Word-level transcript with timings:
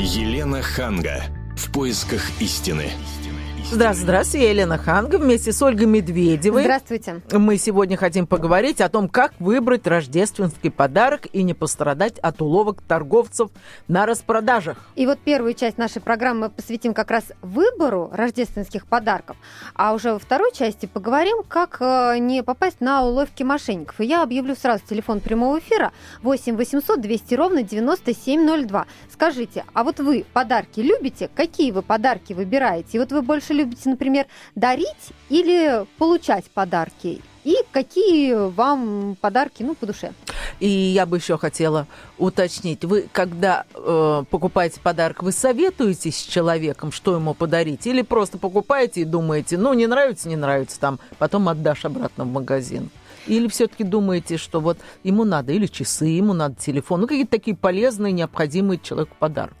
Елена 0.00 0.62
Ханга. 0.62 1.24
В 1.56 1.72
поисках 1.72 2.22
истины. 2.40 2.92
Здравствуйте, 3.70 4.04
здравствуйте, 4.06 4.46
я 4.46 4.50
Елена 4.52 4.78
Ханга 4.78 5.18
вместе 5.18 5.52
с 5.52 5.60
Ольгой 5.60 5.84
Медведевой. 5.84 6.62
Здравствуйте. 6.62 7.20
Мы 7.32 7.58
сегодня 7.58 7.98
хотим 7.98 8.26
поговорить 8.26 8.80
о 8.80 8.88
том, 8.88 9.10
как 9.10 9.34
выбрать 9.38 9.86
рождественский 9.86 10.70
подарок 10.70 11.26
и 11.34 11.42
не 11.42 11.52
пострадать 11.52 12.18
от 12.20 12.40
уловок 12.40 12.80
торговцев 12.80 13.50
на 13.86 14.06
распродажах. 14.06 14.78
И 14.96 15.04
вот 15.04 15.18
первую 15.18 15.52
часть 15.52 15.76
нашей 15.76 16.00
программы 16.00 16.46
мы 16.46 16.48
посвятим 16.48 16.94
как 16.94 17.10
раз 17.10 17.24
выбору 17.42 18.10
рождественских 18.10 18.86
подарков, 18.86 19.36
а 19.74 19.92
уже 19.92 20.14
во 20.14 20.18
второй 20.18 20.50
части 20.54 20.86
поговорим, 20.86 21.42
как 21.46 21.76
э, 21.80 22.16
не 22.20 22.42
попасть 22.42 22.80
на 22.80 23.04
уловки 23.04 23.42
мошенников. 23.42 24.00
И 24.00 24.06
я 24.06 24.22
объявлю 24.22 24.56
сразу 24.56 24.82
телефон 24.88 25.20
прямого 25.20 25.58
эфира 25.58 25.92
8 26.22 26.56
800 26.56 27.02
200 27.02 27.34
ровно 27.34 27.62
9702. 27.62 28.86
Скажите, 29.12 29.64
а 29.74 29.84
вот 29.84 30.00
вы 30.00 30.24
подарки 30.32 30.80
любите? 30.80 31.28
Какие 31.34 31.70
вы 31.70 31.82
подарки 31.82 32.32
выбираете? 32.32 32.96
И 32.96 32.98
вот 32.98 33.12
вы 33.12 33.20
больше 33.20 33.57
любите, 33.58 33.88
например, 33.88 34.26
дарить 34.54 35.12
или 35.28 35.86
получать 35.98 36.44
подарки? 36.46 37.20
И 37.44 37.56
какие 37.72 38.34
вам 38.50 39.16
подарки, 39.20 39.62
ну, 39.62 39.74
по 39.74 39.86
душе? 39.86 40.12
И 40.60 40.68
я 40.68 41.06
бы 41.06 41.16
еще 41.16 41.38
хотела 41.38 41.86
уточнить, 42.18 42.84
вы, 42.84 43.08
когда 43.12 43.64
э, 43.74 44.24
покупаете 44.28 44.80
подарок, 44.80 45.22
вы 45.22 45.32
советуетесь 45.32 46.18
с 46.18 46.22
человеком, 46.22 46.92
что 46.92 47.14
ему 47.14 47.34
подарить, 47.34 47.86
или 47.86 48.02
просто 48.02 48.38
покупаете 48.38 49.02
и 49.02 49.04
думаете, 49.04 49.56
ну, 49.56 49.72
не 49.72 49.86
нравится, 49.86 50.28
не 50.28 50.36
нравится, 50.36 50.78
там, 50.80 50.98
потом 51.18 51.48
отдашь 51.48 51.84
обратно 51.84 52.24
в 52.24 52.28
магазин? 52.28 52.90
Или 53.26 53.48
все-таки 53.48 53.84
думаете, 53.84 54.36
что 54.36 54.60
вот 54.60 54.78
ему 55.02 55.24
надо 55.24 55.52
или 55.52 55.66
часы, 55.66 56.06
ему 56.06 56.32
надо 56.32 56.56
телефон, 56.56 57.02
ну, 57.02 57.06
какие-то 57.06 57.30
такие 57.30 57.56
полезные, 57.56 58.12
необходимые 58.12 58.80
человеку 58.82 59.14
подарки? 59.18 59.54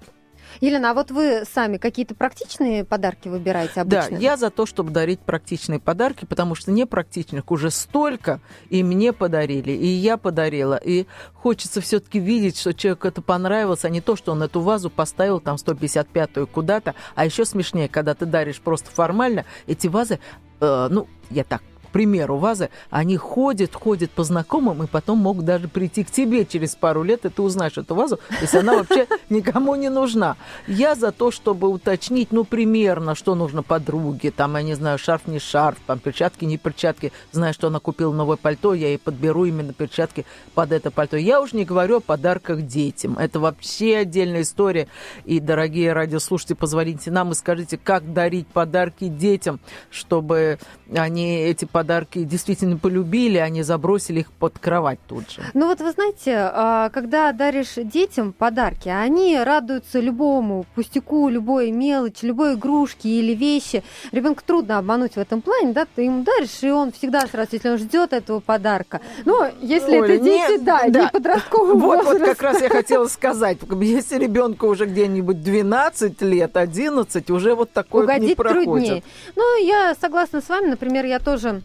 Елена, 0.60 0.90
а 0.90 0.94
вот 0.94 1.10
вы 1.10 1.44
сами 1.44 1.76
какие-то 1.76 2.14
практичные 2.14 2.84
подарки 2.84 3.28
выбираете 3.28 3.80
обычно? 3.80 4.10
Да, 4.10 4.16
я 4.16 4.36
за 4.36 4.50
то, 4.50 4.66
чтобы 4.66 4.90
дарить 4.90 5.20
практичные 5.20 5.80
подарки, 5.80 6.24
потому 6.24 6.54
что 6.54 6.70
непрактичных 6.72 7.50
уже 7.50 7.70
столько, 7.70 8.40
и 8.70 8.82
мне 8.82 9.12
подарили, 9.12 9.72
и 9.72 9.86
я 9.86 10.16
подарила. 10.16 10.76
И 10.76 11.06
хочется 11.34 11.80
все-таки 11.80 12.18
видеть, 12.18 12.58
что 12.58 12.74
человеку 12.74 13.08
это 13.08 13.22
понравилось, 13.22 13.84
а 13.84 13.88
не 13.88 14.00
то, 14.00 14.16
что 14.16 14.32
он 14.32 14.42
эту 14.42 14.60
вазу 14.60 14.90
поставил 14.90 15.40
там 15.40 15.56
155-ю 15.56 16.46
куда-то. 16.46 16.94
А 17.14 17.24
еще 17.24 17.44
смешнее, 17.44 17.88
когда 17.88 18.14
ты 18.14 18.26
даришь 18.26 18.60
просто 18.60 18.90
формально, 18.90 19.44
эти 19.66 19.86
вазы, 19.86 20.18
э, 20.60 20.88
ну, 20.90 21.06
я 21.30 21.44
так 21.44 21.62
примеру, 21.88 22.36
вазы, 22.36 22.70
они 22.90 23.16
ходят, 23.16 23.74
ходят 23.74 24.10
по 24.10 24.24
знакомым, 24.24 24.82
и 24.82 24.86
потом 24.86 25.18
могут 25.18 25.44
даже 25.44 25.68
прийти 25.68 26.04
к 26.04 26.10
тебе 26.10 26.44
через 26.44 26.74
пару 26.74 27.02
лет, 27.02 27.24
и 27.24 27.28
ты 27.28 27.42
узнаешь 27.42 27.76
эту 27.76 27.94
вазу, 27.94 28.18
если 28.40 28.58
она 28.58 28.74
вообще 28.74 29.06
никому 29.30 29.74
не 29.74 29.88
нужна. 29.88 30.36
Я 30.66 30.94
за 30.94 31.12
то, 31.12 31.30
чтобы 31.30 31.68
уточнить, 31.68 32.32
ну, 32.32 32.44
примерно, 32.44 33.14
что 33.14 33.34
нужно 33.34 33.62
подруге, 33.62 34.30
там, 34.30 34.56
я 34.56 34.62
не 34.62 34.74
знаю, 34.74 34.98
шарф 34.98 35.26
не 35.26 35.38
шарф, 35.38 35.78
там, 35.86 35.98
перчатки 35.98 36.44
не 36.44 36.58
перчатки, 36.58 37.12
знаю, 37.32 37.54
что 37.54 37.68
она 37.68 37.80
купила 37.80 38.12
новое 38.12 38.36
пальто, 38.36 38.74
я 38.74 38.88
ей 38.88 38.98
подберу 38.98 39.44
именно 39.44 39.72
перчатки 39.72 40.26
под 40.54 40.72
это 40.72 40.90
пальто. 40.90 41.16
Я 41.16 41.40
уже 41.40 41.56
не 41.56 41.64
говорю 41.64 41.98
о 41.98 42.00
подарках 42.00 42.62
детям, 42.62 43.18
это 43.18 43.40
вообще 43.40 43.98
отдельная 43.98 44.42
история, 44.42 44.88
и, 45.24 45.40
дорогие 45.40 45.92
радиослушатели, 45.92 46.54
позвоните 46.54 47.10
нам 47.10 47.32
и 47.32 47.34
скажите, 47.34 47.78
как 47.78 48.12
дарить 48.12 48.46
подарки 48.48 49.08
детям, 49.08 49.60
чтобы 49.90 50.58
они 50.94 51.38
эти 51.38 51.64
подарки 51.64 51.77
действительно 51.82 52.76
полюбили, 52.76 53.38
они 53.38 53.62
забросили 53.62 54.20
их 54.20 54.32
под 54.32 54.58
кровать 54.58 54.98
тут 55.06 55.30
же. 55.30 55.42
Ну 55.54 55.66
вот 55.66 55.80
вы 55.80 55.92
знаете, 55.92 56.34
а, 56.36 56.90
когда 56.90 57.32
даришь 57.32 57.74
детям 57.76 58.32
подарки, 58.32 58.88
они 58.88 59.38
радуются 59.38 60.00
любому 60.00 60.66
пустяку, 60.74 61.28
любой 61.28 61.70
мелочи, 61.70 62.24
любой 62.24 62.54
игрушке 62.54 63.08
или 63.08 63.34
вещи. 63.34 63.82
Ребенка 64.12 64.42
трудно 64.44 64.78
обмануть 64.78 65.14
в 65.14 65.18
этом 65.18 65.40
плане, 65.42 65.72
да, 65.72 65.86
ты 65.94 66.02
ему 66.02 66.22
даришь, 66.22 66.62
и 66.62 66.70
он 66.70 66.92
всегда 66.92 67.26
сразу, 67.26 67.50
если 67.52 67.68
он 67.70 67.78
ждет 67.78 68.12
этого 68.12 68.40
подарка. 68.40 69.00
Ну, 69.24 69.46
если 69.60 69.98
Оля, 69.98 70.14
это 70.14 70.24
дети, 70.24 70.52
не, 70.52 70.58
да, 70.58 70.82
да, 70.88 71.04
не 71.04 71.08
подростковый 71.08 71.74
вот, 71.74 72.04
возраст. 72.04 72.20
Вот 72.20 72.28
как 72.28 72.42
раз 72.42 72.62
я 72.62 72.68
хотела 72.78 73.06
сказать, 73.06 73.58
если 73.80 74.18
ребенку 74.18 74.66
уже 74.66 74.86
где-нибудь 74.86 75.42
12 75.42 76.22
лет, 76.22 76.56
11, 76.56 77.30
уже 77.30 77.54
вот 77.54 77.72
такой 77.72 78.04
Угодить 78.04 78.28
не 78.30 78.34
проходит. 78.34 78.64
труднее. 78.64 79.02
Ну, 79.36 79.64
я 79.64 79.94
согласна 80.00 80.40
с 80.40 80.48
вами, 80.48 80.68
например, 80.70 81.04
я 81.04 81.18
тоже 81.18 81.62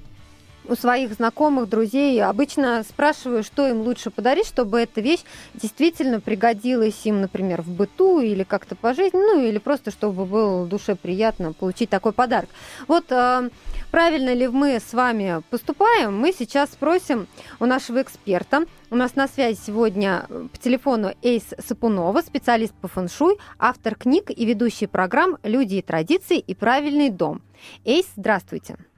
у 0.68 0.76
своих 0.76 1.14
знакомых, 1.14 1.70
друзей 1.70 2.22
обычно 2.24 2.84
спрашиваю, 2.84 3.44
что 3.44 3.68
им 3.68 3.82
лучше 3.82 4.10
подарить, 4.10 4.48
чтобы 4.48 4.80
эта 4.80 5.02
вещь 5.02 5.22
действительно 5.54 6.20
пригодилась 6.20 7.00
им, 7.06 7.22
например, 7.22 7.62
в 7.62 7.70
быту 7.70 8.20
или 8.20 8.44
как-то 8.44 8.76
по 8.76 8.94
жизни, 8.94 9.18
ну 9.18 9.42
или 9.44 9.58
просто 9.58 9.92
чтобы 9.92 10.26
было 10.26 10.66
душе 10.66 10.96
приятно 10.96 11.54
получить 11.54 11.90
такой 11.90 12.14
подарок. 12.14 12.50
Вот 12.88 13.12
э, 13.12 13.50
правильно 13.92 14.34
ли 14.34 14.48
мы 14.48 14.80
с 14.80 14.94
вами 14.94 15.42
поступаем, 15.50 16.18
мы 16.18 16.34
сейчас 16.34 16.72
спросим 16.72 17.28
у 17.60 17.66
нашего 17.66 18.02
эксперта. 18.02 18.66
У 18.90 18.96
нас 18.96 19.16
на 19.16 19.28
связи 19.28 19.60
сегодня 19.66 20.26
по 20.30 20.58
телефону 20.58 21.14
Эйс 21.22 21.46
Сапунова, 21.66 22.22
специалист 22.22 22.74
по 22.76 22.88
фэншуй, 22.88 23.38
автор 23.58 23.96
книг 23.96 24.30
и 24.30 24.46
ведущий 24.46 24.88
программ 24.88 25.38
«Люди 25.44 25.76
и 25.76 25.82
традиции» 25.82 26.38
и 26.38 26.54
«Правильный 26.54 27.10
дом». 27.10 27.42
Эйс, 27.86 28.06
здравствуйте. 28.16 28.44
Здравствуйте. 28.44 28.93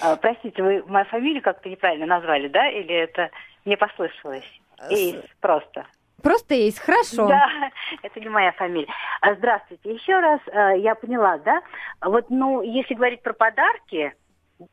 А, 0.00 0.16
простите, 0.16 0.62
вы 0.62 0.82
мою 0.86 1.04
фамилию 1.06 1.42
как-то 1.42 1.68
неправильно 1.68 2.06
назвали, 2.06 2.48
да? 2.48 2.68
Или 2.68 2.94
это 2.94 3.30
не 3.64 3.76
послышалось? 3.76 4.44
Эйс, 4.90 5.16
просто. 5.40 5.86
Просто 6.22 6.54
Эйс, 6.54 6.78
хорошо. 6.78 7.26
Да, 7.28 7.48
это 8.02 8.20
не 8.20 8.28
моя 8.28 8.52
фамилия. 8.52 8.88
А, 9.20 9.34
здравствуйте. 9.34 9.92
Еще 9.92 10.18
раз, 10.18 10.40
а, 10.52 10.72
я 10.72 10.94
поняла, 10.94 11.38
да? 11.38 11.62
Вот, 12.00 12.30
ну, 12.30 12.62
если 12.62 12.94
говорить 12.94 13.22
про 13.22 13.32
подарки, 13.32 14.14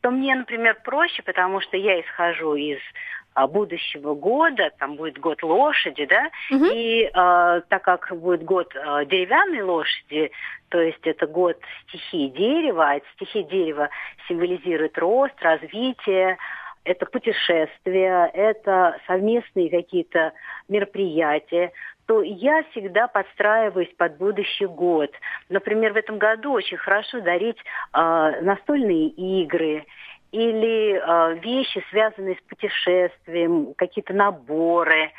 то 0.02 0.12
мне, 0.12 0.36
например, 0.36 0.80
проще, 0.84 1.24
потому 1.24 1.62
что 1.62 1.78
я 1.78 2.00
исхожу 2.02 2.56
из 2.56 2.80
будущего 3.48 4.16
года, 4.16 4.72
там 4.80 4.96
будет 4.96 5.18
год 5.20 5.44
лошади, 5.44 6.06
да, 6.06 6.30
угу. 6.52 6.66
и 6.66 7.04
э, 7.04 7.10
так 7.14 7.82
как 7.82 8.16
будет 8.16 8.44
год 8.44 8.74
э, 8.76 9.06
деревянной 9.06 9.62
лошади, 9.62 10.32
то 10.70 10.80
есть 10.80 11.06
это 11.06 11.28
год 11.28 11.58
стихии 11.88 12.28
дерева, 12.30 12.92
а 12.92 13.02
стихия 13.16 13.44
дерева 13.44 13.90
символизирует 14.28 14.98
рост, 14.98 15.34
развитие, 15.42 16.38
это 16.84 17.06
путешествия, 17.06 18.32
это 18.34 18.98
совместные 19.06 19.70
какие-то 19.70 20.34
мероприятия, 20.68 21.72
то 22.08 22.24
я 22.24 22.64
всегда 22.72 23.08
подстраиваюсь 23.08 23.94
под 23.96 24.18
будущий 24.18 24.66
год. 24.66 25.12
Например, 25.50 25.94
в 25.94 25.98
этом 25.98 26.18
году 26.18 26.54
очень 26.54 26.78
хорошо 26.78 27.22
дарить 27.22 27.58
э, 27.94 28.42
настольные 28.42 29.10
игры 29.10 29.86
или 30.32 30.94
э, 30.94 31.40
вещи, 31.40 31.84
связанные 31.90 32.36
с 32.36 32.50
путешествием, 32.50 33.74
какие-то 33.76 34.14
наборы, 34.14 35.12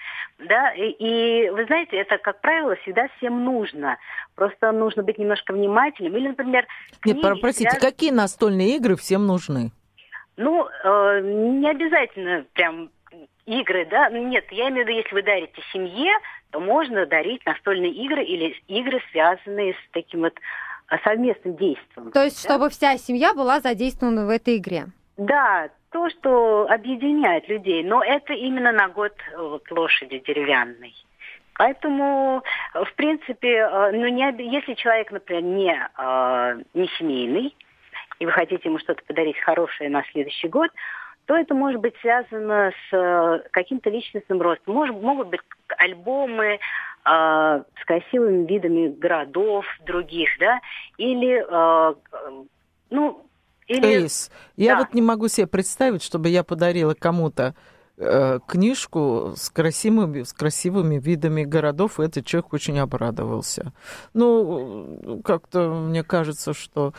да, 0.49 0.73
и, 0.73 0.91
и 0.91 1.51
вы 1.51 1.67
знаете, 1.67 1.97
это, 1.97 2.19
как 2.19 2.41
правило, 2.41 2.77
всегда 2.77 3.09
всем 3.17 3.45
нужно. 3.45 3.99
Просто 4.35 4.73
нужно 4.73 5.03
быть 5.03 5.19
немножко 5.19 5.53
внимательным. 5.53 6.17
Или, 6.17 6.29
например, 6.29 6.67
книги, 7.01 7.17
Нет, 7.17 7.41
простите, 7.41 7.71
связ... 7.71 7.83
какие 7.83 8.11
настольные 8.11 8.77
игры 8.77 8.97
всем 8.97 9.27
нужны? 9.27 9.71
Ну, 10.37 10.67
э, 10.67 11.21
не 11.23 11.69
обязательно 11.69 12.47
прям 12.55 12.91
игры, 13.45 13.87
да, 13.91 14.09
нет, 14.11 14.45
я 14.51 14.69
имею 14.69 14.87
в 14.87 14.89
виду, 14.89 14.99
если 14.99 15.15
вы 15.15 15.23
дарите 15.23 15.61
семье, 15.73 16.13
то 16.51 16.61
можно 16.61 17.05
дарить 17.05 17.45
настольные 17.45 17.93
игры 17.93 18.25
или 18.25 18.57
игры, 18.69 19.01
связанные 19.11 19.75
с 19.75 19.93
таким 19.93 20.21
вот 20.21 20.35
э, 20.91 20.97
совместным 21.05 21.57
действием. 21.57 22.13
То 22.13 22.23
есть, 22.23 22.43
да? 22.43 22.49
чтобы 22.49 22.71
вся 22.71 22.97
семья 22.97 23.35
была 23.35 23.61
задействована 23.61 24.25
в 24.25 24.31
этой 24.31 24.57
игре? 24.57 24.87
Да, 25.21 25.69
то, 25.91 26.09
что 26.09 26.67
объединяет 26.71 27.47
людей, 27.47 27.85
но 27.85 28.03
это 28.03 28.33
именно 28.33 28.73
на 28.73 28.89
год 28.89 29.13
вот, 29.37 29.71
лошади 29.71 30.19
деревянной. 30.27 30.95
Поэтому, 31.57 32.43
в 32.73 32.95
принципе, 32.95 33.59
э, 33.59 33.91
ну, 33.93 34.09
не, 34.09 34.51
если 34.51 34.73
человек, 34.73 35.13
например, 35.13 35.43
не, 35.43 35.89
э, 35.99 36.63
не 36.73 36.89
семейный, 36.99 37.55
и 38.19 38.25
вы 38.25 38.33
хотите 38.33 38.63
ему 38.65 38.79
что-то 38.79 39.03
подарить 39.05 39.39
хорошее 39.41 39.91
на 39.91 40.03
следующий 40.11 40.49
год, 40.49 40.71
то 41.27 41.37
это 41.37 41.53
может 41.55 41.83
быть 41.83 41.97
связано 42.01 42.73
с 42.89 42.97
э, 42.97 43.43
каким-то 43.51 43.91
личностным 43.91 44.41
ростом. 44.41 44.73
Может, 44.75 44.97
могут 45.03 45.29
быть 45.29 45.43
альбомы 45.77 46.55
э, 46.55 46.59
с 47.05 47.85
красивыми 47.85 48.47
видами 48.47 48.89
городов 48.89 49.67
других, 49.85 50.31
да, 50.39 50.61
или, 50.97 51.45
э, 51.47 51.95
ну, 52.89 53.27
или... 53.71 53.87
Эйс, 53.87 54.31
я 54.57 54.75
да. 54.75 54.81
вот 54.81 54.95
не 54.95 55.03
могу 55.03 55.29
себе 55.29 55.47
представить, 55.47 56.03
чтобы 56.03 56.29
я 56.29 56.43
подарила 56.43 56.95
кому-то 56.95 57.55
э, 57.97 58.41
книжку 58.47 59.35
с 59.37 59.49
красивыми, 59.49 60.25
с 60.25 60.33
красивыми 60.33 60.99
видами 60.99 61.45
городов, 61.45 62.01
и 62.01 62.03
этот 62.03 62.27
человек 62.27 62.53
очень 62.53 62.79
обрадовался. 62.81 63.73
Ну, 64.13 65.23
как-то 65.25 65.71
мне 65.71 66.03
кажется, 66.03 66.53
что 66.53 66.95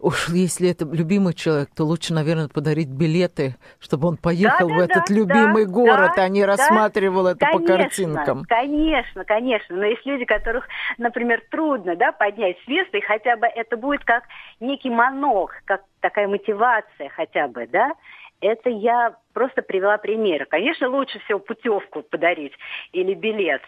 уж 0.00 0.28
если 0.28 0.70
это 0.70 0.84
любимый 0.84 1.34
человек, 1.34 1.70
то 1.76 1.84
лучше, 1.84 2.12
наверное, 2.14 2.48
подарить 2.48 2.88
билеты, 2.88 3.56
чтобы 3.78 4.08
он 4.08 4.16
поехал 4.16 4.68
Да, 4.68 4.74
в 4.74 4.78
да, 4.78 4.84
этот 4.84 5.04
да, 5.08 5.14
любимый 5.14 5.66
да, 5.66 5.70
город, 5.70 6.12
да, 6.16 6.22
а 6.22 6.28
не 6.28 6.40
да. 6.40 6.46
рассматривал 6.48 7.26
это 7.26 7.46
по 7.46 7.58
Конечно, 7.58 7.76
картинкам. 7.76 8.44
Конечно, 8.44 9.24
конечно. 9.24 9.76
Но 9.76 9.84
есть 9.84 10.04
люди, 10.06 10.24
которых, 10.24 10.66
например, 10.98 11.42
трудно 11.50 11.96
да, 11.96 12.12
поднять 12.12 12.56
с 12.64 12.68
места, 12.68 12.98
и 12.98 13.00
хотя 13.00 13.36
бы 13.36 13.46
это 13.46 13.76
будет 13.76 14.04
как 14.04 14.24
некий 14.60 14.90
монох, 14.90 15.52
как 15.64 15.82
такая 16.00 16.28
мотивация 16.28 17.08
хотя 17.10 17.48
бы, 17.48 17.66
да, 17.66 17.92
это 18.40 18.70
я 18.70 19.16
просто 19.34 19.62
привела 19.62 19.98
примеры. 19.98 20.46
Конечно, 20.46 20.88
лучше 20.88 21.18
всего 21.20 21.38
путевку 21.38 22.02
подарить 22.02 22.52
или 22.92 23.14
билет, 23.14 23.62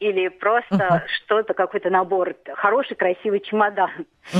или 0.00 0.28
просто 0.28 1.04
что-то, 1.24 1.54
какой-то 1.54 1.88
набор, 1.90 2.34
хороший, 2.54 2.96
красивый 2.96 3.40
чемодан. 3.40 3.90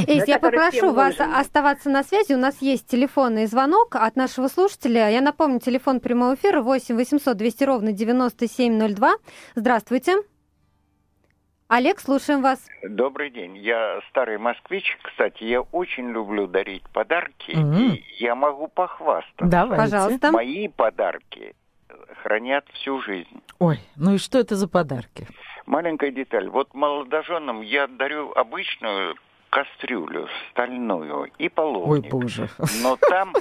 Эйс, 0.06 0.26
я 0.26 0.38
попрошу 0.38 0.92
вас 0.92 1.18
нужен. 1.18 1.34
оставаться 1.34 1.90
на 1.90 2.02
связи. 2.02 2.32
У 2.34 2.38
нас 2.38 2.60
есть 2.60 2.86
телефонный 2.88 3.46
звонок 3.46 3.96
от 3.96 4.16
нашего 4.16 4.48
слушателя. 4.48 5.08
Я 5.08 5.20
напомню, 5.20 5.60
телефон 5.60 6.00
прямого 6.00 6.34
эфира 6.34 6.60
8 6.60 6.96
800 6.96 7.36
200 7.36 7.64
ровно 7.64 7.92
9702. 7.92 9.14
Здравствуйте. 9.54 10.16
Олег, 11.68 11.98
слушаем 11.98 12.42
вас. 12.42 12.64
Добрый 12.82 13.30
день. 13.30 13.56
Я 13.56 14.00
старый 14.10 14.36
москвич. 14.38 14.98
Кстати, 15.02 15.44
я 15.44 15.62
очень 15.62 16.10
люблю 16.10 16.46
дарить 16.46 16.82
подарки, 16.92 17.52
Мгм. 17.56 17.94
и 17.94 18.04
я 18.18 18.34
могу 18.34 18.68
похвастаться. 18.68 19.44
Давайте. 19.46 19.82
Пожалуйста. 19.82 20.30
Мои 20.30 20.68
подарки 20.68 21.54
хранят 22.22 22.64
всю 22.72 23.00
жизнь. 23.00 23.42
Ой, 23.58 23.78
ну 23.96 24.14
и 24.14 24.18
что 24.18 24.38
это 24.38 24.56
за 24.56 24.68
подарки? 24.68 25.26
Маленькая 25.66 26.10
деталь. 26.10 26.48
Вот 26.48 26.74
молодоженам 26.74 27.60
я 27.62 27.86
дарю 27.86 28.32
обычную 28.32 29.14
кастрюлю 29.50 30.28
стальную 30.50 31.26
и 31.38 31.44
Ой, 31.44 31.50
половник. 31.50 32.10
боже. 32.10 32.48
Но 32.82 32.96
там, 32.96 33.32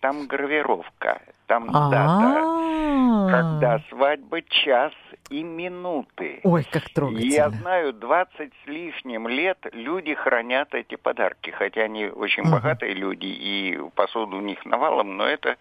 там 0.00 0.26
гравировка, 0.26 1.20
там 1.48 1.66
дата. 1.66 2.44
А. 2.44 3.28
Когда 3.30 3.80
свадьба 3.88 4.42
час 4.42 4.92
и 5.30 5.42
минуты. 5.42 6.40
Ой, 6.44 6.64
как 6.64 6.84
И 6.84 6.88
Я 6.88 6.94
трогательно. 6.94 7.50
знаю, 7.50 7.92
20 7.92 8.52
с 8.64 8.66
лишним 8.68 9.28
лет 9.28 9.58
люди 9.72 10.14
хранят 10.14 10.74
эти 10.74 10.94
подарки, 10.94 11.50
хотя 11.50 11.82
они 11.82 12.06
очень 12.06 12.44
Мгм. 12.44 12.52
богатые 12.52 12.94
люди, 12.94 13.26
и 13.26 13.78
посуду 13.94 14.36
у 14.38 14.40
них 14.40 14.64
навалом, 14.64 15.16
но 15.16 15.24
это... 15.24 15.56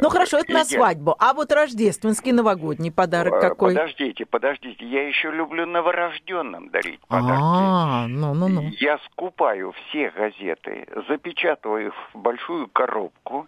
Ну 0.00 0.08
хорошо, 0.10 0.38
это 0.38 0.52
на 0.52 0.64
свадьбу. 0.64 1.14
А 1.20 1.32
вот 1.32 1.52
рождественский 1.52 2.32
новогодний 2.32 2.90
подарок 2.90 3.34
Э, 3.34 3.40
какой? 3.40 3.72
Подождите, 3.74 4.26
подождите, 4.26 4.84
я 4.84 5.06
еще 5.06 5.30
люблю 5.30 5.64
новорожденным 5.64 6.70
дарить 6.70 7.00
подарки. 7.06 7.40
А, 7.40 8.06
ну-ну-ну. 8.08 8.62
Я 8.80 8.98
скупаю 9.10 9.72
все 9.88 10.10
газеты, 10.10 10.88
запечатываю 11.08 11.88
их 11.88 11.94
в 12.12 12.18
большую 12.18 12.66
коробку 12.68 13.46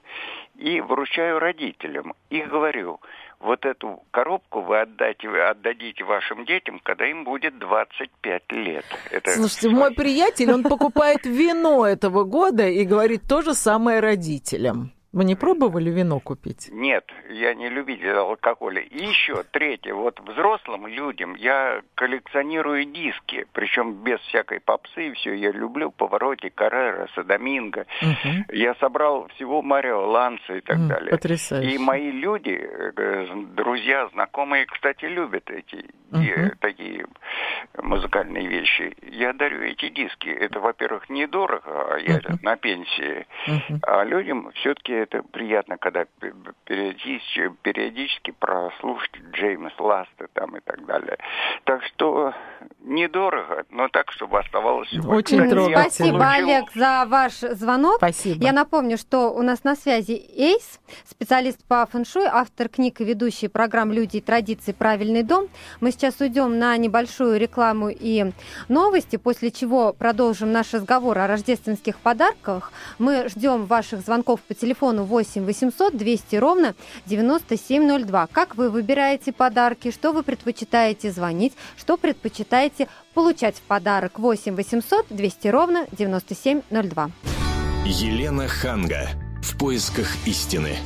и 0.63 0.81
вручаю 0.81 1.39
родителям. 1.41 2.15
И 2.31 2.41
говорю, 2.43 3.01
вот 3.41 3.65
эту 3.65 4.03
коробку 4.13 4.61
вы 4.61 4.81
отдайте, 4.81 5.29
отдадите 5.29 6.05
вашим 6.05 6.45
детям, 6.45 6.81
когда 6.83 7.07
им 7.07 7.25
будет 7.25 7.59
25 7.59 8.53
лет. 8.53 8.85
Это 9.11 9.31
Слушайте, 9.31 9.69
мой 9.71 9.93
приятель, 9.93 10.53
он 10.53 10.63
покупает 10.63 11.27
вино 11.27 11.85
этого 11.87 12.23
года 12.25 12.69
и 12.69 12.85
говорит 12.85 13.23
то 13.29 13.43
же 13.43 13.55
самое 13.55 13.99
родителям. 14.01 14.93
Вы 15.13 15.25
не 15.25 15.35
пробовали 15.37 15.91
вино 15.91 16.21
купить? 16.21 16.71
Нет, 16.73 17.05
я 17.29 17.53
не 17.55 17.69
любитель 17.69 18.13
алкоголя. 18.17 18.81
И 18.81 19.05
еще 19.05 19.43
третье, 19.51 19.93
вот 19.93 20.19
взрослым 20.21 20.87
людям 20.87 21.35
я 21.35 21.83
коллекционирую 21.97 22.87
диски, 22.87 23.45
причем 23.53 23.93
без 23.93 24.21
всякой 24.21 24.61
попсы, 24.61 25.13
все 25.13 25.35
я 25.35 25.51
люблю, 25.53 25.91
Повороте, 25.91 26.49
Каррера, 26.49 27.09
Садоминго. 27.15 27.85
Мгм. 28.01 28.47
Я 28.53 28.75
собрал 28.77 29.29
всего 29.35 29.61
Марио 29.61 30.01
Ланса 30.11 30.55
и 30.57 30.61
так 30.63 30.77
М, 30.77 30.89
далее. 30.89 31.11
Потрясающе. 31.11 31.75
И 31.75 31.79
мои 31.79 32.11
люди, 32.11 32.59
э, 32.63 33.27
друзья, 33.55 34.09
знакомые, 34.15 34.65
кстати, 34.65 35.05
любят 35.05 35.51
эти 35.51 35.85
Мгм. 36.11 36.57
такие 36.61 37.05
музыкальные 37.83 38.47
вещи. 38.47 38.95
Я 39.03 39.33
дарю 39.33 39.63
эти 39.63 39.89
диски. 39.89 40.29
Это, 40.29 40.61
во-первых, 40.61 41.09
недорого, 41.11 41.95
а 41.95 41.99
я 41.99 42.17
Мгм. 42.17 42.39
на 42.43 42.57
пенсии. 42.57 43.27
Мгм. 43.47 43.81
А 43.87 44.05
людям 44.05 44.51
все-таки 44.55 45.02
это 45.03 45.23
приятно, 45.23 45.77
когда 45.79 46.05
периодически, 46.65 47.53
периодически 47.63 48.31
прослушать 48.31 49.13
Джеймс 49.33 49.73
Ласта 49.79 50.27
там 50.33 50.57
и 50.57 50.61
так 50.61 50.85
далее. 50.87 51.19
Так 51.65 51.83
что 51.85 52.35
недорого, 52.81 53.65
но 53.71 53.89
так, 53.89 54.13
чтобы 54.13 54.39
оставалось... 54.39 54.93
Очень 54.93 55.39
Кстати, 55.39 55.51
трогательно. 55.51 55.83
Спасибо, 55.83 56.19
получил- 56.19 56.45
Олег, 56.45 56.73
за 56.75 57.05
ваш 57.09 57.33
звонок. 57.33 57.97
Спасибо. 57.97 58.45
Я 58.45 58.53
напомню, 58.53 58.97
что 58.99 59.33
у 59.33 59.43
нас 59.43 59.65
на 59.65 59.75
связи 59.75 60.13
Эйс, 60.37 60.81
специалист 61.05 61.65
по 61.67 61.87
фэншуй, 61.87 62.27
автор 62.27 62.69
книг 62.69 63.01
и 63.01 63.05
ведущий 63.05 63.49
программ 63.49 63.93
«Люди 63.93 64.19
и 64.19 64.21
традиции. 64.21 64.73
Правильный 64.73 65.23
дом». 65.23 65.49
Мы 65.81 65.91
сейчас 65.91 66.21
уйдем 66.21 66.59
на 66.59 66.77
небольшую 66.77 67.39
рекламу 67.39 67.89
и 67.89 68.33
новости, 68.69 69.17
после 69.17 69.51
чего 69.51 69.93
продолжим 69.93 70.53
наш 70.53 70.73
разговор 70.75 71.19
о 71.19 71.27
рождественских 71.27 71.99
подарках. 71.99 72.73
Мы 72.99 73.29
ждем 73.29 73.65
ваших 73.67 74.01
звонков 74.01 74.41
по 74.43 74.55
телефону 74.55 74.92
8 75.01 75.45
800 75.45 75.97
200 75.97 76.37
ровно 76.37 76.75
9702. 77.07 78.27
Как 78.29 78.57
вы 78.57 78.71
выбираете 78.71 79.33
подарки, 79.33 79.91
что 79.91 80.13
вы 80.13 80.23
предпочитаете 80.23 81.11
звонить, 81.11 81.55
что 81.77 81.97
предпочитаете 81.97 82.89
получать 83.15 83.57
в 83.57 83.63
подарок 83.63 84.19
8 84.19 84.55
800 84.55 85.07
200 85.11 85.49
ровно 85.49 85.87
9702. 85.93 87.11
Елена 87.87 88.49
Ханга. 88.49 89.09
В 89.43 89.59
поисках 89.59 90.09
истины. 90.27 90.77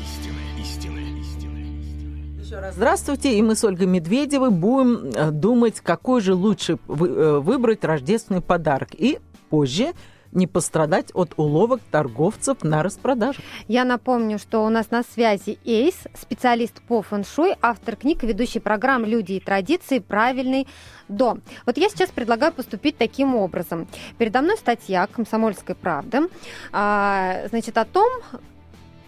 Еще 2.46 2.60
раз 2.60 2.76
здравствуйте, 2.76 3.36
и 3.36 3.42
мы 3.42 3.56
с 3.56 3.64
Ольгой 3.64 3.88
Медведевой 3.88 4.50
будем 4.50 5.10
э, 5.10 5.32
думать, 5.32 5.80
какой 5.80 6.20
же 6.20 6.32
лучше 6.32 6.74
э, 6.74 6.76
выбрать 6.86 7.84
рождественный 7.84 8.40
подарок. 8.40 8.90
И 8.94 9.18
позже 9.50 9.94
не 10.36 10.46
пострадать 10.46 11.10
от 11.14 11.34
уловок 11.36 11.80
торговцев 11.90 12.62
на 12.62 12.82
распродажу. 12.82 13.40
Я 13.66 13.84
напомню, 13.84 14.38
что 14.38 14.64
у 14.64 14.68
нас 14.68 14.90
на 14.90 15.02
связи 15.02 15.58
Эйс, 15.64 15.96
специалист 16.14 16.80
по 16.82 17.02
фэншуй, 17.02 17.54
автор 17.62 17.96
книг 17.96 18.22
ведущий 18.22 18.60
программ 18.60 19.04
«Люди 19.04 19.32
и 19.32 19.40
традиции. 19.40 19.98
Правильный 19.98 20.68
дом». 21.08 21.42
Вот 21.64 21.78
я 21.78 21.88
сейчас 21.88 22.10
предлагаю 22.10 22.52
поступить 22.52 22.98
таким 22.98 23.34
образом. 23.34 23.88
Передо 24.18 24.42
мной 24.42 24.56
статья 24.58 25.06
«Комсомольской 25.06 25.74
правды», 25.74 26.28
а, 26.70 27.48
значит, 27.48 27.78
о 27.78 27.84
том, 27.84 28.08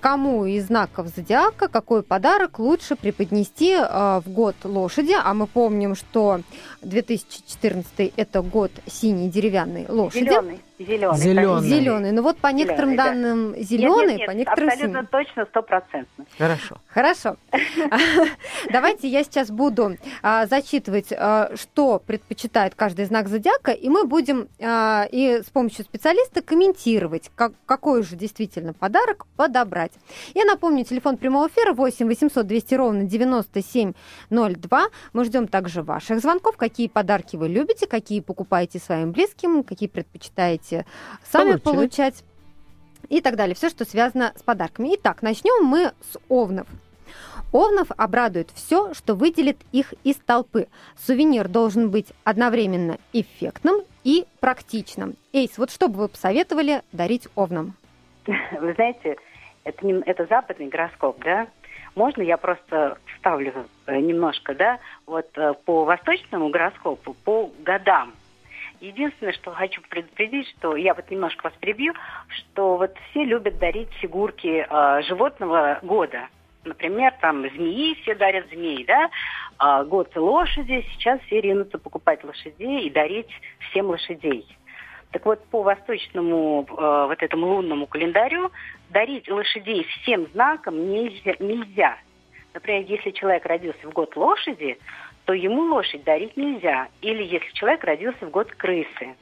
кому 0.00 0.46
из 0.46 0.66
знаков 0.66 1.08
зодиака 1.08 1.68
какой 1.68 2.02
подарок 2.02 2.58
лучше 2.58 2.96
преподнести 2.96 3.74
а, 3.76 4.20
в 4.20 4.30
год 4.30 4.56
лошади. 4.64 5.14
А 5.22 5.34
мы 5.34 5.46
помним, 5.46 5.94
что 5.94 6.40
2014 6.82 8.12
это 8.16 8.42
год 8.42 8.70
синей 8.86 9.28
деревянной 9.28 9.86
лошади. 9.88 10.24
Зеленый. 10.24 10.60
Зеленый. 10.78 11.18
Зелёный. 11.18 11.68
Зеленый. 11.68 12.12
Ну 12.12 12.22
вот 12.22 12.38
по 12.38 12.48
некоторым 12.48 12.90
Зелёный, 12.90 12.96
да. 12.96 13.04
данным 13.04 13.52
Нет, 13.52 13.66
зеленый, 13.66 14.06
нет, 14.06 14.18
нет, 14.18 14.26
по 14.26 14.30
некоторым 14.30 14.68
абсолютно 14.68 14.98
синий. 15.00 15.08
точно, 15.10 15.46
стопроцентно. 15.46 16.24
Хорошо. 16.38 16.76
Хорошо. 16.86 17.36
Давайте 18.72 19.08
я 19.08 19.24
сейчас 19.24 19.50
буду 19.50 19.96
а, 20.22 20.46
зачитывать, 20.46 21.12
а, 21.12 21.50
что 21.56 21.98
предпочитает 22.06 22.74
каждый 22.76 23.06
знак 23.06 23.28
зодиака, 23.28 23.72
и 23.72 23.88
мы 23.88 24.04
будем 24.04 24.48
а, 24.60 25.08
и 25.10 25.42
с 25.42 25.50
помощью 25.50 25.84
специалиста 25.84 26.42
комментировать, 26.42 27.30
как, 27.34 27.52
какой 27.66 28.04
же 28.04 28.14
действительно 28.14 28.72
подарок 28.72 29.26
подобрать. 29.36 29.92
Я 30.34 30.44
напомню, 30.44 30.84
телефон 30.84 31.16
прямого 31.16 31.48
эфира 31.48 31.72
8 31.72 32.06
800 32.06 32.46
200 32.46 32.74
ровно 32.74 33.02
9702. 33.02 34.86
Мы 35.12 35.24
ждем 35.24 35.48
также 35.48 35.82
ваших 35.82 36.20
звонков, 36.20 36.56
какие 36.56 36.86
подарки 36.86 37.34
вы 37.36 37.48
любите, 37.48 37.88
какие 37.88 38.20
покупаете 38.20 38.78
своим 38.78 39.10
близким, 39.10 39.64
какие 39.64 39.88
предпочитаете 39.88 40.67
сами 41.24 41.56
Получать. 41.56 41.64
получать 41.64 42.24
и 43.08 43.20
так 43.20 43.36
далее. 43.36 43.54
Все, 43.54 43.68
что 43.68 43.84
связано 43.84 44.32
с 44.36 44.42
подарками. 44.42 44.94
Итак, 44.96 45.22
начнем 45.22 45.64
мы 45.64 45.92
с 46.12 46.18
овнов. 46.28 46.66
Овнов 47.52 47.90
обрадует 47.96 48.50
все, 48.54 48.92
что 48.92 49.14
выделит 49.14 49.56
их 49.72 49.94
из 50.04 50.16
толпы. 50.16 50.68
Сувенир 51.06 51.48
должен 51.48 51.90
быть 51.90 52.08
одновременно 52.24 52.98
эффектным 53.14 53.82
и 54.04 54.26
практичным. 54.40 55.14
Эйс, 55.32 55.56
вот 55.56 55.70
что 55.70 55.88
бы 55.88 56.00
вы 56.00 56.08
посоветовали 56.08 56.82
дарить 56.92 57.28
овнам? 57.34 57.74
Вы 58.60 58.74
знаете, 58.74 59.16
это, 59.64 59.86
не- 59.86 60.02
это 60.04 60.26
западный 60.26 60.68
гороскоп, 60.68 61.22
да? 61.24 61.46
Можно 61.94 62.20
я 62.22 62.36
просто 62.36 62.98
вставлю 63.14 63.66
э, 63.86 63.98
немножко, 63.98 64.54
да? 64.54 64.78
Вот 65.06 65.26
э, 65.36 65.54
по 65.64 65.84
восточному 65.84 66.50
гороскопу, 66.50 67.14
по 67.24 67.50
годам. 67.64 68.12
Единственное, 68.80 69.32
что 69.32 69.50
хочу 69.52 69.82
предупредить, 69.88 70.48
что 70.56 70.76
я 70.76 70.94
вот 70.94 71.10
немножко 71.10 71.44
вас 71.44 71.54
перебью, 71.60 71.94
что 72.28 72.76
вот 72.76 72.94
все 73.10 73.24
любят 73.24 73.58
дарить 73.58 73.92
фигурки 73.94 74.66
э, 74.68 75.02
животного 75.02 75.80
года. 75.82 76.28
Например, 76.64 77.12
там 77.20 77.48
змеи 77.48 77.94
все 78.02 78.14
дарят 78.14 78.48
змей, 78.50 78.84
да? 78.84 79.10
А 79.58 79.82
год 79.84 80.14
лошади, 80.14 80.84
сейчас 80.92 81.20
все 81.22 81.40
ринутся 81.40 81.78
покупать 81.78 82.22
лошадей 82.22 82.86
и 82.86 82.90
дарить 82.90 83.30
всем 83.70 83.86
лошадей. 83.86 84.46
Так 85.10 85.24
вот, 85.24 85.44
по 85.46 85.62
восточному 85.62 86.66
э, 86.68 87.06
вот 87.08 87.22
этому 87.22 87.46
лунному 87.46 87.86
календарю 87.86 88.52
дарить 88.90 89.28
лошадей 89.28 89.84
всем 89.84 90.26
знаком 90.32 90.90
нельзя, 90.90 91.34
нельзя. 91.40 91.98
Например, 92.54 92.84
если 92.86 93.10
человек 93.10 93.46
родился 93.46 93.86
в 93.86 93.92
год 93.92 94.16
лошади, 94.16 94.78
то 95.28 95.34
ему 95.34 95.60
лошадь 95.64 96.04
дарить 96.04 96.38
нельзя. 96.38 96.88
Или 97.02 97.22
если 97.22 97.52
человек 97.52 97.84
родился 97.84 98.24
в 98.24 98.30
год 98.30 98.50
крысы. 98.52 99.14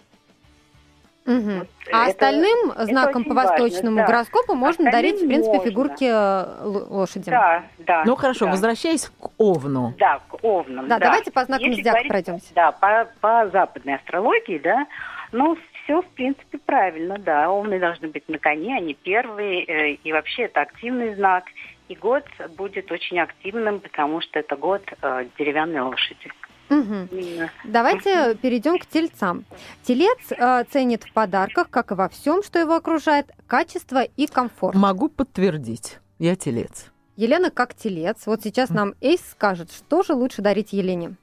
Угу. 1.26 1.34
Вот 1.34 1.68
а 1.90 2.04
это, 2.04 2.10
остальным 2.10 2.72
знаком 2.78 3.24
по 3.24 3.34
восточному 3.34 3.96
важно, 3.96 4.06
да. 4.06 4.06
гороскопу 4.06 4.54
можно 4.54 4.86
остальным 4.86 4.92
дарить, 4.92 5.20
в 5.20 5.26
принципе, 5.26 5.56
можно. 5.56 5.68
фигурки 5.68 6.04
э, 6.04 6.84
лошади. 6.94 7.28
Да, 7.28 7.64
да. 7.78 8.04
Ну 8.06 8.14
хорошо, 8.14 8.44
да. 8.44 8.52
возвращаясь 8.52 9.08
к 9.08 9.30
Овну. 9.36 9.94
Да, 9.98 10.20
к 10.28 10.44
Овнам. 10.44 10.86
Да, 10.86 11.00
да. 11.00 11.06
давайте 11.06 11.32
по 11.32 11.44
знакам 11.44 11.74
зодиака 11.74 12.06
пройдемся. 12.06 12.54
Да, 12.54 12.70
по, 12.70 13.08
по 13.20 13.48
западной 13.52 13.96
астрологии, 13.96 14.58
да, 14.58 14.86
ну, 15.32 15.58
все, 15.82 16.02
в 16.02 16.06
принципе, 16.10 16.58
правильно, 16.58 17.18
да. 17.18 17.50
Овны 17.50 17.80
должны 17.80 18.06
быть 18.06 18.28
на 18.28 18.38
коне, 18.38 18.76
они 18.76 18.94
первые, 18.94 19.64
э, 19.64 19.90
и 19.94 20.12
вообще 20.12 20.44
это 20.44 20.60
активный 20.60 21.16
знак. 21.16 21.46
И 21.88 21.94
год 21.94 22.24
будет 22.56 22.90
очень 22.90 23.18
активным, 23.20 23.80
потому 23.80 24.20
что 24.20 24.38
это 24.38 24.56
год 24.56 24.82
э, 25.02 25.26
деревянной 25.38 25.80
лошади. 25.80 26.30
Угу. 26.68 27.48
Давайте 27.64 28.34
перейдем 28.42 28.78
к 28.78 28.86
тельцам. 28.86 29.44
Телец 29.82 30.18
э, 30.32 30.64
ценит 30.64 31.04
в 31.04 31.12
подарках, 31.12 31.70
как 31.70 31.92
и 31.92 31.94
во 31.94 32.08
всем, 32.08 32.42
что 32.42 32.58
его 32.58 32.74
окружает, 32.74 33.30
качество 33.46 34.02
и 34.02 34.26
комфорт. 34.26 34.76
Могу 34.76 35.08
подтвердить. 35.08 35.98
Я 36.18 36.34
телец. 36.34 36.90
Елена 37.16 37.50
как 37.50 37.74
телец. 37.74 38.26
Вот 38.26 38.42
сейчас 38.42 38.70
нам 38.70 38.94
Эйс 39.00 39.20
скажет, 39.30 39.72
что 39.72 40.02
же 40.02 40.14
лучше 40.14 40.42
дарить 40.42 40.72
Елене. 40.72 41.14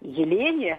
Елене? 0.00 0.78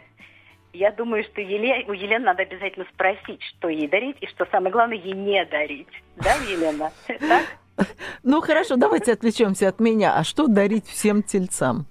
Я 0.73 0.91
думаю, 0.91 1.23
что 1.25 1.41
Еле... 1.41 1.85
у 1.87 1.93
Елены 1.93 2.25
надо 2.25 2.43
обязательно 2.43 2.85
спросить, 2.93 3.41
что 3.43 3.67
ей 3.67 3.89
дарить, 3.89 4.17
и 4.21 4.27
что 4.27 4.45
самое 4.51 4.71
главное, 4.71 4.97
ей 4.97 5.13
не 5.13 5.43
дарить. 5.45 5.87
Да, 6.15 6.35
Елена? 6.49 6.91
Ну 8.23 8.41
хорошо, 8.41 8.75
давайте 8.75 9.13
отвлечемся 9.13 9.69
от 9.69 9.79
меня. 9.79 10.15
А 10.15 10.23
что 10.23 10.47
дарить 10.47 10.85
всем 10.85 11.23
тельцам? 11.23 11.85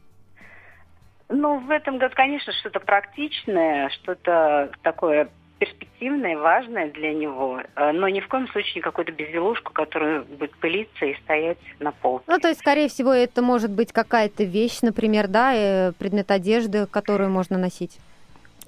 Ну, 1.29 1.61
в 1.61 1.71
этом 1.71 1.99
году, 1.99 2.15
конечно, 2.17 2.53
что-то 2.53 2.81
практичное, 2.81 3.89
что-то 3.91 4.73
такое 4.83 5.29
перспективное, 5.61 6.39
важное 6.39 6.91
для 6.91 7.13
него, 7.13 7.61
э, 7.77 7.93
но 7.93 8.09
ни 8.09 8.21
в 8.21 8.29
коем 8.29 8.49
случае 8.49 8.77
не 8.77 8.81
какую-то 8.81 9.13
безделушку, 9.13 9.73
которая 9.75 10.23
будет 10.23 10.57
пылиться 10.57 11.05
и 11.05 11.15
стоять 11.23 11.59
на 11.79 11.93
полке. 11.93 12.25
Ну, 12.27 12.39
то 12.39 12.49
есть, 12.49 12.61
скорее 12.61 12.89
всего, 12.89 13.13
это 13.13 13.43
может 13.43 13.71
быть 13.71 13.93
какая-то 13.93 14.43
вещь, 14.43 14.79
например, 14.81 15.29
да, 15.29 15.53
э, 15.55 15.93
предмет 15.93 16.31
одежды, 16.31 16.87
которую 16.87 17.31
можно 17.31 17.59
носить. 17.59 17.99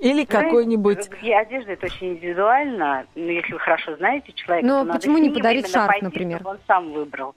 Или 0.03 0.25
какой-нибудь... 0.25 1.11
Одежда 1.23 1.73
это 1.73 1.87
очень 1.87 2.15
индивидуально. 2.15 3.07
Но 3.15 3.31
если 3.31 3.53
вы 3.53 3.61
хорошо 3.61 3.97
знаете 3.97 4.33
человека, 4.33 4.67
Но 4.67 4.85
то 4.85 4.93
почему 4.95 5.19
не 5.19 5.31
подарить 5.31 5.71
шарф, 5.71 5.87
пойти, 5.87 6.05
например? 6.05 6.41
Он 6.45 6.59
сам 6.67 6.93
выбрал. 6.93 7.37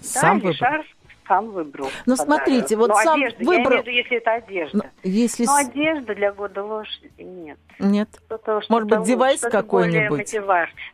Сам 0.00 0.38
да, 0.38 0.46
выбрал? 0.46 0.54
шарф 0.54 0.86
сам 1.26 1.50
выбрал. 1.50 1.90
Ну, 2.06 2.14
смотрите, 2.14 2.76
вот 2.76 2.90
Но 2.90 2.94
сам 2.94 3.20
одежда, 3.20 3.38
выбрал... 3.38 3.56
Я 3.56 3.64
имею 3.64 3.82
в 3.82 3.86
виду, 3.86 3.90
если 3.90 4.16
это 4.18 4.34
одежда. 4.34 4.78
Но, 4.78 4.84
если... 5.02 5.44
Но 5.46 5.56
одежда 5.56 6.14
для 6.14 6.32
года 6.32 6.62
лошади 6.62 7.10
нет. 7.18 7.58
Нет? 7.80 8.08
Что-то, 8.26 8.60
что 8.60 8.72
Может 8.72 8.88
быть, 8.88 9.02
девайс 9.02 9.40
какой-нибудь? 9.40 10.32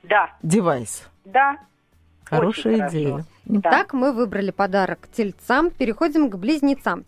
Да. 0.02 0.30
Девайс? 0.42 1.10
Да. 1.26 1.58
Хорошая 2.24 2.88
идея. 2.88 3.26
Итак, 3.44 3.92
мы 3.92 4.12
выбрали 4.12 4.52
подарок 4.52 5.08
тельцам. 5.12 5.70
Переходим 5.70 6.30
к 6.30 6.36
близнецам. 6.36 7.04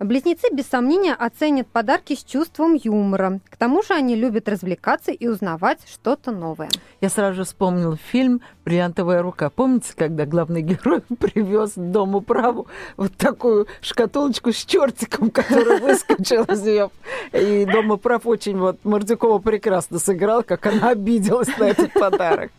Близнецы, 0.00 0.52
без 0.52 0.66
сомнения, 0.66 1.14
оценят 1.14 1.68
подарки 1.68 2.16
с 2.16 2.24
чувством 2.24 2.74
юмора. 2.74 3.40
К 3.48 3.56
тому 3.56 3.82
же 3.82 3.94
они 3.94 4.16
любят 4.16 4.48
развлекаться 4.48 5.12
и 5.12 5.28
узнавать 5.28 5.78
что-то 5.88 6.32
новое. 6.32 6.68
Я 7.00 7.08
сразу 7.08 7.36
же 7.36 7.44
вспомнила 7.44 7.96
фильм 7.96 8.40
«Бриллиантовая 8.64 9.22
рука». 9.22 9.50
Помните, 9.50 9.92
когда 9.94 10.26
главный 10.26 10.62
герой 10.62 11.00
привез 11.18 11.74
дому 11.76 12.22
праву 12.22 12.66
вот 12.96 13.16
такую 13.16 13.68
шкатулочку 13.80 14.52
с 14.52 14.64
чертиком, 14.64 15.30
который 15.30 15.78
выскочил 15.80 16.42
из 16.44 16.60
нее. 16.62 16.90
И 17.32 17.64
дома 17.64 17.98
прав 17.98 18.26
очень 18.26 18.58
вот 18.58 18.84
Мордюкова 18.84 19.38
прекрасно 19.38 20.00
сыграл, 20.00 20.42
как 20.42 20.66
она 20.66 20.90
обиделась 20.90 21.56
на 21.56 21.64
этот 21.64 21.92
подарок. 21.92 22.50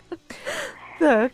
Так. 0.99 1.31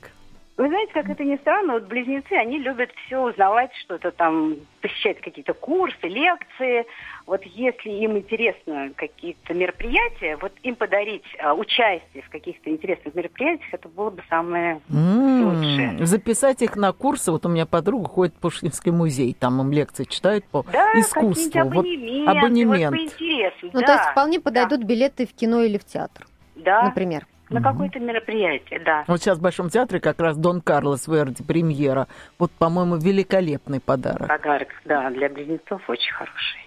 Вы 0.57 0.69
знаете, 0.69 0.93
как 0.93 1.09
это 1.09 1.23
ни 1.25 1.35
странно, 1.35 1.73
вот 1.73 1.83
близнецы, 1.83 2.31
они 2.31 2.59
любят 2.59 2.89
все 3.05 3.19
узнавать, 3.19 3.71
что-то 3.75 4.11
там, 4.11 4.55
посещать 4.79 5.19
какие-то 5.19 5.53
курсы, 5.53 6.07
лекции. 6.07 6.85
Вот 7.27 7.43
если 7.43 7.89
им 7.89 8.17
интересно 8.17 8.91
какие-то 8.95 9.53
мероприятия, 9.53 10.37
вот 10.37 10.53
им 10.63 10.75
подарить 10.77 11.25
а, 11.43 11.53
участие 11.53 12.23
в 12.23 12.29
каких-то 12.29 12.69
интересных 12.69 13.13
мероприятиях, 13.15 13.73
это 13.73 13.89
было 13.89 14.11
бы 14.11 14.23
самое 14.29 14.79
mm-hmm. 14.89 15.43
лучшее. 15.43 16.05
Записать 16.05 16.61
их 16.61 16.77
на 16.77 16.93
курсы. 16.93 17.33
Вот 17.33 17.45
у 17.45 17.49
меня 17.49 17.65
подруга 17.65 18.07
ходит 18.07 18.35
в 18.35 18.39
Пушкинский 18.39 18.93
музей, 18.93 19.35
там 19.37 19.59
им 19.59 19.73
лекции 19.73 20.05
читают 20.05 20.45
по 20.45 20.63
да, 20.71 20.93
искусству. 20.93 21.59
Абонемент, 21.59 22.27
вот 22.27 22.37
абонемент. 22.37 22.95
Вот 22.95 23.71
по 23.71 23.77
ну, 23.77 23.81
да, 23.81 23.85
то 23.85 23.93
есть 23.93 24.05
вполне 24.11 24.39
подойдут 24.39 24.79
да. 24.79 24.87
билеты 24.87 25.27
в 25.27 25.33
кино 25.33 25.63
или 25.63 25.77
в 25.77 25.83
театр, 25.83 26.25
да. 26.55 26.83
например. 26.83 27.27
На 27.49 27.61
какое-то 27.61 27.99
мероприятие, 27.99 28.79
да. 28.79 29.03
Вот 29.07 29.21
сейчас 29.21 29.37
в 29.37 29.41
Большом 29.41 29.69
театре 29.69 29.99
как 29.99 30.19
раз 30.19 30.35
Дон 30.37 30.61
Карлос 30.61 31.07
Верди 31.07 31.43
премьера. 31.43 32.07
Вот, 32.39 32.51
по-моему, 32.51 32.97
великолепный 32.97 33.79
подарок. 33.79 34.27
Подарок, 34.27 34.69
да, 34.85 35.09
для 35.11 35.29
близнецов 35.29 35.81
очень 35.87 36.13
хороший. 36.13 36.59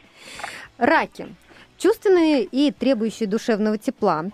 Раки. 0.79 1.27
Чувственные 1.77 2.45
и 2.45 2.71
требующие 2.73 3.29
душевного 3.29 3.79
тепла. 3.79 4.25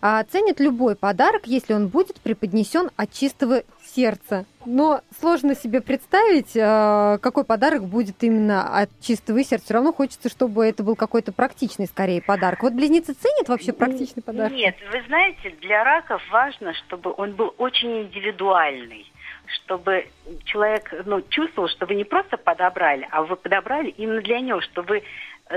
А 0.00 0.22
ценят 0.24 0.60
любой 0.60 0.96
подарок, 0.96 1.46
если 1.46 1.74
он 1.74 1.88
будет 1.88 2.20
преподнесен 2.20 2.90
от 2.96 3.12
чистого 3.12 3.62
сердца. 3.82 4.44
Но 4.66 5.02
сложно 5.20 5.54
себе 5.54 5.80
представить, 5.80 6.56
э, 6.56 7.18
какой 7.20 7.44
подарок 7.44 7.84
будет 7.84 8.22
именно 8.22 8.80
от 8.80 8.90
чистого 9.00 9.42
сердца. 9.44 9.66
Все 9.66 9.74
равно 9.74 9.92
хочется, 9.92 10.28
чтобы 10.28 10.66
это 10.66 10.82
был 10.82 10.96
какой-то 10.96 11.32
практичный, 11.32 11.86
скорее, 11.86 12.22
подарок. 12.22 12.62
Вот 12.62 12.72
близнецы 12.72 13.12
ценят 13.14 13.48
вообще 13.48 13.72
практичный 13.72 14.22
подарок? 14.22 14.52
Нет, 14.52 14.76
вы 14.90 15.02
знаете, 15.06 15.54
для 15.60 15.84
раков 15.84 16.22
важно, 16.30 16.72
чтобы 16.74 17.14
он 17.16 17.32
был 17.34 17.54
очень 17.58 18.02
индивидуальный 18.02 19.06
чтобы 19.46 20.06
человек 20.44 20.92
ну, 21.04 21.22
чувствовал, 21.28 21.68
что 21.68 21.86
вы 21.86 21.94
не 21.94 22.04
просто 22.04 22.36
подобрали, 22.36 23.06
а 23.10 23.22
вы 23.22 23.36
подобрали 23.36 23.90
именно 23.90 24.20
для 24.22 24.40
него, 24.40 24.60
чтобы 24.60 24.88
вы 24.88 25.02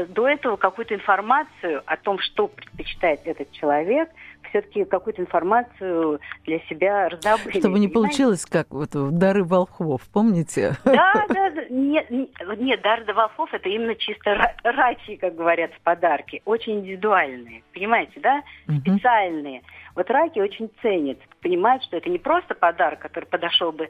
до 0.10 0.28
этого 0.28 0.58
какую-то 0.58 0.96
информацию 0.96 1.82
о 1.86 1.98
том, 1.98 2.20
что 2.20 2.48
предпочитает 2.48 3.22
этот 3.26 3.52
человек– 3.52 4.10
все-таки 4.50 4.86
какую-то 4.86 5.22
информацию 5.22 6.20
для 6.46 6.60
себя 6.62 7.10
раздобыли. 7.10 7.60
Чтобы 7.60 7.80
не 7.80 7.88
получилось, 7.88 8.46
как 8.46 8.68
вот 8.72 8.90
дары 8.94 9.44
волхвов, 9.44 10.02
помните? 10.12 10.76
Да, 10.86 11.26
да, 11.30 11.50
да. 11.50 11.66
Нет, 11.70 12.10
нет, 12.10 12.82
дары 12.82 13.14
волхвов 13.14 13.54
это 13.54 13.70
именно 13.70 13.96
чисто 13.96 14.54
рачи, 14.64 15.16
как 15.18 15.36
говорят 15.36 15.72
в 15.74 15.82
подарке. 15.82 16.42
Очень 16.46 16.80
индивидуальные, 16.80 17.64
понимаете, 17.74 18.20
да? 18.20 18.44
Специальные. 18.82 19.62
Вот 19.96 20.10
раки 20.12 20.40
очень 20.40 20.70
ценят, 20.82 21.18
понимают, 21.42 21.84
что 21.84 21.98
это 21.98 22.10
не 22.10 22.20
просто 22.20 22.54
подарок, 22.54 23.00
который 23.00 23.26
подошел 23.26 23.72
бы 23.72 23.90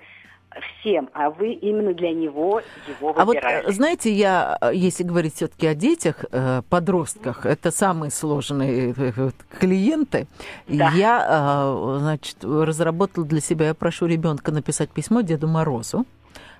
всем, 0.62 1.10
а 1.14 1.30
вы 1.30 1.54
именно 1.54 1.94
для 1.94 2.12
него 2.12 2.62
его 2.88 3.14
выбираете. 3.14 3.62
А 3.62 3.64
вот, 3.66 3.74
знаете, 3.74 4.12
я, 4.12 4.58
если 4.74 5.04
говорить 5.04 5.36
все-таки 5.36 5.68
о 5.68 5.76
детях, 5.76 6.26
э, 6.32 6.62
подростках, 6.70 7.46
это 7.46 7.72
самые 7.72 8.12
сложные 8.12 8.94
э, 8.98 9.30
клиенты. 9.60 10.28
Да. 10.68 10.92
Я, 10.92 11.98
значит, 12.00 12.38
разработала 12.44 13.26
для 13.26 13.42
себя, 13.42 13.68
я 13.68 13.74
прошу 13.74 14.06
ребенка 14.06 14.52
написать 14.52 14.90
письмо 14.90 15.22
Деду 15.22 15.48
Морозу 15.48 16.06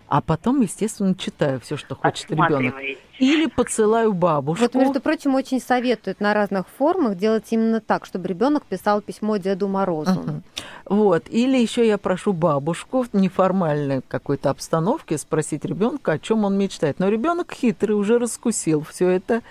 а 0.08 0.22
потом, 0.22 0.62
естественно, 0.62 1.13
читаю 1.16 1.60
все, 1.60 1.75
что 1.77 1.96
хочет 1.96 2.32
ребенок. 2.32 2.75
Или 3.19 3.47
посылаю 3.47 4.13
бабушку. 4.13 4.63
Вот, 4.63 4.75
между 4.75 5.01
прочим, 5.01 5.36
очень 5.36 5.59
советуют 5.59 6.19
на 6.19 6.33
разных 6.33 6.67
формах 6.77 7.15
делать 7.15 7.45
именно 7.50 7.81
так, 7.81 8.05
чтобы 8.05 8.27
ребенок 8.27 8.63
писал 8.65 9.01
письмо 9.01 9.38
Деду 9.38 9.67
Морозу. 9.67 10.12
Uh-huh. 10.12 10.41
Вот. 10.86 11.24
Или 11.29 11.57
еще 11.57 11.86
я 11.88 11.97
прошу 11.97 12.33
бабушку 12.33 13.03
в 13.03 13.13
неформальной 13.13 14.01
какой-то 14.07 14.50
обстановке 14.50 15.17
спросить 15.17 15.65
ребенка, 15.65 16.13
о 16.13 16.19
чем 16.19 16.45
он 16.45 16.57
мечтает. 16.57 17.00
Но 17.00 17.09
ребенок 17.09 17.53
хитрый, 17.53 17.95
уже 17.95 18.19
раскусил 18.19 18.83
все 18.83 19.09
это 19.09 19.41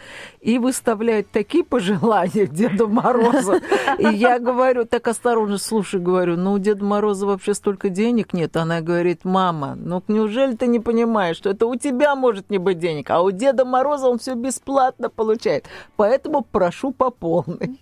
и 0.40 0.58
выставляет 0.58 1.30
такие 1.30 1.64
пожелания 1.64 2.46
Деду 2.46 2.88
Морозу. 2.88 3.56
И 3.98 4.06
я 4.06 4.38
говорю, 4.38 4.84
так 4.84 5.08
осторожно, 5.08 5.58
слушай, 5.58 6.00
говорю, 6.00 6.36
ну 6.36 6.52
у 6.52 6.58
Деда 6.58 6.84
Мороза 6.84 7.26
вообще 7.26 7.54
столько 7.54 7.88
денег 7.88 8.32
нет. 8.32 8.56
Она 8.56 8.80
говорит, 8.80 9.24
мама, 9.24 9.74
ну 9.76 10.02
неужели 10.08 10.54
ты 10.54 10.66
не 10.66 10.80
понимаешь, 10.80 11.36
что 11.36 11.50
это 11.50 11.66
у 11.66 11.74
тебя 11.76 12.14
может 12.14 12.50
не 12.50 12.58
быть 12.58 12.78
денег, 12.78 13.10
а 13.10 13.22
у 13.22 13.30
Деда 13.30 13.55
Мороза 13.64 14.08
он 14.08 14.18
все 14.18 14.34
бесплатно 14.34 15.10
получает. 15.10 15.66
Поэтому 15.96 16.42
прошу 16.42 16.92
по 16.92 17.10
полной. 17.10 17.80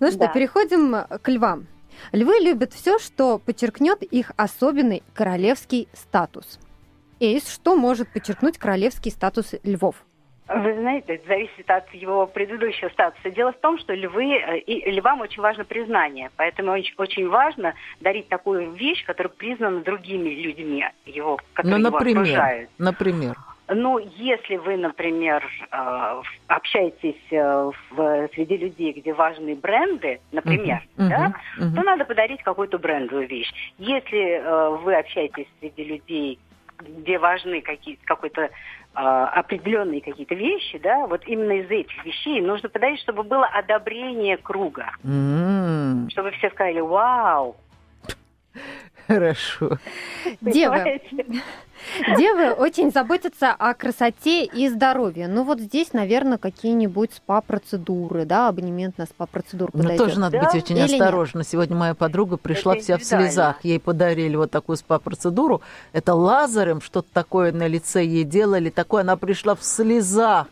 Ну 0.00 0.08
что, 0.10 0.20
да. 0.20 0.28
переходим 0.28 0.96
к 1.20 1.28
львам. 1.28 1.66
Львы 2.12 2.38
любят 2.40 2.72
все, 2.72 2.98
что 2.98 3.38
подчеркнет 3.38 4.02
их 4.02 4.32
особенный 4.36 5.02
королевский 5.14 5.88
статус. 5.92 6.58
Эйс, 7.20 7.48
что 7.48 7.76
может 7.76 8.08
подчеркнуть 8.12 8.58
королевский 8.58 9.10
статус 9.10 9.54
львов? 9.62 9.96
Вы 10.48 10.74
знаете, 10.74 11.14
это 11.14 11.28
зависит 11.28 11.70
от 11.70 11.88
его 11.94 12.26
предыдущего 12.26 12.88
статуса. 12.90 13.30
Дело 13.30 13.52
в 13.52 13.58
том, 13.58 13.78
что 13.78 13.94
львы, 13.94 14.34
э, 14.34 14.58
и 14.58 14.90
львам 14.90 15.20
очень 15.20 15.40
важно 15.40 15.64
признание. 15.64 16.30
Поэтому 16.36 16.72
очень, 16.72 16.94
очень 16.98 17.28
важно 17.28 17.74
дарить 18.00 18.28
такую 18.28 18.72
вещь, 18.72 19.04
которая 19.06 19.32
признана 19.32 19.82
другими 19.82 20.30
людьми, 20.30 20.84
его, 21.06 21.38
которые 21.54 21.78
ну, 21.78 21.86
его 21.86 21.96
например, 21.96 22.22
окружают. 22.22 22.70
Например. 22.76 23.36
Ну, 23.74 23.98
если 23.98 24.56
вы, 24.56 24.76
например, 24.76 25.44
э, 25.70 26.22
общаетесь 26.48 27.20
э, 27.30 27.70
в, 27.90 28.28
среди 28.34 28.56
людей, 28.56 28.92
где 28.92 29.12
важны 29.12 29.54
бренды, 29.54 30.20
например, 30.30 30.82
Мгм, 30.96 31.08
да, 31.08 31.32
мгм, 31.56 31.74
то 31.76 31.82
надо 31.82 32.04
подарить 32.04 32.42
какую-то 32.42 32.78
брендовую 32.78 33.28
вещь. 33.28 33.52
Если 33.78 34.40
э, 34.40 34.68
вы 34.82 34.94
общаетесь 34.96 35.46
среди 35.60 35.84
людей, 35.84 36.38
где 36.78 37.18
важны 37.18 37.60
какие 37.60 37.96
какой-то 38.04 38.50
определенные 38.94 40.02
какие-то 40.02 40.34
вещи, 40.34 40.78
да, 40.78 41.06
вот 41.06 41.22
именно 41.26 41.52
из 41.52 41.70
этих 41.70 42.04
вещей 42.04 42.42
нужно 42.42 42.68
подарить, 42.68 43.00
чтобы 43.00 43.22
было 43.22 43.46
одобрение 43.46 44.36
круга, 44.36 44.90
М, 45.02 46.10
чтобы 46.10 46.32
все 46.32 46.50
сказали 46.50 46.80
«Вау!» 46.80 47.56
Хорошо. 49.06 49.78
Девы, 50.40 51.00
девы 52.16 52.50
очень 52.52 52.90
заботятся 52.92 53.50
о 53.52 53.74
красоте 53.74 54.44
и 54.44 54.68
здоровье. 54.68 55.28
Ну 55.28 55.42
вот 55.44 55.60
здесь, 55.60 55.92
наверное, 55.92 56.38
какие-нибудь 56.38 57.10
спа-процедуры, 57.14 58.24
да, 58.24 58.48
абонемент 58.48 58.98
на 58.98 59.06
спа-процедуру 59.06 59.72
подойдет. 59.72 59.98
тоже 59.98 60.18
надо 60.20 60.38
Да? 60.38 60.44
быть 60.50 60.62
очень 60.62 60.76
Или 60.76 60.88
нет? 60.92 61.00
осторожна. 61.00 61.44
Сегодня 61.44 61.76
моя 61.76 61.94
подруга 61.94 62.36
пришла 62.36 62.74
Это 62.74 62.82
вся 62.82 62.98
в 62.98 63.04
слезах. 63.04 63.56
Ей 63.64 63.80
подарили 63.80 64.36
вот 64.36 64.50
такую 64.50 64.76
спа-процедуру. 64.76 65.62
Это 65.92 66.14
лазером 66.14 66.80
что-то 66.80 67.08
такое 67.12 67.52
на 67.52 67.66
лице 67.66 68.04
ей 68.04 68.24
делали. 68.24 68.70
Такое 68.70 69.02
она 69.02 69.16
пришла 69.16 69.54
в 69.54 69.64
слезах. 69.64 70.46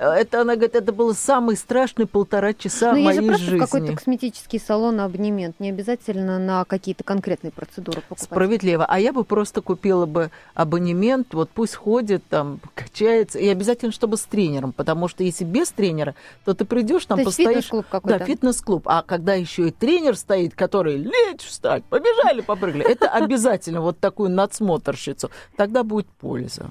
Это, 0.00 0.40
она 0.40 0.54
говорит, 0.54 0.74
это 0.74 0.92
было 0.92 1.12
самый 1.12 1.58
страшный 1.58 2.06
полтора 2.06 2.54
часа 2.54 2.92
Ну, 2.92 2.96
есть 2.96 3.20
моей 3.20 3.20
же 3.20 3.26
просто 3.26 3.56
в 3.56 3.58
какой-то 3.58 3.86
жизни. 3.86 3.96
косметический 3.96 4.58
салон 4.58 4.98
абонемент, 4.98 5.60
не 5.60 5.68
обязательно 5.68 6.38
на 6.38 6.64
какие-то 6.64 7.04
конкретные 7.04 7.50
процедуры 7.50 8.00
покупать. 8.00 8.24
Справедливо. 8.24 8.86
А 8.88 8.98
я 8.98 9.12
бы 9.12 9.24
просто 9.24 9.60
купила 9.60 10.06
бы 10.06 10.30
абонемент, 10.54 11.34
вот 11.34 11.50
пусть 11.50 11.74
ходит 11.74 12.24
там, 12.30 12.60
качается, 12.74 13.38
и 13.38 13.46
обязательно, 13.48 13.92
чтобы 13.92 14.16
с 14.16 14.22
тренером, 14.22 14.72
потому 14.72 15.06
что 15.06 15.22
если 15.22 15.44
без 15.44 15.70
тренера, 15.70 16.14
то 16.46 16.54
ты 16.54 16.64
придешь 16.64 17.04
там 17.04 17.18
То 17.18 17.24
постоишь. 17.26 17.48
фитнес-клуб 17.48 17.86
какой-то. 17.90 18.18
Да, 18.18 18.24
фитнес-клуб. 18.24 18.82
А 18.86 19.02
когда 19.02 19.34
еще 19.34 19.68
и 19.68 19.70
тренер 19.70 20.16
стоит, 20.16 20.54
который 20.54 20.96
лечь, 20.96 21.42
встать, 21.42 21.84
побежали, 21.84 22.40
попрыгали, 22.40 22.90
это 22.90 23.06
обязательно 23.10 23.82
вот 23.82 23.98
такую 23.98 24.30
надсмотрщицу. 24.30 25.30
Тогда 25.56 25.82
будет 25.82 26.06
польза. 26.06 26.70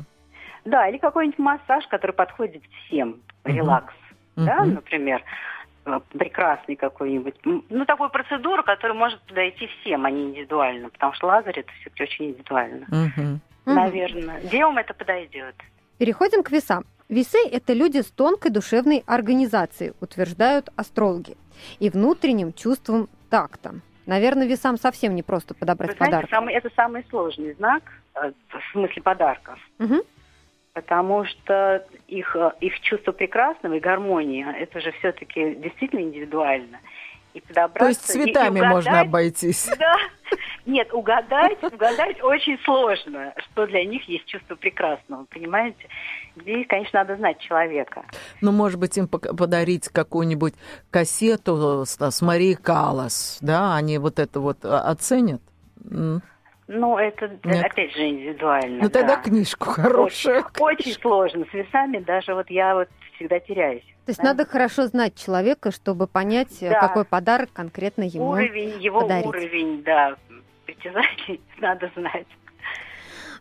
Да, 0.65 0.87
или 0.87 0.97
какой-нибудь 0.97 1.39
массаж, 1.39 1.87
который 1.87 2.11
подходит 2.11 2.61
всем, 2.85 3.21
Мгм. 3.43 3.55
релакс, 3.55 3.93
да, 4.35 4.63
Мгм. 4.65 4.75
например, 4.75 5.23
э, 5.85 5.99
прекрасный 6.11 6.75
какой-нибудь, 6.75 7.35
ну, 7.43 7.85
такую 7.85 8.09
процедуру, 8.09 8.63
которая 8.63 8.97
может 8.97 9.19
подойти 9.21 9.67
всем, 9.81 10.05
а 10.05 10.11
не 10.11 10.25
индивидуально, 10.25 10.89
потому 10.89 11.13
что 11.13 11.27
лазер 11.27 11.57
это 11.57 11.71
все-таки 11.81 12.03
очень 12.03 12.25
индивидуально. 12.31 12.85
Мгм. 12.89 13.41
наверное. 13.65 14.41
Девам 14.41 14.77
это 14.79 14.93
подойдет. 14.93 15.55
Переходим 15.99 16.41
к 16.43 16.49
весам. 16.51 16.83
Весы– 17.07 17.37
это 17.51 17.73
люди 17.73 17.99
с 18.01 18.09
тонкой 18.11 18.51
душевной 18.51 19.03
организацией, 19.05 19.93
утверждают 20.01 20.69
астрологи, 20.75 21.37
и 21.79 21.89
внутренним 21.89 22.53
чувством 22.53 23.07
такта. 23.29 23.75
Наверное, 24.07 24.47
весам 24.47 24.77
совсем 24.77 25.13
не 25.15 25.21
просто 25.23 25.53
подобрать 25.53 25.91
Вы 25.91 25.97
знаете, 25.97 26.15
подарок. 26.15 26.29
самый- 26.31 26.53
это 26.55 26.69
самый 26.75 27.05
сложный 27.09 27.53
знак, 27.53 27.83
э, 28.15 28.31
в 28.49 28.71
смысле 28.71 29.01
подарков, 29.03 29.59
Мгм. 29.77 30.01
Потому 30.79 31.25
что 31.25 31.85
их, 32.07 32.35
их 32.61 32.79
чувство 32.79 33.11
прекрасного 33.11 33.73
и 33.73 33.79
гармонии, 33.79 34.45
это 34.61 34.79
же 34.79 34.91
все-таки 34.99 35.55
действительно 35.55 35.99
индивидуально. 36.01 36.79
И 37.33 37.41
подобраться, 37.41 37.79
То 37.79 37.87
есть 37.87 38.15
и- 38.15 38.19
и 38.19 38.23
цветами 38.33 38.61
можно 38.61 38.91
угадать- 38.91 39.07
обойтись. 39.07 39.69
Да. 39.79 39.95
Нет, 40.65 40.93
угадать, 40.93 41.61
угадать 41.63 42.21
очень 42.21 42.57
сложно, 42.63 43.33
что 43.37 43.65
для 43.67 43.83
них 43.83 44.07
есть 44.07 44.25
чувство 44.25 44.55
прекрасного, 44.55 45.25
понимаете? 45.25 45.87
Здесь, 46.35 46.65
конечно, 46.67 46.99
надо 46.99 47.15
знать 47.17 47.39
человека. 47.39 48.03
Ну, 48.41 48.51
может 48.51 48.79
быть, 48.79 48.95
им 48.97 49.07
подарить 49.07 49.89
какую-нибудь 49.89 50.53
кассету 50.91 51.85
с, 51.85 51.97
с 51.99 52.21
Марией 52.21 52.55
Калас, 52.55 53.39
да, 53.41 53.75
они 53.75 53.97
вот 53.97 54.19
это 54.19 54.39
вот 54.39 54.63
а, 54.63 54.81
оценят. 54.81 55.41
Ну, 56.71 56.99
это, 56.99 57.31
Нет. 57.45 57.65
опять 57.65 57.91
же, 57.95 58.07
индивидуально. 58.07 58.83
Ну, 58.83 58.89
тогда 58.91 59.15
да. 59.15 59.21
книжку 59.23 59.71
хорошую. 59.71 60.45
Очень, 60.61 60.83
очень 60.83 61.01
сложно. 61.01 61.45
С 61.49 61.53
весами 61.53 61.97
даже 61.97 62.35
вот 62.35 62.47
я 62.51 62.75
вот 62.75 62.87
всегда 63.15 63.39
теряюсь. 63.39 63.81
То 64.05 64.11
есть 64.11 64.19
Да. 64.19 64.25
надо 64.29 64.45
хорошо 64.45 64.85
знать 64.85 65.15
человека, 65.15 65.71
чтобы 65.71 66.05
понять, 66.05 66.61
э, 66.61 66.69
Да. 66.69 66.79
какой 66.79 67.05
подарок 67.05 67.49
конкретно 67.53 68.03
ему. 68.03 68.29
Уровень, 68.29 68.79
его 68.79 69.01
подарить. 69.01 69.25
уровень, 69.25 69.81
да, 69.83 70.15
притязаний 70.67 71.41
надо 71.59 71.89
знать. 71.95 72.27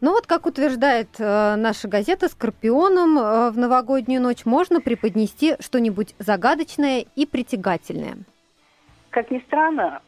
Ну 0.00 0.12
вот, 0.12 0.26
как 0.26 0.46
утверждает 0.46 1.08
э, 1.18 1.56
наша 1.56 1.86
газета, 1.86 2.30
Скорпионам 2.30 3.18
э, 3.18 3.50
в 3.50 3.58
новогоднюю 3.58 4.22
ночь 4.22 4.46
можно 4.46 4.80
преподнести 4.80 5.56
что-нибудь 5.60 6.14
загадочное 6.18 7.04
и 7.14 7.26
притягательное. 7.26 8.16
Как 9.10 9.30
ни 9.30 9.38
странно, 9.40 10.02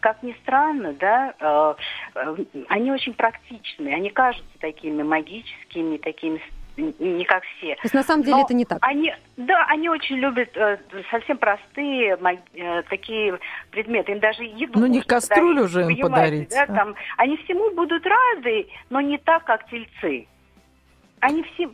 как 0.00 0.22
ни 0.22 0.32
странно, 0.42 0.92
да, 0.94 1.34
э, 1.38 1.74
э, 2.16 2.36
они 2.68 2.90
очень 2.90 3.14
практичные, 3.14 3.94
они 3.94 4.10
кажутся 4.10 4.58
такими 4.58 5.02
магическими, 5.02 5.98
такими 5.98 6.40
не 6.76 7.24
как 7.24 7.44
все. 7.44 7.76
То 7.76 7.80
есть 7.84 7.94
на 7.94 8.02
самом 8.02 8.24
деле 8.24 8.36
Но 8.36 8.42
это 8.42 8.54
не 8.54 8.64
так. 8.64 8.78
Они, 8.82 9.14
да, 9.36 9.64
они 9.68 9.88
очень 9.88 10.16
любят 10.16 10.50
э, 10.56 10.78
совсем 11.10 11.38
простые 11.38 12.16
маг- 12.16 12.40
э, 12.54 12.82
такие 12.90 13.38
предметы. 13.70 14.12
Им 14.12 14.18
даже 14.18 14.42
еду. 14.42 14.80
Ну, 14.80 14.86
не 14.86 15.00
кастрюлю 15.00 15.68
же 15.68 15.82
им 15.82 16.00
подарить, 16.00 16.50
Да, 16.50 16.64
а? 16.64 16.66
там, 16.66 16.94
они 17.16 17.36
всему 17.38 17.70
будут 17.74 18.04
рады, 18.04 18.68
но 18.90 19.00
не 19.00 19.18
так, 19.18 19.44
как 19.44 19.68
тельцы. 19.68 20.26
Они 21.20 21.42
все, 21.54 21.70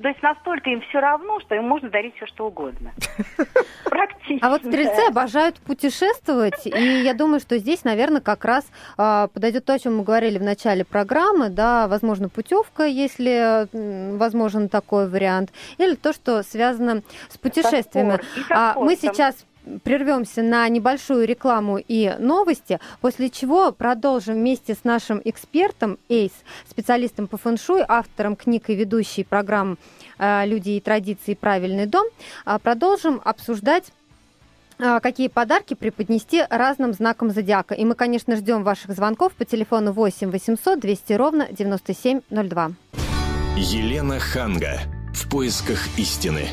то 0.00 0.08
есть 0.08 0.22
настолько 0.22 0.70
им 0.70 0.80
все 0.88 1.00
равно, 1.00 1.38
что 1.40 1.54
им 1.54 1.64
можно 1.64 1.90
дарить 1.90 2.16
все 2.16 2.26
что 2.26 2.46
угодно. 2.46 2.92
Практично. 3.84 4.46
А 4.46 4.50
вот 4.50 4.62
стрельцы 4.62 5.08
обожают 5.08 5.58
путешествовать, 5.60 6.66
и 6.66 7.02
я 7.02 7.14
думаю, 7.14 7.40
что 7.40 7.58
здесь, 7.58 7.84
наверное, 7.84 8.20
как 8.20 8.44
раз 8.44 8.66
а, 8.96 9.28
подойдет 9.28 9.64
то, 9.66 9.74
о 9.74 9.78
чем 9.78 9.98
мы 9.98 10.04
говорили 10.04 10.38
в 10.38 10.42
начале 10.42 10.84
программы, 10.84 11.50
да, 11.50 11.88
возможно, 11.88 12.28
путевка, 12.28 12.84
если 12.84 13.68
возможен 14.16 14.68
такой 14.68 15.08
вариант, 15.08 15.52
или 15.78 15.94
то, 15.94 16.12
что 16.12 16.42
связано 16.42 17.02
с 17.28 17.36
путешествиями. 17.36 18.18
А, 18.50 18.74
мы 18.76 18.96
сейчас 18.96 19.44
прервемся 19.84 20.42
на 20.42 20.68
небольшую 20.68 21.26
рекламу 21.26 21.78
и 21.78 22.14
новости, 22.18 22.80
после 23.00 23.30
чего 23.30 23.72
продолжим 23.72 24.34
вместе 24.34 24.74
с 24.74 24.84
нашим 24.84 25.20
экспертом 25.24 25.98
Эйс, 26.08 26.32
специалистом 26.68 27.26
по 27.26 27.36
фэншуй, 27.36 27.84
автором 27.86 28.36
книг 28.36 28.70
и 28.70 28.74
ведущей 28.74 29.24
программ 29.24 29.78
э, 30.18 30.46
«Люди 30.46 30.70
и 30.70 30.80
традиции. 30.80 31.34
Правильный 31.34 31.86
дом», 31.86 32.06
а, 32.44 32.58
продолжим 32.58 33.20
обсуждать 33.24 33.92
а, 34.78 35.00
какие 35.00 35.28
подарки 35.28 35.74
преподнести 35.74 36.44
разным 36.50 36.92
знакам 36.92 37.30
зодиака. 37.30 37.74
И 37.74 37.84
мы, 37.84 37.94
конечно, 37.94 38.36
ждем 38.36 38.64
ваших 38.64 38.92
звонков 38.92 39.32
по 39.34 39.44
телефону 39.44 39.92
8 39.92 40.30
800 40.30 40.80
200 40.80 41.12
ровно 41.12 41.48
9702. 41.50 42.72
Елена 43.56 44.18
Ханга. 44.18 44.80
В 45.14 45.28
поисках 45.28 45.78
истины. 45.98 46.48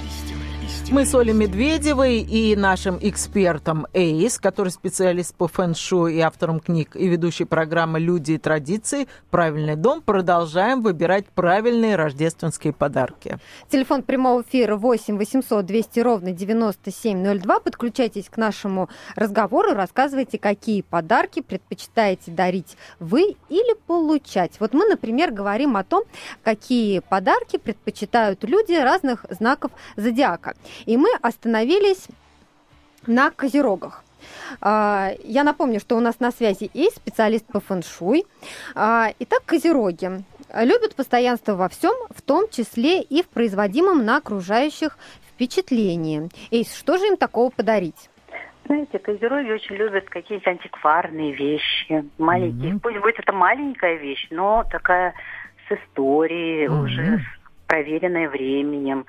Мы 0.91 1.06
с 1.06 1.13
Олей 1.13 1.34
Медведевой 1.34 2.17
и 2.17 2.56
нашим 2.56 2.97
экспертом 2.99 3.86
Эйс, 3.93 4.39
который 4.39 4.69
специалист 4.69 5.36
по 5.36 5.47
фэн-шуй 5.47 6.15
и 6.15 6.19
автором 6.19 6.60
книг 6.60 6.95
и 6.95 7.08
ведущей 7.08 7.45
программы 7.45 7.99
«Люди 7.99 8.32
и 8.32 8.38
традиции. 8.39 9.08
Правильный 9.30 9.75
дом» 9.75 10.02
продолжаем 10.02 10.82
выбирать 10.82 11.28
правильные 11.28 11.95
рождественские 11.95 12.73
подарки. 12.73 13.38
Телефон 13.69 14.02
прямого 14.02 14.41
эфира 14.41 14.78
8 14.78 15.15
800 15.15 15.63
200 15.63 15.99
ровно 15.99 16.32
9702. 16.32 17.60
Подключайтесь 17.60 18.28
к 18.28 18.38
нашему 18.38 18.89
разговору, 19.15 19.73
рассказывайте, 19.73 20.39
какие 20.39 20.82
подарки 20.82 21.41
предпочитаете 21.41 22.32
дарить 22.32 22.78
вы 22.99 23.36
или 23.49 23.75
получать. 23.86 24.54
Вот 24.60 24.73
мы, 24.73 24.88
например, 24.88 25.32
говорим 25.32 25.78
о 25.78 25.84
том, 25.84 26.04
какие 26.43 26.97
подарки 26.97 27.58
предпочитают 27.58 28.43
люди 28.43 28.73
разных 28.73 29.28
знаков 29.30 29.71
зодиака. 29.95 30.56
И 30.86 30.98
мы 30.98 31.10
остановились 31.22 32.08
на 33.08 33.32
козерогах. 33.32 34.04
А, 34.62 35.12
Я 35.24 35.44
напомню, 35.44 35.80
что 35.80 35.96
у 35.96 36.00
нас 36.00 36.20
на 36.20 36.32
связи 36.32 36.70
есть 36.74 36.98
специалист 36.98 37.46
по 37.46 37.60
фэншуй. 37.60 38.26
А, 38.76 39.10
Итак, 39.20 39.44
козероги 39.46 40.24
любят 40.54 40.96
постоянство 40.96 41.56
во 41.56 41.70
всем, 41.70 41.94
в 42.10 42.22
том 42.22 42.50
числе 42.50 43.02
и 43.02 43.24
в 43.24 43.28
производимом 43.30 44.06
на 44.06 44.18
окружающих 44.18 44.98
впечатлении. 45.30 46.30
Эйс, 46.52 46.76
что 46.76 46.98
же 46.98 47.08
им 47.08 47.18
такого 47.18 47.50
подарить? 47.50 48.10
Знаете, 48.65 49.00
козероги 49.00 49.52
очень 49.52 49.76
любят 49.76 50.10
какие-то 50.10 50.52
проверенное 57.70 58.28
временем. 58.28 59.06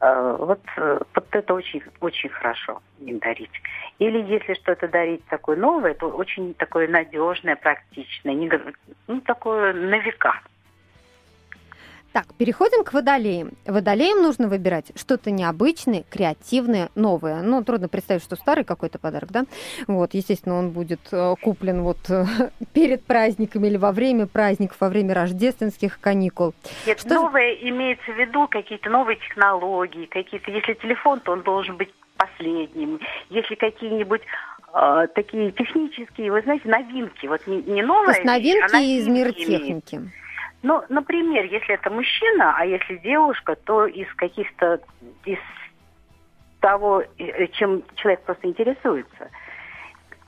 Э, 0.00 0.36
Вот, 0.38 0.60
э, 0.76 1.00
вот 1.14 1.26
это 1.30 1.54
очень, 1.54 1.82
очень 2.00 2.28
хорошо 2.28 2.82
им 3.00 3.18
дарить. 3.18 3.62
Или 3.98 4.22
если 4.22 4.54
что-то 4.54 4.88
дарить 4.88 5.24
такое 5.26 5.56
новое, 5.56 5.94
то 5.94 6.08
очень 6.08 6.54
такое 6.54 6.86
надежное, 6.86 7.56
практичное, 7.56 8.34
не 8.34 8.50
ну, 9.08 9.20
такое 9.22 9.72
на 9.72 9.98
века. 9.98 10.40
Так, 12.14 12.32
переходим 12.38 12.84
к 12.84 12.92
водолеям. 12.92 13.54
Водолеям 13.66 14.22
нужно 14.22 14.46
выбирать 14.46 14.92
что-то 14.94 15.32
необычное, 15.32 16.04
креативное, 16.08 16.90
новое. 16.94 17.42
Ну, 17.42 17.64
трудно 17.64 17.88
представить, 17.88 18.22
что 18.22 18.36
старый 18.36 18.62
какой-то 18.62 19.00
подарок, 19.00 19.32
да? 19.32 19.46
Вот, 19.88 20.14
естественно, 20.14 20.54
он 20.54 20.70
будет 20.70 21.00
э, 21.10 21.34
куплен 21.42 21.82
вот 21.82 21.98
э, 22.08 22.24
перед 22.72 23.04
праздниками 23.04 23.66
или 23.66 23.76
во 23.78 23.90
время 23.90 24.28
праздников, 24.28 24.76
во 24.78 24.90
время 24.90 25.12
рождественских 25.12 25.98
каникул. 25.98 26.54
Нет, 26.86 27.00
Что 27.00 27.14
новое 27.14 27.52
имеется 27.54 28.12
в 28.12 28.16
виду 28.16 28.46
какие-то 28.46 28.90
новые 28.90 29.16
технологии, 29.16 30.06
какие-то. 30.06 30.52
Если 30.52 30.74
телефон, 30.74 31.18
то 31.18 31.32
он 31.32 31.42
должен 31.42 31.76
быть 31.76 31.92
последним. 32.16 33.00
Если 33.30 33.56
какие-нибудь 33.56 34.22
э, 34.72 35.06
такие 35.16 35.50
технические, 35.50 36.30
вы 36.30 36.42
знаете, 36.42 36.68
новинки, 36.68 37.26
вот 37.26 37.44
не, 37.48 37.56
не 37.56 37.82
То 37.82 37.88
новые, 37.88 38.14
есть 38.14 38.24
новинки 38.24 39.00
из 39.00 39.08
мира 39.08 39.32
техники. 39.32 40.12
Ну, 40.64 40.82
например, 40.88 41.44
если 41.44 41.74
это 41.74 41.90
мужчина, 41.90 42.54
а 42.56 42.64
если 42.64 42.96
девушка, 42.96 43.54
то 43.54 43.84
из 43.84 44.06
каких-то 44.14 44.80
из 45.26 45.38
того, 46.60 47.02
э, 47.18 47.46
чем 47.48 47.82
человек 47.96 48.22
просто 48.22 48.48
интересуется. 48.48 49.28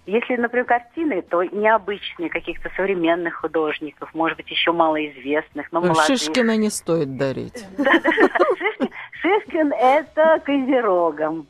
Если, 0.05 0.37
например, 0.37 0.67
картины, 0.67 1.23
то 1.23 1.43
необычные 1.43 2.29
каких-то 2.29 2.69
современных 2.77 3.37
художников, 3.37 4.13
может 4.13 4.37
быть, 4.37 4.51
еще 4.51 4.73
малоизвестных, 4.73 5.73
но 5.73 5.81
молодых. 5.81 6.05
Шишкина 6.05 6.59
не 6.59 6.69
стоит 6.69 7.17
дарить. 7.17 7.65
Шишкин, 9.23 9.73
это 9.73 10.39
козерогом. 10.45 11.47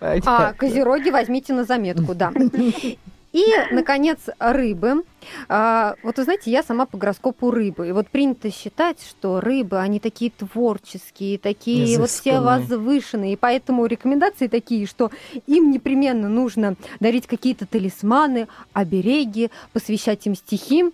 А, 0.00 0.52
козероги 0.54 1.10
возьмите 1.10 1.52
на 1.52 1.62
заметку, 1.62 2.16
да. 2.16 2.32
И, 3.32 3.44
наконец, 3.70 4.18
рыбы. 4.38 5.04
А, 5.48 5.94
вот 6.02 6.16
вы 6.16 6.24
знаете, 6.24 6.50
я 6.50 6.62
сама 6.62 6.86
по 6.86 6.98
гороскопу 6.98 7.50
рыбы. 7.50 7.88
И 7.88 7.92
вот 7.92 8.08
принято 8.08 8.50
считать, 8.50 8.98
что 9.08 9.40
рыбы, 9.40 9.78
они 9.78 10.00
такие 10.00 10.30
творческие, 10.30 11.38
такие 11.38 11.98
вот 11.98 12.10
все 12.10 12.30
Изысканные. 12.30 12.40
возвышенные. 12.40 13.32
И 13.34 13.36
поэтому 13.36 13.86
рекомендации 13.86 14.48
такие, 14.48 14.86
что 14.86 15.10
им 15.46 15.70
непременно 15.70 16.28
нужно 16.28 16.76
дарить 16.98 17.26
какие-то 17.26 17.66
талисманы, 17.66 18.48
обереги, 18.72 19.50
посвящать 19.72 20.26
им 20.26 20.34
стихи. 20.34 20.86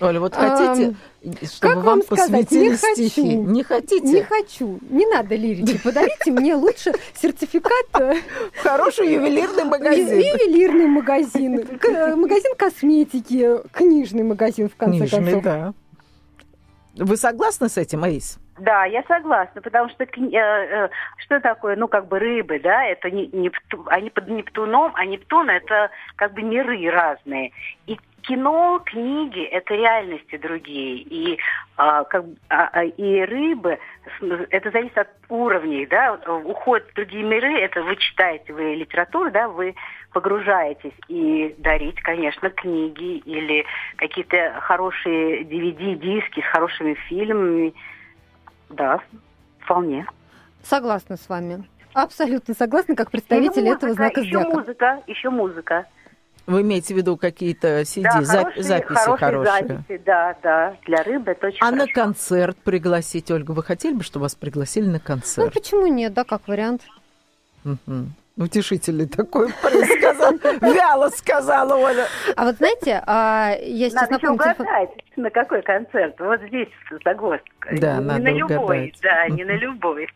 Оля, 0.00 0.20
вот 0.20 0.34
хотите, 0.34 0.94
чтобы 1.46 1.74
как 1.74 1.84
вам 1.84 2.02
сказать? 2.02 2.30
посвятили 2.30 2.68
Не 2.68 2.76
хочу. 2.76 2.94
стихи? 2.94 3.34
Не 3.36 3.62
хотите? 3.64 4.06
Не 4.06 4.22
хочу, 4.22 4.78
не 4.90 5.06
надо 5.06 5.34
лирики. 5.34 5.78
Подарите 5.82 6.30
мне 6.30 6.54
лучше 6.54 6.92
сертификат 7.14 7.86
э, 8.00 8.14
Хороший 8.62 9.12
ювелирный 9.12 9.64
магазин. 9.64 10.06
Ювелирный 10.18 10.86
магазин, 10.86 11.64
к- 11.78 12.16
магазин 12.16 12.52
косметики, 12.56 13.58
книжный 13.72 14.22
магазин, 14.22 14.68
в 14.68 14.76
конце 14.76 14.98
Книжный, 15.00 15.20
концов. 15.24 15.42
да. 15.42 15.72
Вы 16.96 17.16
согласны 17.16 17.68
с 17.68 17.76
этим, 17.76 18.04
Аис? 18.04 18.38
Да, 18.60 18.84
я 18.86 19.04
согласна, 19.06 19.60
потому 19.62 19.88
что 19.90 20.02
э, 20.02 20.08
э, 20.32 20.88
что 21.18 21.38
такое, 21.38 21.76
ну, 21.76 21.86
как 21.86 22.08
бы 22.08 22.18
рыбы, 22.18 22.58
да, 22.58 22.84
это 22.86 23.08
не, 23.08 23.28
Непту- 23.28 23.84
они 23.86 24.10
под 24.10 24.26
Нептуном, 24.28 24.92
а 24.96 25.04
Нептун 25.04 25.48
это 25.48 25.90
как 26.16 26.34
бы 26.34 26.42
миры 26.42 26.90
разные. 26.90 27.52
И 27.86 27.96
кино, 28.22 28.80
книги 28.84 29.42
это 29.42 29.74
реальности 29.74 30.36
другие. 30.36 30.98
И, 30.98 31.38
а, 31.76 32.04
как, 32.04 32.24
а, 32.48 32.68
а, 32.72 32.84
и 32.84 33.20
рыбы, 33.22 33.78
это 34.50 34.70
зависит 34.70 34.98
от 34.98 35.08
уровней, 35.28 35.86
да, 35.86 36.14
уходят 36.44 36.88
в 36.90 36.94
другие 36.94 37.24
миры, 37.24 37.60
это 37.60 37.82
вы 37.82 37.96
читаете, 37.96 38.52
вы 38.52 38.74
литературу, 38.74 39.30
да, 39.30 39.48
вы 39.48 39.74
погружаетесь 40.12 40.94
и 41.08 41.54
дарить, 41.58 42.00
конечно, 42.02 42.50
книги 42.50 43.18
или 43.18 43.64
какие-то 43.96 44.58
хорошие 44.62 45.44
DVD-диски 45.44 46.40
с 46.40 46.50
хорошими 46.52 46.94
фильмами. 47.08 47.74
Да, 48.70 49.00
вполне. 49.60 50.06
Согласна 50.62 51.16
с 51.16 51.28
вами. 51.28 51.64
Абсолютно 51.94 52.54
согласна, 52.54 52.94
как 52.94 53.10
представитель 53.10 53.62
Или 53.62 53.74
этого 53.74 53.92
знака 53.92 54.20
еще 54.20 54.38
зодиака. 54.38 54.56
музыка, 54.56 55.02
еще 55.06 55.30
музыка. 55.30 55.86
Вы 56.48 56.62
имеете 56.62 56.94
в 56.94 56.96
виду 56.96 57.18
какие-то 57.18 57.82
CD, 57.82 58.04
да, 58.04 58.20
зап- 58.20 58.26
хорошие, 58.44 58.62
записи 58.62 58.94
хорошие 58.94 59.16
хорошие? 59.18 59.66
записи, 59.68 60.02
да, 60.06 60.36
да. 60.42 60.76
Для 60.86 61.02
рыбы 61.02 61.30
это 61.32 61.46
очень 61.48 61.58
А 61.60 61.70
на 61.70 61.76
хорошо. 61.80 61.92
концерт 61.92 62.56
пригласить, 62.64 63.30
Ольга, 63.30 63.50
вы 63.52 63.62
хотели 63.62 63.92
бы, 63.94 64.02
чтобы 64.02 64.22
вас 64.22 64.34
пригласили 64.34 64.86
на 64.86 64.92
Ну, 64.94 65.00
концерт? 65.00 65.52
почему 65.52 65.86
нет, 65.88 66.14
да, 66.14 66.24
как 66.24 66.48
вариант. 66.48 66.82
Мгм. 67.64 68.14
Утешительный 68.38 69.08
такой 69.08 69.48
сказал. 69.48 70.32
Вяло 70.60 71.08
сказала 71.08 71.74
Оля. 71.74 72.06
А 72.36 72.44
вот 72.44 72.56
знаете, 72.56 73.02
а, 73.04 73.50
я 73.60 73.90
сейчас 73.90 74.02
Надо 74.08 74.12
напомню 74.12 74.38
телефон. 74.38 74.66
угадать, 74.66 74.90
на 75.16 75.30
какой 75.30 75.62
концерт. 75.62 76.14
Вот 76.20 76.40
здесь 76.42 76.68
загвоздка. 77.04 77.68
Да, 77.72 77.96
не 77.96 78.04
надо 78.04 78.22
на 78.22 78.28
любой, 78.28 78.56
угадать. 78.58 78.98
да, 79.02 79.28
не 79.28 79.44
на 79.44 79.56
любой. 79.56 80.08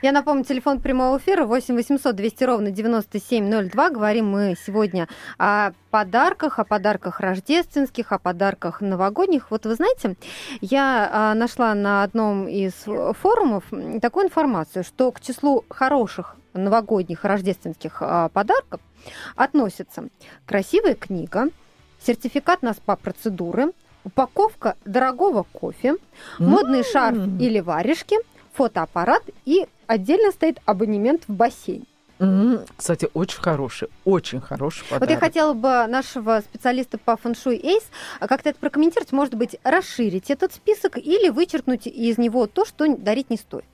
Я 0.00 0.12
напомню, 0.12 0.44
телефон 0.44 0.80
прямого 0.80 1.18
эфира 1.18 1.44
8 1.44 1.74
800 1.74 2.16
200 2.16 2.44
ровно 2.44 2.70
9702. 2.70 3.90
Говорим 3.90 4.26
мы 4.26 4.54
сегодня 4.58 5.06
о 5.38 5.72
подарках, 5.90 6.58
о 6.58 6.64
подарках 6.64 7.20
рождественских, 7.20 8.12
о 8.12 8.18
подарках 8.18 8.80
новогодних. 8.80 9.50
Вот 9.50 9.66
вы 9.66 9.74
знаете, 9.74 10.16
я 10.62 11.10
а, 11.12 11.34
нашла 11.34 11.74
на 11.74 12.04
одном 12.04 12.48
из 12.48 12.72
форумов 13.20 13.64
такую 14.00 14.26
информацию, 14.26 14.82
что 14.82 15.12
к 15.12 15.20
числу 15.20 15.62
хороших 15.68 16.36
новогодних 16.54 17.24
рождественских 17.24 17.98
а, 18.00 18.28
подарков 18.30 18.80
относятся 19.36 20.08
красивая 20.46 20.94
книга, 20.94 21.48
сертификат 22.00 22.62
на 22.62 22.72
СПА-процедуры, 22.72 23.72
упаковка 24.04 24.76
дорогого 24.84 25.44
кофе, 25.52 25.96
модный 26.38 26.78
М. 26.78 26.84
шарф 26.84 27.18
или 27.40 27.60
варежки, 27.60 28.16
фотоаппарат 28.52 29.22
и 29.44 29.66
отдельно 29.86 30.30
стоит 30.30 30.60
абонемент 30.64 31.24
в 31.26 31.32
бассейн. 31.32 31.84
Кстати, 32.76 33.08
очень 33.12 33.40
хороший, 33.40 33.88
очень 34.04 34.40
хороший 34.40 34.84
подарок. 34.84 35.00
Вот 35.00 35.10
я 35.10 35.18
хотела 35.18 35.52
бы 35.52 35.86
нашего 35.88 36.40
специалиста 36.40 36.96
по 36.96 37.16
фэншуй 37.16 37.56
Эйс 37.56 37.84
как-то 38.20 38.50
это 38.50 38.58
прокомментировать, 38.60 39.12
может 39.12 39.34
быть, 39.34 39.56
расширить 39.64 40.30
этот 40.30 40.52
список 40.54 40.96
или 40.96 41.28
вычеркнуть 41.28 41.86
из 41.86 42.16
него 42.16 42.46
то, 42.46 42.64
что 42.64 42.86
дарить 42.96 43.30
не 43.30 43.36
стоит. 43.36 43.64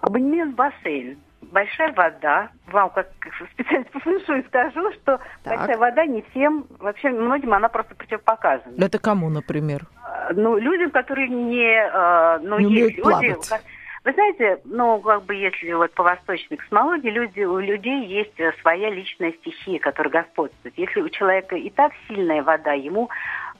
Абонемент 0.00 0.54
в 0.54 0.56
бассейн. 0.56 1.18
Большая 1.54 1.92
вода. 1.92 2.48
Вам, 2.66 2.90
как 2.90 3.06
специалист 3.52 3.88
по 3.92 4.00
фэншуй, 4.00 4.42
скажу, 4.48 4.92
что 4.94 5.20
Так. 5.44 5.56
большая 5.56 5.78
вода 5.78 6.04
не 6.04 6.22
всем, 6.30 6.66
вообще 6.80 7.10
многим 7.10 7.54
она 7.54 7.68
просто 7.68 7.94
противопоказана. 7.94 8.74
Это 8.76 8.98
кому, 8.98 9.30
например? 9.30 9.82
А, 10.02 10.32
Ну, 10.32 10.58
людям, 10.58 10.90
которые 10.90 11.28
не... 11.28 11.64
э, 11.64 12.38
ну, 12.42 12.58
Не 12.58 12.66
умеют 12.66 12.96
есть 12.96 12.98
люди... 12.98 13.02
плавать. 13.02 13.64
Вы 14.02 14.12
знаете, 14.12 14.60
ну, 14.64 14.98
как 14.98 15.22
бы 15.26 15.36
если 15.36 15.72
вот 15.74 15.94
по 15.94 16.02
восточной 16.02 16.56
космологии, 16.56 17.08
люди, 17.08 17.42
у 17.42 17.60
людей 17.60 18.04
есть 18.04 18.38
э, 18.40 18.52
своя 18.60 18.90
личная 18.90 19.30
стихия, 19.34 19.78
которая 19.78 20.10
господствует. 20.24 20.74
Если 20.76 21.00
у 21.02 21.08
человека 21.08 21.54
и 21.54 21.70
так 21.70 21.92
сильная 22.08 22.42
вода, 22.42 22.72
ему 22.72 23.10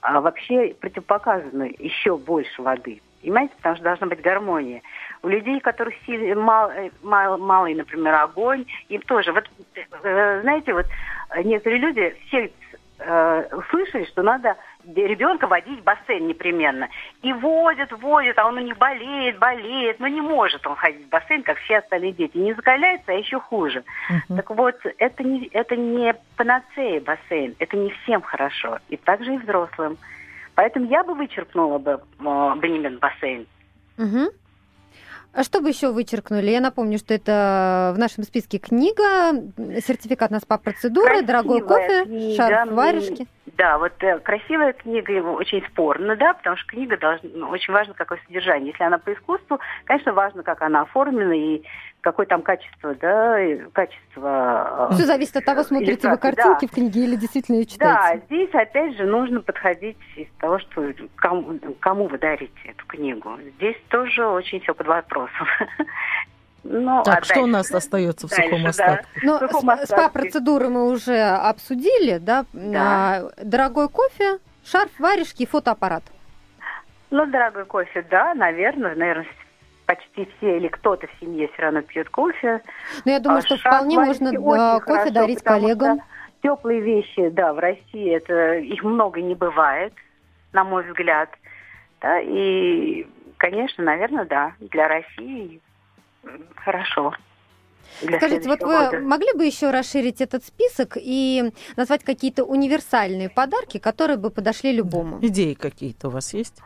а, 0.01 0.21
вообще 0.21 0.75
противопоказано 0.81 1.69
еще 1.79 2.17
больше 2.17 2.61
воды. 2.61 3.01
Понимаете? 3.23 3.55
Потому 3.57 3.77
что 3.77 3.85
должна 3.85 4.07
быть 4.09 4.21
гармония. 4.21 4.83
У 5.25 5.29
людей, 5.29 5.57
у 5.57 5.61
которых 5.61 5.95
сильный, 6.05 6.35
мал, 6.35 6.71
э, 6.71 6.91
мал- 7.03 7.39
малый, 7.39 7.75
например, 7.75 8.15
огонь, 8.15 8.67
им 8.91 9.01
тоже. 9.03 9.33
Вот, 9.33 9.49
э, 9.75 10.41
знаете, 10.43 10.75
вот 10.75 10.85
э, 11.31 11.43
некоторые 11.43 11.81
люди 11.81 12.15
все 12.27 12.53
э, 12.99 13.49
слышали, 13.71 14.05
что 14.05 14.23
надо 14.23 14.57
ребенка 14.95 15.47
водить 15.47 15.81
в 15.81 15.83
бассейн 15.83 16.27
непременно. 16.27 16.91
И 17.23 17.33
водят, 17.33 17.91
водят, 17.93 18.39
а 18.39 18.47
он 18.47 18.59
у 18.59 18.61
них 18.61 18.77
болеет, 18.77 19.39
болеет, 19.39 19.99
но 19.99 20.09
не 20.09 20.21
может 20.21 20.67
он 20.67 20.77
ходить 20.77 21.07
в 21.07 21.09
бассейн, 21.09 21.43
как 21.43 21.57
все 21.61 21.79
остальные 21.79 22.13
дети. 22.13 22.37
Не 22.37 22.53
закаляется, 22.53 23.13
а 23.13 23.15
еще 23.15 23.41
хуже. 23.41 23.83
Мгм. 24.11 24.37
Так 24.37 24.51
вот, 24.51 24.77
это 24.99 25.25
не, 25.25 25.47
это 25.55 25.75
не 25.75 26.15
панацея 26.37 27.01
бассейн, 27.01 27.57
это 27.59 27.79
не 27.79 27.89
всем 27.91 28.21
хорошо, 28.21 28.79
и 28.91 28.99
также 28.99 29.37
и 29.37 29.39
взрослым. 29.39 29.97
Поэтому 30.55 30.87
я 30.91 31.03
бы 31.03 31.15
вычеркнула 31.15 31.79
бы 31.79 31.93
э, 31.93 31.99
абонемент 32.19 33.01
бассейн. 33.01 33.47
Мгм. 33.97 34.29
А 35.35 35.43
что 35.43 35.61
бы 35.61 35.69
еще 35.69 35.91
вычеркнули? 35.91 36.51
Я 36.51 36.61
напомню, 36.61 36.97
что 36.97 37.13
это 37.13 37.93
в 37.97 37.99
нашем 37.99 38.23
списке 38.23 38.59
книга, 38.59 39.33
сертификат 39.81 40.31
на 40.31 40.39
СПА-процедуры, 40.39 41.23
дорогой 41.23 41.61
кофе, 41.61 42.05
книга, 42.05 42.37
шарф, 42.37 42.71
варежки. 42.73 43.27
Да, 43.47 43.79
вот 43.79 43.93
э, 44.03 44.19
красивая 44.21 44.73
книга 44.73 45.13
его 45.13 45.33
очень 45.35 45.63
спорна, 45.67 46.17
да, 46.17 46.33
потому 46.33 46.57
что 46.57 46.67
книга 46.67 46.97
должна, 46.97 47.29
ну, 47.35 47.49
очень 47.51 47.75
важно 47.75 47.93
какое 47.93 48.19
содержание. 48.27 48.71
Если 48.71 48.83
она 48.83 48.99
по 48.99 49.13
искусству, 49.13 49.61
конечно, 49.85 50.15
важно, 50.15 50.43
как 50.43 50.63
она 50.63 50.83
оформлена 50.83 51.35
и 51.35 51.63
какое 52.01 52.27
там 52.27 52.43
качество, 52.43 52.95
да, 52.95 53.37
качество. 53.73 54.89
Все 54.93 55.05
зависит 55.05 55.37
от 55.37 55.45
того, 55.45 55.63
смотрите 55.63 56.09
вы 56.09 56.17
картинки 56.17 56.67
да. 56.67 56.67
в 56.67 56.71
книге 56.71 57.05
или 57.05 57.17
действительно 57.17 57.57
ее 57.57 57.67
читаете. 57.67 58.21
Да, 58.21 58.27
здесь 58.27 58.55
опять 58.55 58.97
же 58.97 59.05
нужно 59.05 59.41
подходить 59.41 59.99
из 60.17 60.29
того, 60.39 60.59
что 60.59 60.93
кому, 61.17 61.59
кому 61.81 62.07
вы 62.07 62.19
дарите 62.19 62.53
эту 62.65 62.87
книгу. 62.87 63.39
Здесь 63.57 63.77
тоже 63.89 64.27
очень 64.27 64.61
все 64.61 64.75
под 64.75 64.87
вопросом. 64.87 65.47
Ну, 66.65 67.03
так, 67.05 67.21
а 67.21 67.25
что 67.25 67.35
дальше, 67.35 67.45
у 67.45 67.47
нас 67.47 67.71
остается 67.71 68.27
в 68.27 68.31
дальше, 68.31 68.45
сухом 68.45 68.67
остатке? 68.67 69.07
Да. 69.23 69.41
Ну, 69.41 69.85
СПА-процедуры 69.85 70.69
мы 70.71 70.91
уже 70.91 71.21
обсудили, 71.21 72.19
да? 72.19 72.47
да. 72.53 73.31
Дорогой 73.43 73.89
кофе, 73.91 74.39
шарф, 74.65 74.91
варежки 74.99 75.43
и 75.43 75.47
фотоаппарат. 75.47 76.05
Ну, 77.11 77.27
дорогой 77.27 77.67
кофе, 77.67 78.05
да, 78.11 78.35
наверное, 78.35 78.95
наверное, 78.95 79.27
почти 79.87 80.29
все 80.37 80.57
или 80.57 80.69
кто-то 80.69 81.07
в 81.07 81.21
семье 81.21 81.49
все 81.53 81.63
равно 81.63 81.83
пьет 81.83 82.09
кофе. 82.09 82.63
Ну, 83.05 83.13
я 83.13 83.21
думаю, 83.21 83.41
а 83.41 83.43
что 83.43 83.57
вполне 83.57 83.99
можно 83.99 84.33
кофе 84.33 84.81
хорошо, 84.85 85.11
дарить 85.11 85.43
коллегам. 85.43 86.01
Теплые 86.43 86.81
вещи, 86.81 87.29
да, 87.29 87.53
в 87.53 87.59
России 87.59 88.15
это 88.15 88.55
их 88.55 88.83
много 88.83 89.21
не 89.21 89.35
бывает, 89.35 89.93
на 90.53 90.65
мой 90.65 90.87
взгляд. 90.89 91.29
Да, 92.01 92.21
и, 92.21 93.07
конечно, 93.37 93.85
наверное, 93.85 94.25
да, 94.25 94.53
для 94.61 94.89
России 94.89 95.61
хорошо. 96.57 97.15
Скажите, 98.01 98.49
вот 98.49 98.61
вы 98.61 98.91
года. 98.91 99.01
могли 99.01 99.33
бы 99.35 99.45
еще 99.45 99.71
расширить 99.71 100.21
этот 100.21 100.45
список 100.45 100.97
и 100.97 101.53
назвать 101.77 102.03
какие-то 102.05 102.45
универсальные 102.45 103.29
подарки, 103.29 103.79
которые 103.79 104.17
бы 104.17 104.31
подошли 104.31 104.73
любому? 104.73 105.19
Идеи 105.23 105.55
какие-то 105.55 106.09
у 106.09 106.11
вас 106.11 106.35
есть? 106.35 106.61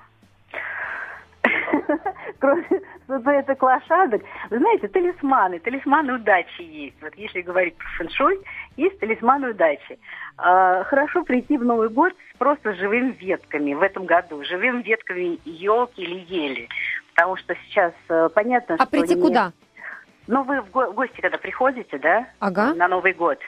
Кроме 2.39 2.65
это 3.09 3.55
клашадок. 3.55 4.23
Вы 4.51 4.59
знаете, 4.59 4.89
талисманы, 4.89 5.59
талисманы 5.59 6.15
удачи 6.15 6.63
есть. 6.63 6.97
Вот 7.01 7.15
если 7.17 7.41
говорить 7.41 7.75
про 7.77 7.87
фэншуй, 7.99 8.41
есть 8.77 8.99
талисманы 8.99 9.51
удачи. 9.51 9.99
А, 10.37 10.85
хорошо 10.85 11.25
прийти 11.25 11.57
в 11.57 11.65
Новый 11.65 11.89
год 11.89 12.13
с 12.33 12.39
просто 12.39 12.75
живыми 12.75 13.17
ветками 13.19 13.75
в 13.75 13.83
этом 13.83 14.07
году, 14.07 14.45
живыми 14.45 14.83
ветками 14.83 15.39
елки 15.45 16.03
или 16.03 16.25
ели 16.29 16.69
потому 17.19 17.37
что 17.37 17.57
сейчас 17.67 17.93
э, 18.09 18.29
понятно, 18.33 18.77
а 18.77 18.79
что... 18.79 18.85
А 18.85 18.87
прийти 18.87 19.17
не... 19.17 19.21
куда? 19.21 19.53
Ну, 20.29 20.45
вы 20.45 20.61
в, 20.61 20.71
го- 20.71 20.93
в 20.93 20.95
гости, 20.95 21.21
когда 21.21 21.37
приходите, 21.37 21.99
да, 21.99 22.29
ага. 22.39 22.75
на 22.75 22.87
Новый 22.87 23.13
год, 23.13 23.39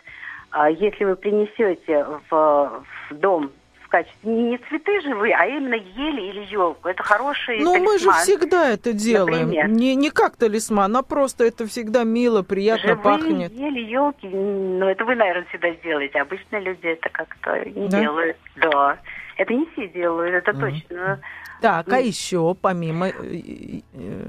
а 0.50 0.68
если 0.68 1.04
вы 1.04 1.14
принесете 1.14 2.04
в, 2.28 2.84
в 3.10 3.14
дом 3.14 3.52
в 3.84 3.88
качестве 3.88 4.32
не 4.32 4.58
цветы 4.58 5.00
живые, 5.02 5.36
а 5.36 5.46
именно 5.46 5.74
ели 5.74 6.20
или 6.30 6.44
елку. 6.52 6.88
Это 6.88 7.02
хороший 7.02 7.60
Ну, 7.60 7.78
мы 7.78 7.98
же 7.98 8.10
всегда 8.12 8.70
это 8.70 8.92
делаем. 8.92 9.50
Не, 9.72 9.94
не 9.94 10.10
как 10.10 10.36
талисман, 10.36 10.96
а 10.96 11.02
просто 11.02 11.44
это 11.44 11.66
всегда 11.66 12.02
мило, 12.02 12.42
приятно 12.42 12.96
Живые 12.96 13.04
пахнет. 13.04 13.52
ели, 13.52 13.80
елки, 13.80 14.28
ну, 14.28 14.88
это 14.88 15.04
вы, 15.04 15.14
наверное, 15.14 15.44
всегда 15.50 15.72
сделаете. 15.74 16.20
Обычные 16.20 16.62
люди 16.62 16.86
это 16.86 17.08
как-то 17.08 17.68
не 17.68 17.88
да? 17.88 18.00
делают. 18.00 18.36
Да. 18.56 18.98
Это 19.36 19.54
не 19.54 19.66
все 19.72 19.88
делают, 19.88 20.34
это 20.34 20.50
mm-hmm. 20.50 20.60
точно. 20.60 21.20
Так, 21.60 21.88
а 21.92 21.98
еще 21.98 22.54
помимо 22.60 23.08
э, 23.08 23.12
э, 23.12 23.80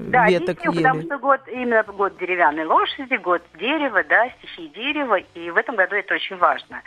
да, 0.08 0.28
веток 0.28 0.64
ели? 0.64 0.76
потому 0.76 1.02
что 1.02 1.18
год, 1.18 1.40
именно 1.48 1.82
год 1.82 2.16
деревянной 2.18 2.66
лошади, 2.66 3.14
год 3.16 3.42
дерева, 3.58 4.02
да, 4.04 4.28
стихии 4.38 4.68
дерева, 4.68 5.16
и 5.34 5.50
в 5.50 5.56
этом 5.56 5.76
году 5.76 5.96
это 5.96 6.14
очень 6.14 6.36
важно. 6.36 6.82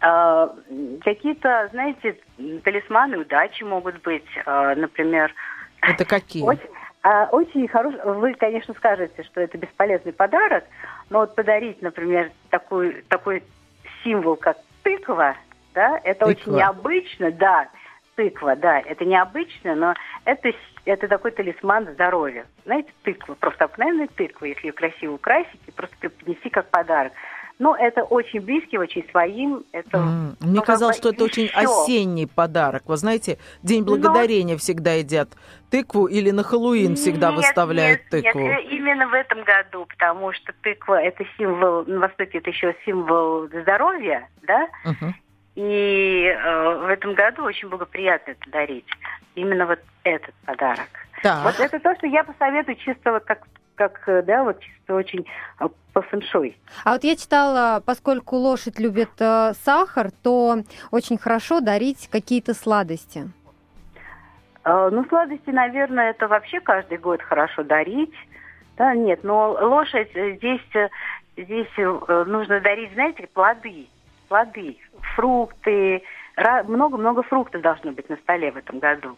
А, 0.00 0.52
какие-то, 1.02 1.68
знаете, 1.72 2.18
талисманы 2.64 3.18
удачи 3.18 3.62
могут 3.62 4.02
быть, 4.02 4.26
а, 4.44 4.74
например... 4.74 5.32
Это 5.80 6.04
какие? 6.04 6.42
Очень, 6.42 6.68
а, 7.02 7.28
очень 7.30 7.68
хороший. 7.68 8.00
Вы, 8.04 8.34
конечно, 8.34 8.74
скажете, 8.74 9.22
что 9.22 9.40
это 9.40 9.56
бесполезный 9.56 10.12
подарок, 10.12 10.64
но 11.08 11.20
вот 11.20 11.34
подарить, 11.34 11.80
например, 11.80 12.32
такой, 12.50 13.04
такой 13.08 13.42
символ, 14.02 14.36
как 14.36 14.58
тыква, 14.82 15.36
да, 15.74 16.00
это 16.02 16.26
тыква. 16.26 16.50
очень 16.50 16.58
необычно, 16.58 17.30
да, 17.30 17.68
тыква, 18.16 18.56
да, 18.56 18.80
это 18.80 19.04
необычно, 19.04 19.74
но 19.74 19.94
это, 20.24 20.50
это 20.84 21.08
такой 21.08 21.30
талисман 21.30 21.86
здоровья. 21.92 22.46
Знаете, 22.64 22.90
тыква, 23.02 23.34
просто 23.34 23.64
обыкновенная 23.64 24.08
тыква, 24.08 24.46
если 24.46 24.68
ее 24.68 24.72
красиво 24.72 25.14
украсить 25.14 25.60
и 25.66 25.70
просто 25.70 25.94
преподнести 26.00 26.50
как 26.50 26.68
подарок. 26.70 27.12
Но 27.58 27.74
это 27.74 28.02
очень 28.02 28.42
близкий, 28.42 28.76
очень 28.76 29.08
своим. 29.10 29.64
Это, 29.72 29.96
mm. 29.96 30.36
Мне 30.40 30.60
казалось, 30.60 30.96
что 30.96 31.08
это 31.08 31.24
очень 31.24 31.48
осенний 31.54 32.26
подарок. 32.26 32.82
Вы 32.86 32.98
знаете, 32.98 33.38
День 33.62 33.82
Благодарения 33.82 34.54
Но... 34.54 34.58
всегда 34.58 34.92
едят 34.92 35.30
тыкву 35.70 36.06
или 36.06 36.30
на 36.32 36.42
Хэллоуин 36.42 36.96
всегда 36.96 37.28
нет, 37.28 37.36
выставляют 37.38 38.00
нет, 38.12 38.24
тыкву? 38.24 38.40
Нет, 38.40 38.60
именно 38.70 39.08
в 39.08 39.14
этом 39.14 39.42
году, 39.44 39.86
потому 39.86 40.32
что 40.34 40.52
тыква– 40.62 41.00
это 41.02 41.24
символ, 41.38 41.84
на 41.86 42.00
Востоке 42.00 42.38
это 42.38 42.50
еще 42.50 42.76
символ 42.84 43.46
здоровья, 43.48 44.28
да? 44.42 44.68
Uh-huh. 44.84 45.12
И 45.56 46.26
э, 46.26 46.78
в 46.78 46.88
этом 46.88 47.14
году 47.14 47.42
очень 47.42 47.68
благоприятно 47.68 48.32
это 48.32 48.50
дарить. 48.50 48.86
Именно 49.34 49.66
вот 49.66 49.80
этот 50.04 50.34
подарок. 50.44 50.88
Так. 51.22 51.44
Вот 51.44 51.58
это 51.58 51.80
то, 51.80 51.94
что 51.96 52.06
я 52.06 52.24
посоветую 52.24 52.76
чисто 52.76 53.12
вот 53.12 53.24
как 53.24 53.46
как, 53.74 54.00
да, 54.24 54.42
вот 54.42 54.58
чисто 54.60 54.94
очень 54.94 55.26
э, 55.60 55.68
по 55.92 56.02
фэншуй. 56.02 56.56
А 56.84 56.92
вот 56.92 57.04
я 57.04 57.14
читала, 57.14 57.82
поскольку 57.84 58.36
лошадь 58.36 58.78
любит 58.78 59.10
э, 59.18 59.52
сахар, 59.64 60.10
то 60.22 60.62
очень 60.90 61.18
хорошо 61.18 61.60
дарить 61.60 62.08
какие-то 62.10 62.54
сладости. 62.54 63.30
Э, 64.64 64.88
ну, 64.90 65.04
сладости, 65.08 65.50
наверное, 65.50 66.10
это 66.10 66.26
вообще 66.26 66.60
каждый 66.60 66.98
год 66.98 67.22
хорошо 67.22 67.62
дарить. 67.62 68.14
Да, 68.76 68.94
нет, 68.94 69.20
но 69.22 69.52
лошадь 69.52 70.10
э, 70.14 70.36
здесь, 70.36 70.74
э, 70.74 70.88
здесь 71.36 71.70
нужно 71.76 72.60
дарить, 72.60 72.92
знаете, 72.94 73.28
плоды 73.32 73.88
плоды, 74.28 74.76
фрукты. 75.14 76.02
Много-много 76.64 77.22
фруктов 77.22 77.62
должно 77.62 77.92
быть 77.92 78.08
на 78.08 78.16
столе 78.16 78.52
в 78.52 78.56
этом 78.56 78.78
году. 78.78 79.16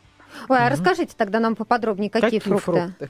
Ой, 0.49 0.59
а 0.59 0.71
расскажите 0.71 1.15
тогда 1.17 1.41
нам 1.41 1.57
поподробнее, 1.57 2.11
какие, 2.11 2.39
какие 2.39 2.41
фрукты? 2.41 2.73
фрукты? 2.73 3.09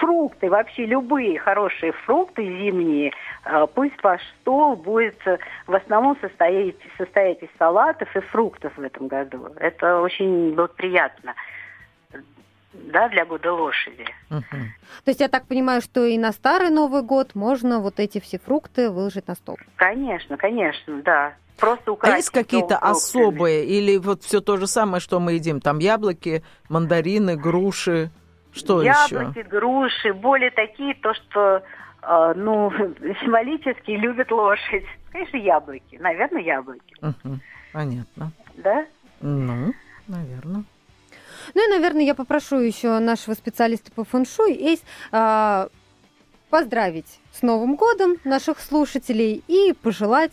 Фрукты, 0.00 0.50
вообще 0.50 0.86
любые 0.86 1.38
хорошие 1.38 1.92
фрукты 1.92 2.42
зимние. 2.42 3.12
А, 3.44 3.66
пусть 3.66 4.02
ваш 4.02 4.20
стол 4.40 4.76
будет 4.76 5.18
э, 5.26 5.38
в 5.66 5.74
основном 5.74 6.16
состоять, 6.20 6.76
состоять 6.96 7.42
из 7.42 7.48
салатов 7.58 8.14
и 8.16 8.20
фруктов 8.20 8.72
в 8.76 8.82
этом 8.82 9.08
году. 9.08 9.48
Это 9.56 10.00
очень 10.00 10.54
благоприятно 10.54 11.34
да, 12.72 13.08
для 13.08 13.24
года 13.24 13.52
лошади. 13.52 14.04
Угу. 14.30 14.42
То 15.04 15.10
есть 15.10 15.20
я 15.20 15.28
так 15.28 15.46
понимаю, 15.46 15.80
что 15.80 16.04
и 16.04 16.18
на 16.18 16.32
старый 16.32 16.70
Новый 16.70 17.02
год 17.02 17.34
можно 17.34 17.80
вот 17.80 17.98
эти 17.98 18.20
все 18.20 18.38
фрукты 18.38 18.90
выложить 18.90 19.28
на 19.28 19.34
стол? 19.34 19.58
Конечно, 19.76 20.36
конечно, 20.36 21.02
да. 21.02 21.34
Просто 21.58 21.92
украсить. 21.92 22.14
А 22.14 22.16
есть 22.18 22.30
какие-то 22.30 22.76
особые 22.76 23.64
или 23.64 23.96
вот 23.96 24.22
все 24.22 24.40
то 24.40 24.56
же 24.56 24.66
самое, 24.66 25.00
что 25.00 25.18
мы 25.18 25.32
едим? 25.32 25.60
Там 25.60 25.78
яблоки, 25.78 26.44
мандарины, 26.68 27.36
груши, 27.36 28.10
что 28.52 28.82
яблоки, 28.82 29.04
еще? 29.04 29.14
Яблоки, 29.16 29.48
груши, 29.48 30.12
более 30.14 30.50
такие, 30.50 30.94
то, 30.94 31.14
что 31.14 31.62
э, 32.02 32.32
ну, 32.36 32.70
символически 33.20 33.92
любят 33.92 34.30
лошадь. 34.30 34.84
Конечно, 35.10 35.36
яблоки. 35.38 35.96
Наверное, 35.98 36.42
яблоки. 36.42 36.94
Угу, 37.00 37.40
понятно. 37.72 38.32
Да? 38.56 38.86
Ну, 39.20 39.72
наверное. 40.06 40.64
Ну 41.54 41.66
и, 41.66 41.70
наверное, 41.70 42.02
я 42.02 42.14
попрошу 42.14 42.58
еще 42.58 42.98
нашего 42.98 43.34
специалиста 43.34 43.90
по 43.92 44.04
фэншуй 44.04 44.52
Эйс 44.54 44.82
а, 45.12 45.68
поздравить 46.50 47.20
с 47.32 47.42
Новым 47.42 47.76
годом 47.76 48.16
наших 48.24 48.60
слушателей 48.60 49.42
и 49.48 49.72
пожелать 49.72 50.32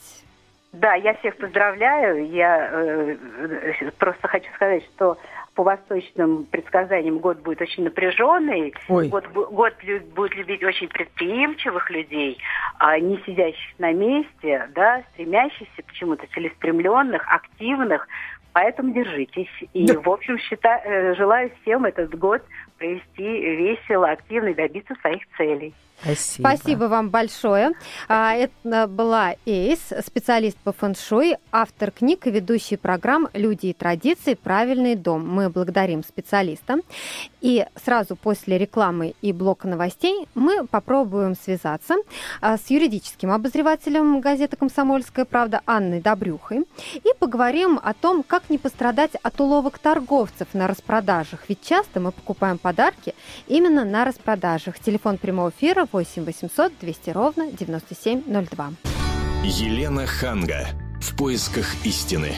да, 0.79 0.93
я 0.95 1.13
всех 1.15 1.37
поздравляю. 1.37 2.29
Я 2.31 2.69
э, 2.69 3.15
просто 3.97 4.27
хочу 4.27 4.51
сказать, 4.55 4.83
что 4.93 5.17
по 5.53 5.63
восточным 5.63 6.43
предсказаниям 6.45 7.19
год 7.19 7.39
будет 7.39 7.61
очень 7.61 7.85
напряженный. 7.85 8.73
Ой. 8.89 9.07
Год, 9.07 9.25
год 9.29 9.73
будет 10.13 10.35
любить 10.35 10.63
очень 10.63 10.89
предприимчивых 10.89 11.89
людей, 11.89 12.37
а 12.77 12.99
не 12.99 13.17
сидящих 13.25 13.79
на 13.79 13.93
месте, 13.93 14.69
да, 14.75 15.01
стремящихся 15.13 15.81
к 15.81 15.93
чему-то, 15.93 16.27
целеспрямленных, 16.33 17.23
активных. 17.27 18.07
Поэтому 18.55 18.93
держитесь. 18.93 19.49
И, 19.73 19.85
да. 19.85 19.99
в 19.99 20.09
общем, 20.09 20.39
считаю, 20.39 20.79
э, 20.85 21.15
желаю 21.15 21.51
всем 21.61 21.83
этот 21.83 22.17
год 22.17 22.41
провести 22.77 23.21
весело, 23.21 24.09
активно 24.09 24.47
и 24.47 24.53
добиться 24.53 24.95
своих 25.01 25.23
целей. 25.35 25.73
Спасибо. 26.01 26.47
Спасибо 26.47 26.83
вам 26.85 27.09
большое. 27.09 27.71
А, 28.07 28.33
Это 28.35 28.87
была 28.87 29.35
Эйс, 29.45 29.79
специалист 30.05 30.57
по 30.57 30.71
фэн-шуй, 30.71 31.37
автор 31.51 31.91
книг 31.91 32.27
и 32.27 32.31
ведущий 32.31 32.77
программ 32.77 33.27
«Люди 33.33 33.67
и 33.67 33.73
традиции. 33.73 34.35
Правильный 34.35 34.95
дом». 34.95 35.27
Мы 35.27 35.49
благодарим 35.49 36.03
специалиста. 36.03 36.79
И 37.41 37.65
сразу 37.83 38.15
после 38.15 38.57
рекламы 38.57 39.13
и 39.21 39.31
блока 39.31 39.67
новостей 39.67 40.27
мы 40.35 40.65
попробуем 40.67 41.35
связаться 41.35 41.95
а, 42.41 42.57
с 42.57 42.69
юридическим 42.69 43.31
обозревателем 43.31 44.19
газеты 44.19 44.57
«Комсомольская 44.57 45.25
правда» 45.25 45.61
Анной 45.65 46.01
Добрюхой 46.01 46.65
и 46.95 47.09
поговорим 47.19 47.79
о 47.81 47.93
том, 47.93 48.23
как 48.23 48.49
не 48.49 48.57
пострадать 48.57 49.11
от 49.21 49.39
уловок 49.39 49.79
торговцев 49.79 50.47
на 50.53 50.67
распродажах. 50.67 51.41
Ведь 51.47 51.61
часто 51.63 51.99
мы 51.99 52.11
покупаем 52.11 52.57
подарки 52.57 53.13
именно 53.47 53.85
на 53.85 54.05
распродажах. 54.05 54.79
Телефон 54.79 55.17
прямого 55.17 55.49
эфира 55.49 55.84
8 55.91 56.23
800 56.23 56.73
200 56.79 57.09
ровно 57.11 57.51
9702. 57.51 58.73
Елена 59.43 60.05
Ханга. 60.05 60.67
В 61.01 61.15
поисках 61.15 61.67
истины. 61.85 62.31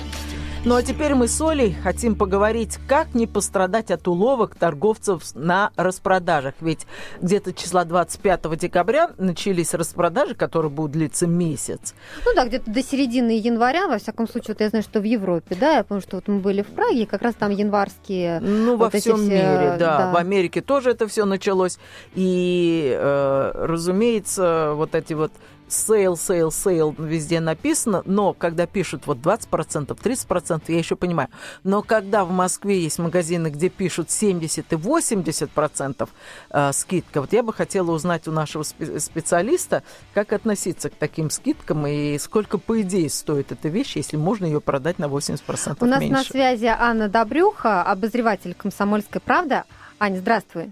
Ну 0.66 0.76
а 0.76 0.84
теперь 0.84 1.14
мы 1.14 1.28
с 1.28 1.40
Олей 1.40 1.74
хотим 1.74 2.16
поговорить, 2.16 2.78
как 2.88 3.14
не 3.14 3.26
пострадать 3.26 3.90
от 3.92 4.08
уловок 4.08 4.56
торговцев 4.56 5.24
на 5.34 5.72
распродажах. 5.76 6.56
Ведь 6.60 6.86
где-то 7.22 7.54
числа 7.54 7.86
25 7.86 8.58
декабря 8.58 9.12
начались 9.18 9.74
распродажи, 9.74 10.36
которые 10.36 10.70
будут 10.70 10.92
длиться 10.92 11.26
месяц. 11.26 11.94
Ну 12.26 12.34
да, 12.36 12.46
где-то 12.46 12.70
до 12.70 12.84
середины 12.84 13.40
января, 13.40 13.88
во 13.88 13.98
всяком 13.98 14.28
случае, 14.28 14.56
вот 14.56 14.62
я 14.62 14.70
знаю, 14.70 14.84
что 14.84 15.00
в 15.00 15.04
Европе, 15.04 15.56
да, 15.60 15.78
я 15.78 15.84
помню, 15.84 16.02
что 16.02 16.18
вот 16.18 16.28
мы 16.28 16.40
были 16.40 16.64
в 16.64 16.68
Праге, 16.68 17.06
как 17.06 17.22
раз 17.22 17.36
там 17.36 17.52
январские... 17.52 18.40
Ну, 18.42 18.72
во 18.72 18.86
вот 18.86 18.96
эти 18.96 19.04
всем 19.04 19.18
все, 19.18 19.26
мире, 19.26 19.76
да. 19.80 19.98
да. 19.98 20.12
В 20.12 20.18
Америке 20.18 20.62
тоже 20.62 20.92
это 20.92 21.08
все 21.08 21.26
началось. 21.26 21.78
И, 22.14 22.94
э, 23.00 23.52
разумеется, 23.54 24.74
вот 24.76 24.96
эти 24.96 25.14
вот 25.14 25.32
sale, 25.68 26.18
sale, 26.18 26.52
sale 26.52 26.96
везде 26.98 27.40
написано, 27.40 28.02
но 28.06 28.34
когда 28.34 28.66
пишут 28.66 29.08
вот 29.08 29.18
20%, 29.20 29.88
30%, 29.88 30.62
я 30.68 30.78
еще 30.78 30.96
понимаю. 30.96 31.30
Но 31.64 31.82
когда 31.82 32.26
в 32.26 32.32
Москве 32.32 32.82
есть 32.82 33.00
магазины, 33.00 33.48
где 33.48 33.70
пишут 33.70 34.10
70 34.12 34.72
и 34.72 34.76
80% 34.76 36.10
э, 36.50 36.72
скидка, 36.74 37.22
вот 37.22 37.34
я 37.34 37.44
бы 37.44 37.54
хотела 37.54 37.92
узнать 37.92 38.28
у 38.28 38.32
нашего 38.32 38.64
спе- 38.64 39.00
специалиста, 39.00 39.84
как 40.14 40.34
относиться 40.34 40.90
к 40.90 40.96
таким 40.96 41.30
скидкам 41.30 41.86
и 41.88 42.18
сколько, 42.18 42.58
по 42.58 42.82
идее, 42.82 43.10
стоит 43.10 43.52
эта 43.52 43.68
вещь, 43.70 43.96
если 43.96 44.18
можно 44.18 44.46
ее 44.46 44.62
продать 44.62 45.00
на 45.00 45.06
80% 45.06 45.78
У 45.80 45.86
нас 45.86 46.02
меньше. 46.02 46.14
на 46.16 46.24
связи 46.24 46.66
Анна 46.66 47.10
Добрюха, 47.10 47.84
обозреватель 47.84 48.54
«Комсомольской 48.54 49.22
правды». 49.22 49.64
Аня, 50.00 50.20
здравствуй. 50.20 50.72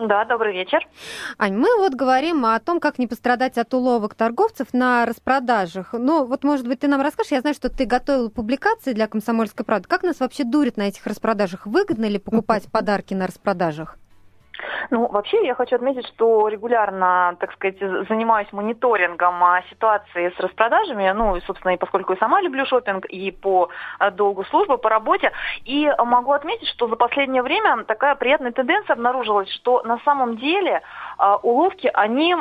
Да, 0.00 0.24
добрый 0.24 0.54
вечер. 0.54 0.86
Ань, 1.38 1.54
мы 1.56 1.68
вот 1.76 1.94
говорим 1.94 2.46
о 2.46 2.58
том, 2.58 2.80
как 2.80 2.98
не 2.98 3.06
пострадать 3.06 3.58
от 3.58 3.74
уловок 3.74 4.14
торговцев 4.14 4.68
на 4.72 5.04
распродажах. 5.04 5.92
Ну, 5.92 6.24
вот, 6.24 6.42
может 6.42 6.66
быть, 6.66 6.80
ты 6.80 6.88
нам 6.88 7.02
расскажешь, 7.02 7.32
я 7.32 7.40
знаю, 7.40 7.54
что 7.54 7.68
ты 7.68 7.84
готовила 7.84 8.30
публикации 8.30 8.94
для 8.94 9.08
«Комсомольской 9.08 9.64
правды». 9.64 9.88
Как 9.88 10.02
нас 10.02 10.20
вообще 10.20 10.44
дурит 10.44 10.78
на 10.78 10.88
этих 10.88 11.06
распродажах? 11.06 11.66
Выгодно 11.66 12.06
ли 12.06 12.18
покупать 12.18 12.64
подарки 12.72 13.12
на 13.12 13.26
распродажах? 13.26 13.98
Ну, 14.90 15.06
вообще, 15.08 15.44
я 15.46 15.54
хочу 15.54 15.76
отметить, 15.76 16.06
что 16.08 16.48
регулярно, 16.48 17.36
так 17.38 17.52
сказать, 17.52 17.78
занимаюсь 18.08 18.52
мониторингом 18.52 19.42
а, 19.44 19.62
ситуации 19.70 20.32
с 20.36 20.40
распродажами. 20.40 21.10
Ну, 21.10 21.36
и, 21.36 21.40
собственно, 21.42 21.74
и 21.74 21.76
поскольку 21.76 22.12
я 22.12 22.18
сама 22.18 22.40
люблю 22.40 22.64
шопинг 22.66 23.04
и 23.06 23.30
по 23.30 23.68
а, 23.98 24.10
долгу 24.10 24.44
службы, 24.44 24.78
по 24.78 24.88
работе. 24.88 25.32
И 25.64 25.90
могу 25.98 26.32
отметить, 26.32 26.68
что 26.68 26.88
за 26.88 26.96
последнее 26.96 27.42
время 27.42 27.84
такая 27.84 28.14
приятная 28.14 28.52
тенденция 28.52 28.94
обнаружилась, 28.94 29.50
что 29.50 29.82
на 29.82 29.98
самом 30.00 30.36
деле 30.36 30.82
а, 31.18 31.36
уловки, 31.36 31.90
они, 31.92 32.34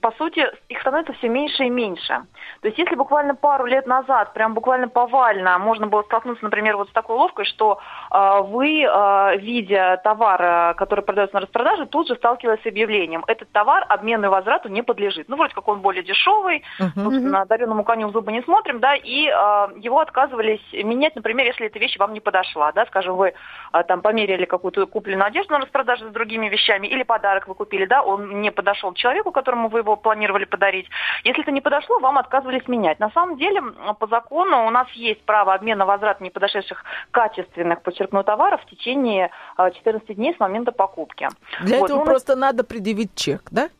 по 0.00 0.12
сути, 0.12 0.46
их 0.68 0.80
становится 0.80 1.12
все 1.14 1.28
меньше 1.28 1.64
и 1.64 1.70
меньше. 1.70 2.22
То 2.60 2.68
есть, 2.68 2.78
если 2.78 2.94
буквально 2.94 3.34
пару 3.34 3.66
лет 3.66 3.86
назад, 3.86 4.32
прям 4.34 4.54
буквально 4.54 4.88
повально, 4.88 5.58
можно 5.58 5.86
было 5.86 6.02
столкнуться, 6.02 6.44
например, 6.44 6.76
вот 6.76 6.88
с 6.88 6.92
такой 6.92 7.16
уловкой, 7.16 7.44
что 7.44 7.78
а, 8.10 8.42
вы, 8.42 8.84
а, 8.88 9.34
видя 9.36 10.00
товар, 10.04 10.42
а, 10.42 10.74
который 10.74 11.02
продается 11.02 11.36
на 11.36 11.40
распродаже, 11.40 11.71
тут 11.90 12.08
же 12.08 12.16
сталкивались 12.16 12.62
с 12.62 12.66
объявлением. 12.66 13.24
Этот 13.26 13.50
товар 13.52 13.84
обмену 13.88 14.26
и 14.26 14.30
возврату 14.30 14.68
не 14.68 14.82
подлежит. 14.82 15.28
Ну, 15.28 15.36
вроде 15.36 15.54
как 15.54 15.68
он 15.68 15.80
более 15.80 16.02
дешевый, 16.02 16.62
собственно, 16.94 17.44
дареному 17.46 17.84
коню 17.84 18.08
в 18.08 18.12
зубы 18.12 18.32
не 18.32 18.42
смотрим, 18.42 18.80
да, 18.80 18.94
и 18.94 19.28
а, 19.28 19.70
его 19.76 20.00
отказывались 20.00 20.60
менять, 20.72 21.16
например, 21.16 21.46
если 21.46 21.66
эта 21.66 21.78
вещь 21.78 21.96
вам 21.98 22.12
не 22.12 22.20
подошла, 22.20 22.72
да, 22.72 22.86
скажем, 22.86 23.16
вы 23.16 23.34
а, 23.72 23.82
там 23.82 24.02
померили 24.02 24.44
какую-то 24.44 24.86
купленную 24.86 25.26
одежду 25.26 25.54
на 25.54 25.60
распродаже 25.60 26.08
с 26.08 26.12
другими 26.12 26.48
вещами, 26.48 26.86
или 26.86 27.02
подарок 27.02 27.48
вы 27.48 27.54
купили, 27.54 27.84
да, 27.84 28.02
он 28.02 28.40
не 28.40 28.50
подошел 28.50 28.92
человеку, 28.94 29.32
которому 29.32 29.68
вы 29.68 29.80
его 29.80 29.96
планировали 29.96 30.44
подарить. 30.44 30.88
Если 31.24 31.42
это 31.42 31.52
не 31.52 31.60
подошло, 31.60 31.98
вам 31.98 32.18
отказывались 32.18 32.66
менять. 32.68 33.00
На 33.00 33.10
самом 33.10 33.36
деле, 33.36 33.62
по 33.98 34.06
закону 34.06 34.66
у 34.66 34.70
нас 34.70 34.88
есть 34.92 35.24
право 35.24 35.54
обмена 35.54 35.86
возврата 35.86 36.22
неподошедших 36.22 36.84
качественных, 37.10 37.82
подчеркну, 37.82 38.22
товаров 38.22 38.60
в 38.62 38.66
течение 38.66 39.30
а, 39.56 39.70
14 39.70 40.16
дней 40.16 40.34
с 40.34 40.40
момента 40.40 40.72
покупки. 40.72 41.28
Для 41.62 41.78
Вот, 41.78 41.84
этого 41.86 41.98
ну, 42.00 42.04
просто 42.04 42.36
надо 42.36 42.64
предъявить 42.64 43.14
чек, 43.14 43.48
да? 43.50 43.70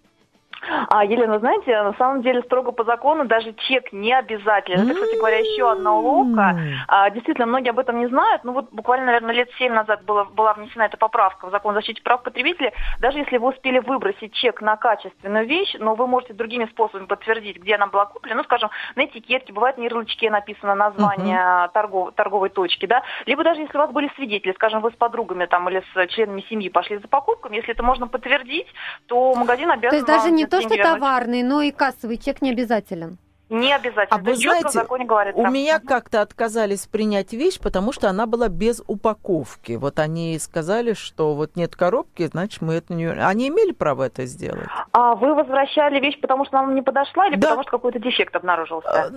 А, 0.89 1.05
Елена, 1.05 1.39
знаете, 1.39 1.83
на 1.83 1.95
самом 1.95 2.23
деле 2.23 2.43
строго 2.43 2.73
по 2.73 2.85
закону 2.85 3.25
даже 3.25 3.53
чек 3.55 3.93
не 3.93 4.13
обязателен. 4.13 4.81
Это, 4.83 4.95
кстати 4.95 5.17
говоря, 5.17 5.39
еще 5.39 5.71
одна 5.71 5.95
уловка. 5.95 6.57
А, 6.89 7.11
действительно, 7.11 7.47
многие 7.47 7.71
об 7.71 7.79
этом 7.79 7.99
не 7.99 8.07
знают. 8.07 8.45
Ну 8.45 8.53
вот 8.53 8.69
буквально, 8.71 9.07
наверное, 9.07 9.35
лет 9.35 9.51
семь 9.59 9.73
назад 9.73 10.05
была, 10.05 10.25
была 10.25 10.55
внесена 10.55 10.85
эта 10.85 10.97
поправка 10.97 11.47
в 11.47 11.51
закон 11.51 11.73
о 11.73 11.75
защите 11.75 12.03
прав 12.03 12.23
потребителей. 12.23 12.73
Даже 13.01 13.19
если 13.19 13.39
вы 13.39 13.49
успели 13.51 13.79
выбросить 13.79 14.33
чек 14.35 14.61
на 14.61 14.77
качественную 14.77 15.47
вещь, 15.47 15.75
но 15.79 15.95
вы 15.95 16.07
можете 16.07 16.35
другими 16.35 16.67
способами 16.67 17.07
подтвердить, 17.07 17.57
где 17.57 17.75
она 17.75 17.87
была 17.87 18.07
куплена. 18.07 18.37
Ну, 18.37 18.45
скажем, 18.45 18.71
на 18.95 19.05
этикетке, 19.05 19.53
бывает 19.53 19.79
на 19.79 19.83
ярлычке 19.83 20.31
написано 20.31 20.75
название 20.75 21.69
торгов- 21.75 22.13
торговой 22.13 22.51
точки, 22.51 22.87
да. 22.87 23.03
Либо 23.27 23.43
даже 23.43 23.61
если 23.61 23.77
у 23.77 23.81
вас 23.81 23.91
были 23.91 24.11
свидетели, 24.17 24.53
скажем, 24.53 24.81
вы 24.81 24.91
с 24.91 24.95
подругами 24.95 25.47
там 25.47 25.69
или 25.69 25.83
с 25.93 26.07
членами 26.09 26.45
семьи 26.49 26.69
пошли 26.69 26.99
за 26.99 27.09
покупками, 27.09 27.57
если 27.57 27.73
это 27.73 27.83
можно 27.83 28.07
подтвердить, 28.07 28.67
то 29.07 29.35
магазин 29.35 29.71
обязан 29.71 29.91
То 29.91 29.97
есть 29.97 30.07
даже 30.07 30.29
вам 30.29 30.37
не 30.37 30.47
то, 30.53 30.61
что 30.63 30.77
товарный, 30.77 31.43
но 31.43 31.63
и 31.63 31.71
кассовый 31.71 32.19
чек 32.19 32.43
не 32.43 32.51
обязателен. 32.51 33.19
Не 33.53 33.75
обязательно. 33.75 34.07
А 34.09 34.19
вы 34.19 34.35
знаете, 34.35 34.83
говорится. 35.05 35.43
у 35.43 35.51
меня 35.51 35.79
как-то 35.79 36.23
отказались 36.23 36.87
принять 36.87 37.35
вещь, 37.35 37.61
потому 37.61 37.93
что 37.93 38.09
она 38.09 38.25
была 38.25 38.49
без 38.49 38.83
упаковки. 38.87 39.73
Вот 39.73 39.99
они 39.99 40.39
сказали, 40.39 40.95
что 40.95 41.35
вот 41.35 41.55
нет 41.55 41.77
коробки, 41.77 42.27
значит, 42.33 42.63
мы 42.63 42.75
это 42.75 42.95
не... 42.95 43.09
Они 43.09 43.49
имели 43.49 43.73
право 43.73 44.05
это 44.05 44.25
сделать? 44.25 44.69
А 44.93 45.15
вы 45.17 45.35
возвращали 45.35 46.01
вещь, 46.01 46.19
потому 46.19 46.47
что 46.47 46.61
она 46.61 46.73
не 46.73 46.81
подошла, 46.81 47.27
или 47.29 47.37
Да. 47.37 47.49
потому 47.49 47.63
что 47.65 47.73
какой-то 47.73 47.99
дефект 47.99 48.35
обнаружился? 48.35 48.89
А, 48.89 49.11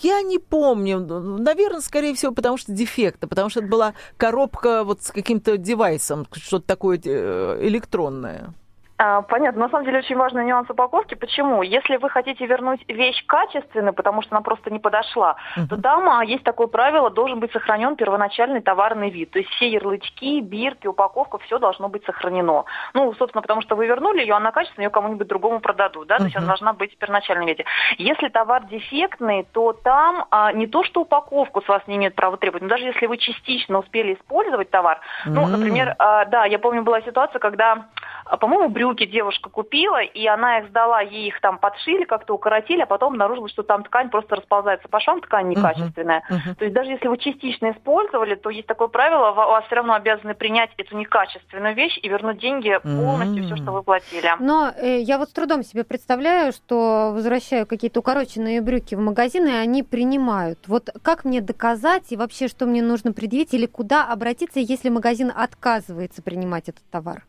Я 0.00 0.22
не 0.22 0.38
помню. 0.38 1.00
Наверное, 1.00 1.82
скорее 1.82 2.14
всего, 2.14 2.32
потому 2.32 2.56
что 2.56 2.72
дефекта, 2.72 3.28
потому 3.28 3.50
что 3.50 3.60
это 3.60 3.68
была 3.68 3.92
коробка 4.16 4.84
вот 4.84 5.02
с 5.02 5.10
каким-то 5.10 5.58
девайсом, 5.58 6.26
что-то 6.32 6.66
такое 6.66 6.98
э, 7.04 7.58
электронное. 7.60 8.54
А, 8.96 9.22
Понятно. 9.22 9.62
На 9.62 9.68
самом 9.70 9.84
деле 9.84 9.98
очень 9.98 10.16
важный 10.16 10.44
нюанс 10.44 10.70
упаковки. 10.70 11.14
Почему? 11.14 11.62
Если 11.62 11.96
вы 11.96 12.10
хотите 12.10 12.46
вернуть 12.46 12.80
вещь 12.88 13.24
качественную, 13.26 13.92
потому 13.92 14.22
что 14.22 14.36
она 14.36 14.42
просто 14.42 14.70
не 14.70 14.78
подошла, 14.78 15.36
то 15.68 15.80
там 15.80 16.08
а, 16.08 16.24
есть 16.24 16.44
такое 16.44 16.68
правило, 16.68 17.10
должен 17.10 17.40
быть 17.40 17.52
сохранен 17.52 17.96
первоначальный 17.96 18.60
товарный 18.60 19.10
вид. 19.10 19.30
То 19.30 19.38
есть 19.40 19.50
все 19.50 19.68
ярлычки, 19.68 20.40
бирки, 20.40 20.86
упаковка, 20.86 21.38
все 21.38 21.58
должно 21.58 21.88
быть 21.88 22.04
сохранено. 22.04 22.64
Ну, 22.92 23.12
собственно, 23.14 23.42
потому 23.42 23.62
что 23.62 23.74
вы 23.74 23.86
вернули 23.86 24.20
ее, 24.20 24.34
она 24.34 24.52
качественная, 24.52 24.86
ее 24.86 24.90
кому-нибудь 24.90 25.26
другому 25.26 25.60
продадут, 25.60 26.08
да, 26.08 26.18
то 26.18 26.24
есть 26.24 26.36
она 26.36 26.46
должна 26.46 26.72
быть 26.72 26.94
в 26.94 26.98
первоначальном 26.98 27.46
виде. 27.46 27.64
Если 27.98 28.28
товар 28.28 28.64
дефектный, 28.66 29.46
то 29.52 29.72
там 29.72 30.26
а, 30.30 30.52
не 30.52 30.66
то, 30.66 30.84
что 30.84 31.00
упаковку 31.00 31.62
с 31.62 31.68
вас 31.68 31.82
не 31.86 31.96
имеют 31.96 32.14
права 32.14 32.36
требовать, 32.36 32.62
но 32.62 32.68
даже 32.68 32.84
если 32.84 33.06
вы 33.06 33.16
частично 33.16 33.78
успели 33.78 34.14
использовать 34.14 34.70
товар, 34.70 35.00
ну, 35.26 35.42
М. 35.42 35.52
например, 35.52 35.94
а, 35.98 36.24
да, 36.26 36.44
я 36.44 36.58
помню, 36.58 36.82
была 36.82 37.00
ситуация, 37.02 37.38
когда, 37.38 37.86
а, 38.24 38.36
по-моему, 38.36 38.68
брюки 38.84 39.06
девушка 39.06 39.48
купила, 39.48 40.02
и 40.02 40.26
она 40.26 40.58
их 40.58 40.68
сдала, 40.68 41.00
ей 41.00 41.28
их 41.28 41.40
там 41.40 41.58
подшили, 41.58 42.04
как-то 42.04 42.34
укоротили, 42.34 42.82
а 42.82 42.86
потом 42.86 43.12
обнаружила, 43.14 43.48
что 43.48 43.62
там 43.62 43.82
ткань 43.82 44.10
просто 44.10 44.36
расползается 44.36 44.88
по 44.88 45.00
швам, 45.00 45.20
ткань 45.22 45.48
некачественная. 45.48 46.22
Мгм. 46.28 46.54
То 46.56 46.64
есть 46.64 46.74
даже 46.74 46.90
если 46.90 47.08
вы 47.08 47.16
частично 47.16 47.72
использовали, 47.72 48.34
то 48.34 48.50
есть 48.50 48.66
такое 48.66 48.88
правило, 48.88 49.32
ва- 49.32 49.46
вас 49.46 49.64
все 49.66 49.76
равно 49.76 49.94
обязаны 49.94 50.34
принять 50.34 50.70
эту 50.76 50.96
некачественную 50.98 51.74
вещь 51.74 51.98
и 52.02 52.08
вернуть 52.08 52.38
деньги 52.38 52.78
полностью, 52.82 53.44
все, 53.44 53.54
М. 53.54 53.62
что 53.62 53.72
вы 53.72 53.82
платили. 53.82 54.30
Но 54.38 54.70
э, 54.76 55.00
я 55.00 55.18
вот 55.18 55.30
с 55.30 55.32
трудом 55.32 55.62
себе 55.62 55.84
представляю, 55.84 56.52
что 56.52 57.12
возвращаю 57.14 57.66
какие-то 57.66 58.00
укороченные 58.00 58.60
брюки 58.60 58.94
в 58.94 59.00
магазин, 59.00 59.46
и 59.46 59.52
они 59.52 59.82
принимают. 59.82 60.58
Вот 60.66 60.90
как 61.02 61.24
мне 61.24 61.40
доказать 61.40 62.12
и 62.12 62.16
вообще, 62.16 62.48
что 62.48 62.66
мне 62.66 62.82
нужно 62.82 63.12
предъявить 63.12 63.54
или 63.54 63.66
куда 63.66 64.04
обратиться, 64.04 64.60
если 64.60 64.90
магазин 64.90 65.32
отказывается 65.34 66.22
принимать 66.22 66.68
этот 66.68 66.82
товар? 66.90 67.22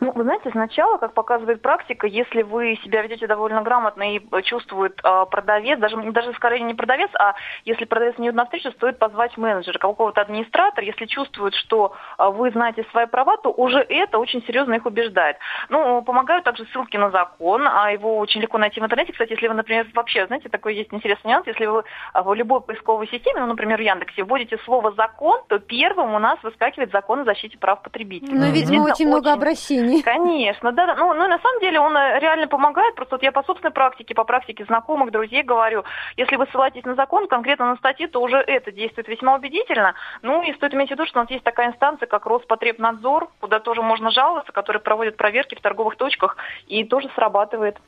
Ну, 0.00 0.12
вы 0.12 0.24
знаете, 0.24 0.50
сначала, 0.50 0.98
как 0.98 1.14
показывает 1.14 1.62
практика, 1.62 2.06
если 2.06 2.42
вы 2.42 2.78
себя 2.84 3.02
ведете 3.02 3.26
довольно 3.26 3.62
грамотно 3.62 4.14
и 4.14 4.20
чувствует 4.42 5.00
э, 5.02 5.26
продавец, 5.30 5.78
даже, 5.78 5.96
даже 6.12 6.32
скорее 6.34 6.60
не 6.60 6.74
продавец, 6.74 7.10
а 7.18 7.34
если 7.64 7.84
продавец 7.84 8.18
не 8.18 8.26
идет 8.26 8.34
на 8.34 8.44
встречу, 8.44 8.70
стоит 8.72 8.98
позвать 8.98 9.36
менеджера, 9.36 9.78
какого-то 9.78 10.20
администратора. 10.20 10.86
Если 10.86 11.06
чувствует, 11.06 11.54
что 11.54 11.94
э, 12.18 12.28
вы 12.28 12.50
знаете 12.50 12.84
свои 12.90 13.06
права, 13.06 13.36
то 13.36 13.50
уже 13.50 13.78
это 13.78 14.18
очень 14.18 14.44
серьезно 14.44 14.74
их 14.74 14.86
убеждает. 14.86 15.36
Ну, 15.68 16.02
помогают 16.02 16.44
также 16.44 16.66
ссылки 16.66 16.96
на 16.96 17.10
закон, 17.10 17.66
а 17.66 17.90
его 17.90 18.18
очень 18.18 18.40
легко 18.40 18.58
найти 18.58 18.80
в 18.80 18.84
интернете. 18.84 19.12
Кстати, 19.12 19.32
если 19.32 19.48
вы, 19.48 19.54
например, 19.54 19.86
вообще, 19.94 20.26
знаете, 20.26 20.48
такой 20.48 20.74
есть 20.74 20.92
интересный 20.92 21.32
нюанс, 21.32 21.46
если 21.46 21.66
вы 21.66 21.84
в 22.14 22.34
любой 22.34 22.60
поисковой 22.60 23.08
системе, 23.08 23.40
ну, 23.40 23.46
например, 23.46 23.78
в 23.78 23.82
Яндексе, 23.82 24.24
вводите 24.24 24.58
слово 24.64 24.92
«закон», 24.92 25.40
то 25.48 25.58
первым 25.58 26.14
у 26.14 26.18
нас 26.18 26.38
выскакивает 26.42 26.90
закон 26.92 27.20
о 27.20 27.24
защите 27.24 27.58
прав 27.58 27.82
потребителей. 27.82 28.38
Ну, 28.38 28.50
видимо, 28.50 28.84
очень 28.84 29.08
много 29.08 29.32
обращений 29.32 29.63
общении. 29.64 30.02
Конечно, 30.02 30.72
да, 30.72 30.86
да. 30.86 30.94
Ну, 30.96 31.14
ну, 31.14 31.26
на 31.26 31.38
самом 31.38 31.60
деле 31.60 31.80
он 31.80 31.96
э, 31.96 32.20
реально 32.20 32.46
помогает. 32.46 32.94
Просто 32.94 33.16
вот 33.16 33.22
я 33.22 33.32
по 33.32 33.42
собственной 33.42 33.72
практике, 33.72 34.14
по 34.14 34.24
практике 34.24 34.64
знакомых, 34.64 35.10
друзей 35.10 35.42
говорю, 35.42 35.84
если 36.16 36.36
вы 36.36 36.46
ссылаетесь 36.46 36.84
на 36.84 36.94
закон, 36.94 37.26
конкретно 37.28 37.70
на 37.70 37.76
статьи, 37.76 38.06
то 38.06 38.20
уже 38.20 38.36
это 38.36 38.70
действует 38.72 39.08
весьма 39.08 39.34
убедительно. 39.36 39.94
Ну 40.22 40.42
и 40.42 40.52
стоит 40.54 40.74
иметь 40.74 40.88
в 40.88 40.92
виду, 40.92 41.06
что 41.06 41.20
у 41.20 41.22
нас 41.22 41.30
есть 41.30 41.44
такая 41.44 41.68
инстанция, 41.68 42.06
как 42.06 42.26
Роспотребнадзор, 42.26 43.28
куда 43.40 43.60
тоже 43.60 43.82
можно 43.82 44.10
жаловаться, 44.10 44.52
который 44.52 44.80
проводит 44.80 45.16
проверки 45.16 45.54
в 45.54 45.60
торговых 45.60 45.96
точках 45.96 46.36
и 46.66 46.84
тоже 46.84 47.10
срабатывает. 47.14 47.78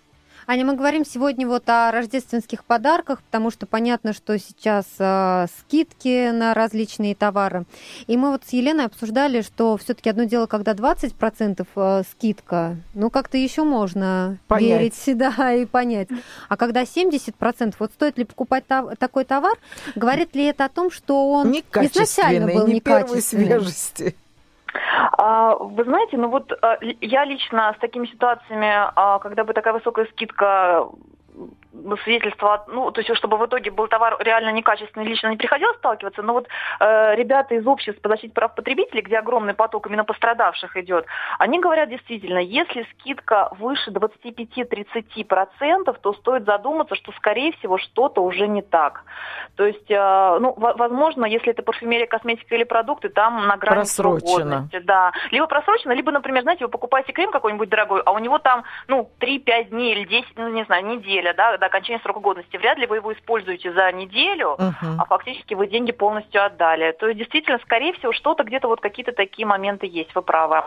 Аня, 0.48 0.64
мы 0.64 0.74
говорим 0.76 1.04
сегодня 1.04 1.44
вот 1.48 1.68
о 1.68 1.90
рождественских 1.90 2.64
подарках, 2.64 3.20
потому 3.22 3.50
что 3.50 3.66
понятно, 3.66 4.12
что 4.12 4.38
сейчас 4.38 4.86
э, 5.00 5.46
скидки 5.58 6.30
на 6.30 6.54
различные 6.54 7.16
товары. 7.16 7.64
И 8.06 8.16
мы 8.16 8.30
вот 8.30 8.44
с 8.46 8.52
Еленой 8.52 8.84
обсуждали, 8.84 9.42
что 9.42 9.76
все-таки 9.76 10.08
одно 10.08 10.22
дело, 10.22 10.46
когда 10.46 10.74
20% 10.74 11.66
э, 11.74 12.02
скидка, 12.08 12.76
ну 12.94 13.10
как-то 13.10 13.36
еще 13.36 13.64
можно 13.64 14.38
понять. 14.46 14.94
верить, 15.04 15.18
да, 15.18 15.52
и 15.52 15.64
понять. 15.66 16.08
А 16.48 16.56
когда 16.56 16.84
70%, 16.84 17.74
вот 17.80 17.90
стоит 17.90 18.16
ли 18.16 18.24
покупать 18.24 18.68
тав- 18.68 18.96
такой 18.98 19.24
товар, 19.24 19.58
говорит 19.96 20.36
ли 20.36 20.44
это 20.44 20.66
о 20.66 20.68
том, 20.68 20.92
что 20.92 21.28
он 21.28 21.50
изначально 21.50 22.52
был 22.52 22.68
не 22.68 22.74
некачественный? 22.74 23.46
свежести? 23.46 24.16
А, 25.12 25.56
вы 25.56 25.84
знаете, 25.84 26.16
ну 26.16 26.28
вот 26.28 26.52
а, 26.62 26.78
я 27.00 27.24
лично 27.24 27.74
с 27.76 27.80
такими 27.80 28.06
ситуациями, 28.06 28.70
а, 28.94 29.18
когда 29.18 29.44
бы 29.44 29.52
такая 29.52 29.74
высокая 29.74 30.06
скидка 30.06 30.88
свидетельство, 32.02 32.64
ну, 32.68 32.90
то 32.90 33.00
есть, 33.00 33.14
чтобы 33.16 33.36
в 33.36 33.46
итоге 33.46 33.70
был 33.70 33.86
товар 33.88 34.16
реально 34.20 34.50
некачественный, 34.50 35.06
лично 35.06 35.28
не 35.28 35.36
приходилось 35.36 35.76
сталкиваться, 35.76 36.22
но 36.22 36.32
вот 36.32 36.48
э, 36.80 37.14
ребята 37.16 37.54
из 37.54 37.66
общества 37.66 38.00
по 38.00 38.08
защите 38.08 38.32
прав 38.32 38.54
потребителей, 38.54 39.02
где 39.02 39.18
огромный 39.18 39.54
поток 39.54 39.86
именно 39.86 40.04
пострадавших 40.04 40.76
идет, 40.76 41.06
они 41.38 41.60
говорят 41.60 41.90
действительно, 41.90 42.38
если 42.38 42.86
скидка 42.92 43.50
выше 43.58 43.90
25-30%, 43.90 45.96
то 46.00 46.12
стоит 46.14 46.44
задуматься, 46.44 46.94
что, 46.94 47.12
скорее 47.12 47.52
всего, 47.52 47.78
что-то 47.78 48.22
уже 48.22 48.48
не 48.48 48.62
так. 48.62 49.04
То 49.56 49.66
есть, 49.66 49.90
э, 49.90 50.38
ну, 50.40 50.54
возможно, 50.56 51.26
если 51.26 51.52
это 51.52 51.62
парфюмерия, 51.62 52.06
косметика 52.06 52.54
или 52.54 52.64
продукты, 52.64 53.08
там 53.08 53.46
на 53.46 53.56
грани 53.56 53.80
Просрочено. 53.80 54.68
Да. 54.84 55.12
Либо 55.30 55.46
просрочено, 55.46 55.92
либо, 55.92 56.12
например, 56.12 56.42
знаете, 56.42 56.64
вы 56.64 56.70
покупаете 56.70 57.12
крем 57.12 57.30
какой-нибудь 57.30 57.68
дорогой, 57.68 58.02
а 58.04 58.12
у 58.12 58.18
него 58.18 58.38
там, 58.38 58.64
ну, 58.88 59.10
3-5 59.20 59.70
дней 59.70 59.94
или 59.94 60.04
10, 60.04 60.36
ну, 60.36 60.48
не 60.48 60.64
знаю, 60.64 60.84
неделя, 61.26 61.34
да, 61.34 61.58
до 61.58 61.66
окончания 61.66 62.00
срока 62.00 62.20
годности. 62.20 62.56
Вряд 62.56 62.78
ли 62.78 62.86
вы 62.86 62.96
его 62.96 63.12
используете 63.12 63.72
за 63.72 63.90
неделю, 63.92 64.56
uh-huh. 64.58 64.96
а 64.98 65.04
фактически 65.06 65.54
вы 65.54 65.66
деньги 65.66 65.92
полностью 65.92 66.44
отдали. 66.44 66.92
То 66.92 67.06
есть, 67.06 67.18
действительно, 67.18 67.58
скорее 67.58 67.92
всего, 67.94 68.12
что-то 68.12 68.44
где-то 68.44 68.68
вот 68.68 68.80
какие-то 68.80 69.12
такие 69.12 69.46
моменты 69.46 69.86
есть, 69.86 70.14
вы 70.14 70.22
правы. 70.22 70.62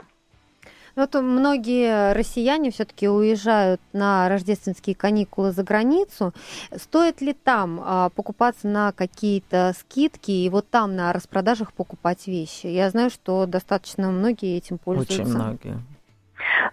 Вот 0.96 1.14
многие 1.14 2.14
россияне 2.14 2.72
все-таки 2.72 3.08
уезжают 3.08 3.80
на 3.94 4.28
рождественские 4.28 4.96
каникулы 4.96 5.52
за 5.52 5.64
границу. 5.64 6.34
Стоит 6.76 7.22
ли 7.22 7.34
там 7.34 7.80
а, 7.82 8.10
покупаться 8.10 8.68
на 8.68 8.92
какие-то 8.92 9.74
скидки 9.80 10.32
и 10.32 10.50
вот 10.50 10.68
там 10.70 10.96
на 10.96 11.14
распродажах 11.14 11.72
покупать 11.74 12.28
вещи? 12.28 12.68
Я 12.68 12.90
знаю, 12.90 13.12
что 13.12 13.46
достаточно 13.46 14.10
многие 14.10 14.58
этим 14.58 14.78
пользуются. 14.78 15.22
Очень 15.22 15.34
многие. 15.36 15.78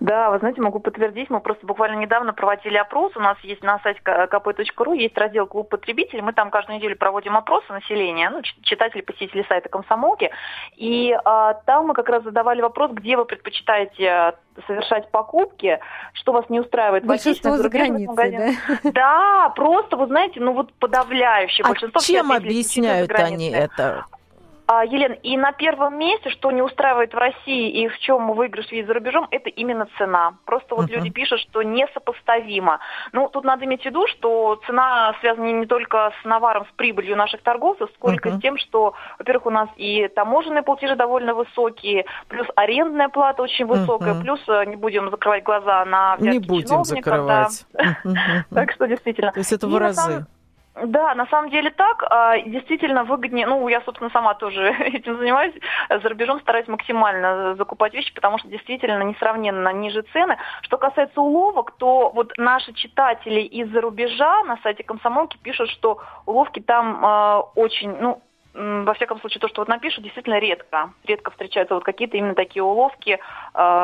Да, 0.01 0.31
вы 0.31 0.39
знаете, 0.39 0.61
могу 0.61 0.81
подтвердить, 0.81 1.31
мы 1.31 1.41
просто 1.41 1.67
буквально 1.67 1.97
недавно 1.97 2.33
проводили 2.33 2.77
опрос, 2.77 3.17
у 3.17 3.21
нас 3.21 3.39
есть 3.43 3.63
на 3.63 3.79
сайте 3.81 4.01
kp.ru, 4.05 4.97
есть 4.97 5.17
раздел 5.17 5.47
«Клуб 5.47 5.69
потребителей», 5.69 6.23
мы 6.23 6.33
там 6.33 6.51
каждую 6.51 6.77
неделю 6.77 6.97
проводим 6.97 7.37
опросы 7.37 7.73
населения, 7.73 8.31
ну, 8.31 8.43
читатели, 8.63 9.01
посетители 9.01 9.45
сайта 9.49 9.69
комсомолки, 9.69 10.31
и 10.77 11.17
а, 11.25 11.55
там 11.67 11.87
мы 11.87 11.95
как 11.95 12.09
раз 12.09 12.23
задавали 12.25 12.61
вопрос, 12.61 12.93
где 12.93 13.17
вы 13.17 13.25
предпочитаете 13.25 14.35
совершать 14.67 15.11
покупки, 15.11 15.79
что 16.15 16.33
вас 16.33 16.49
не 16.49 16.61
устраивает 16.61 17.05
большинство 17.05 17.57
за 17.57 17.69
границей, 17.69 18.57
да? 18.83 18.91
Да, 18.93 19.53
просто, 19.55 19.97
вы 19.97 20.07
знаете, 20.07 20.41
ну 20.41 20.53
вот 20.53 20.73
подавляющее 20.75 21.65
а 21.65 21.69
большинство. 21.69 22.01
чем 22.01 22.33
объясняют 22.33 23.11
они 23.13 23.51
это? 23.51 24.07
А, 24.69 24.85
Елена, 24.85 25.15
и 25.15 25.37
на 25.37 25.53
первом 25.53 25.97
месте, 25.97 26.31
что 26.31 26.51
не 26.51 26.61
устраивает 26.61 27.15
в 27.15 27.17
России 27.17 27.71
и 27.71 27.89
в 27.89 27.99
чем 28.01 28.33
выигрыш 28.33 28.67
есть 28.73 28.89
за 28.89 28.95
рубежом, 28.95 29.29
это 29.31 29.49
именно 29.49 29.87
цена. 29.97 30.35
Просто 30.45 30.75
вот 30.75 30.87
uh-huh. 30.87 30.95
люди 30.95 31.11
пишут, 31.11 31.41
что 31.41 31.63
несопоставимо. 31.63 32.81
Ну, 33.13 33.29
тут 33.29 33.45
надо 33.45 33.65
иметь 33.65 33.83
в 33.83 33.85
виду, 33.85 34.09
что 34.09 34.61
цена 34.67 35.15
связана 35.21 35.53
не 35.53 35.67
только 35.67 36.13
с 36.21 36.25
наваром, 36.25 36.67
с 36.67 36.77
прибылью 36.77 37.17
наших 37.17 37.43
торговцев, 37.43 37.91
сколько 37.95 38.29
uh-huh. 38.29 38.39
с 38.39 38.41
тем, 38.41 38.59
что, 38.59 38.95
во-первых, 39.21 39.47
у 39.47 39.51
нас 39.51 39.69
и 39.77 40.09
таможенные 40.09 40.63
платежи 40.63 40.97
довольно 40.97 41.35
высокие, 41.35 42.05
плюс 42.29 42.49
арендная 42.57 43.09
плата 43.09 43.43
очень 43.43 43.67
высокая, 43.67 44.15
uh-huh. 44.15 44.23
плюс 44.23 44.41
э, 44.49 44.65
не 44.67 44.75
будем 44.75 45.11
закрывать 45.11 45.45
глаза 45.45 45.85
на 45.85 46.17
Не 46.19 46.41
будем 46.41 46.83
закрывать. 46.85 47.65
Так 48.53 48.73
что 48.73 48.87
действительно. 48.87 49.31
То 49.31 49.39
есть 49.39 49.53
это 49.53 49.69
в 49.69 49.77
разы. 49.77 50.27
Да, 50.85 51.15
на 51.15 51.27
самом 51.27 51.51
деле 51.51 51.71
так. 51.71 52.05
А, 52.11 52.39
действительно 52.39 53.05
выгоднее, 53.05 53.47
ну, 53.47 53.67
я, 53.69 53.81
собственно, 53.81 54.11
сама 54.11 54.35
тоже 54.35 54.69
этим 54.81 55.17
занимаюсь, 55.19 55.55
за 55.89 56.09
рубежом 56.09 56.41
стараюсь 56.41 56.69
максимально 56.69 57.55
закупать 57.57 57.95
вещи, 57.95 58.15
потому 58.15 58.39
что 58.39 58.49
действительно 58.49 59.03
несравненно 59.03 59.73
ниже 59.73 60.03
цены. 60.13 60.37
Что 60.63 60.77
касается 60.77 61.21
уловок, 61.21 61.73
то 61.79 62.11
вот 62.11 62.33
наши 62.37 62.75
читатели 62.75 63.41
из-за 63.41 63.81
рубежа 63.81 64.45
на 64.45 64.59
сайте 64.59 64.83
комсомолки 64.83 65.39
пишут, 65.39 65.71
что 65.71 66.03
уловки 66.27 66.61
там 66.61 67.03
э, 67.03 67.39
очень, 67.55 67.97
ну, 67.99 68.23
во 68.57 68.95
всяком 68.95 69.21
случае, 69.21 69.41
то, 69.41 69.49
что 69.49 69.61
вот 69.61 69.69
напишут, 69.69 70.05
действительно 70.05 70.39
редко. 70.39 70.93
Редко 71.05 71.31
встречаются 71.31 71.75
вот 71.75 71.85
какие-то 71.85 72.17
именно 72.17 72.35
такие 72.35 72.63
уловки, 72.63 73.11
э, 73.11 73.19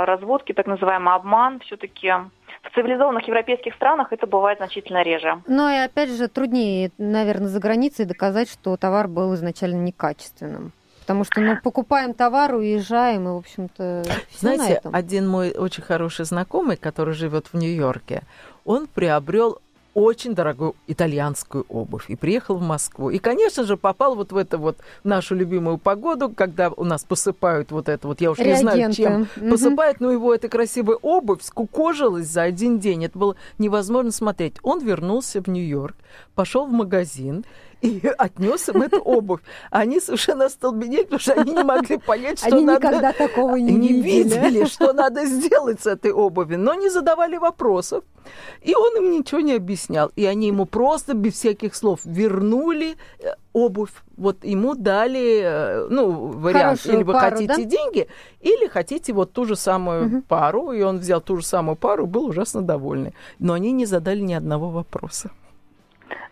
разводки, 0.04 0.52
так 0.52 0.66
называемый 0.66 1.14
обман. 1.14 1.60
Все-таки 1.60 2.08
в 2.08 2.74
цивилизованных 2.74 3.26
европейских 3.26 3.74
странах 3.74 4.12
это 4.12 4.26
бывает 4.26 4.58
значительно 4.58 5.02
реже. 5.02 5.42
Но 5.46 5.70
и 5.70 5.76
опять 5.76 6.10
же 6.10 6.28
труднее, 6.28 6.90
наверное, 6.96 7.48
за 7.48 7.60
границей 7.60 8.06
доказать, 8.06 8.50
что 8.50 8.76
товар 8.76 9.08
был 9.08 9.34
изначально 9.34 9.76
некачественным. 9.76 10.72
Потому 11.00 11.24
что 11.24 11.40
ну, 11.40 11.56
покупаем 11.60 12.14
товар, 12.14 12.54
уезжаем, 12.54 13.28
и, 13.28 13.32
в 13.32 13.36
общем-то, 13.36 14.04
Знаете, 14.38 14.80
один 14.92 15.28
мой 15.28 15.50
очень 15.50 15.82
хороший 15.82 16.24
знакомый, 16.24 16.76
который 16.76 17.12
живет 17.12 17.48
в 17.48 17.54
Нью-Йорке, 17.54 18.22
он 18.64 18.86
приобрел 18.86 19.58
очень 19.94 20.34
дорогую 20.34 20.74
итальянскую 20.86 21.64
обувь 21.68 22.08
и 22.08 22.16
приехал 22.16 22.56
в 22.56 22.62
Москву. 22.62 23.10
И, 23.10 23.18
конечно 23.18 23.64
же, 23.64 23.76
попал 23.76 24.14
вот 24.14 24.32
в 24.32 24.36
эту 24.36 24.58
вот 24.58 24.78
нашу 25.04 25.34
любимую 25.34 25.78
погоду, 25.78 26.30
когда 26.30 26.70
у 26.70 26.84
нас 26.84 27.04
посыпают 27.04 27.72
вот 27.72 27.88
это 27.88 28.08
вот, 28.08 28.20
я 28.20 28.30
уж 28.30 28.38
не 28.38 28.56
знаю, 28.56 28.92
чем 28.92 29.28
угу. 29.36 29.50
посыпают, 29.50 30.00
но 30.00 30.10
его 30.10 30.34
эта 30.34 30.48
красивая 30.48 30.96
обувь 30.96 31.42
скукожилась 31.42 32.26
за 32.26 32.42
один 32.42 32.78
день. 32.78 33.04
Это 33.04 33.18
было 33.18 33.36
невозможно 33.58 34.10
смотреть. 34.10 34.56
Он 34.62 34.80
вернулся 34.80 35.42
в 35.42 35.48
Нью-Йорк, 35.48 35.96
пошел 36.34 36.66
в 36.66 36.72
магазин, 36.72 37.44
и 37.82 38.06
отнес 38.16 38.68
им 38.68 38.82
эту 38.82 39.00
обувь. 39.00 39.40
Они 39.70 40.00
совершенно 40.00 40.46
остолбенели, 40.46 41.02
потому 41.02 41.20
что 41.20 41.32
они 41.34 41.52
не 41.52 41.64
могли 41.64 41.98
понять, 41.98 42.38
что 42.38 42.54
они 42.54 42.64
надо... 42.64 42.86
никогда 42.86 43.12
такого 43.12 43.56
не, 43.56 43.72
не 43.72 44.00
видели. 44.00 44.46
видели, 44.46 44.64
что 44.66 44.92
надо 44.92 45.26
сделать 45.26 45.80
с 45.80 45.86
этой 45.86 46.12
обувью, 46.12 46.58
но 46.60 46.74
не 46.74 46.88
задавали 46.88 47.36
вопросов. 47.36 48.04
И 48.62 48.74
он 48.74 48.96
им 48.98 49.10
ничего 49.10 49.40
не 49.40 49.54
объяснял. 49.54 50.12
И 50.14 50.24
они 50.24 50.46
ему 50.46 50.64
просто 50.64 51.14
без 51.14 51.34
всяких 51.34 51.74
слов 51.74 52.00
вернули 52.04 52.96
э, 53.18 53.34
обувь. 53.52 53.90
Вот 54.16 54.44
ему 54.44 54.76
дали, 54.76 55.40
э, 55.42 55.86
ну, 55.90 56.28
вариант, 56.28 56.80
Хорошую 56.80 56.94
или 56.94 57.02
вы 57.02 57.12
пару, 57.12 57.36
хотите 57.36 57.56
да? 57.56 57.64
деньги, 57.64 58.06
или 58.40 58.68
хотите 58.68 59.12
вот 59.12 59.32
ту 59.32 59.44
же 59.44 59.56
самую 59.56 60.06
угу. 60.06 60.22
пару. 60.22 60.70
И 60.70 60.82
он 60.82 60.98
взял 60.98 61.20
ту 61.20 61.38
же 61.38 61.44
самую 61.44 61.74
пару, 61.74 62.06
был 62.06 62.26
ужасно 62.26 62.62
довольный. 62.62 63.12
Но 63.40 63.54
они 63.54 63.72
не 63.72 63.86
задали 63.86 64.20
ни 64.20 64.34
одного 64.34 64.70
вопроса. 64.70 65.32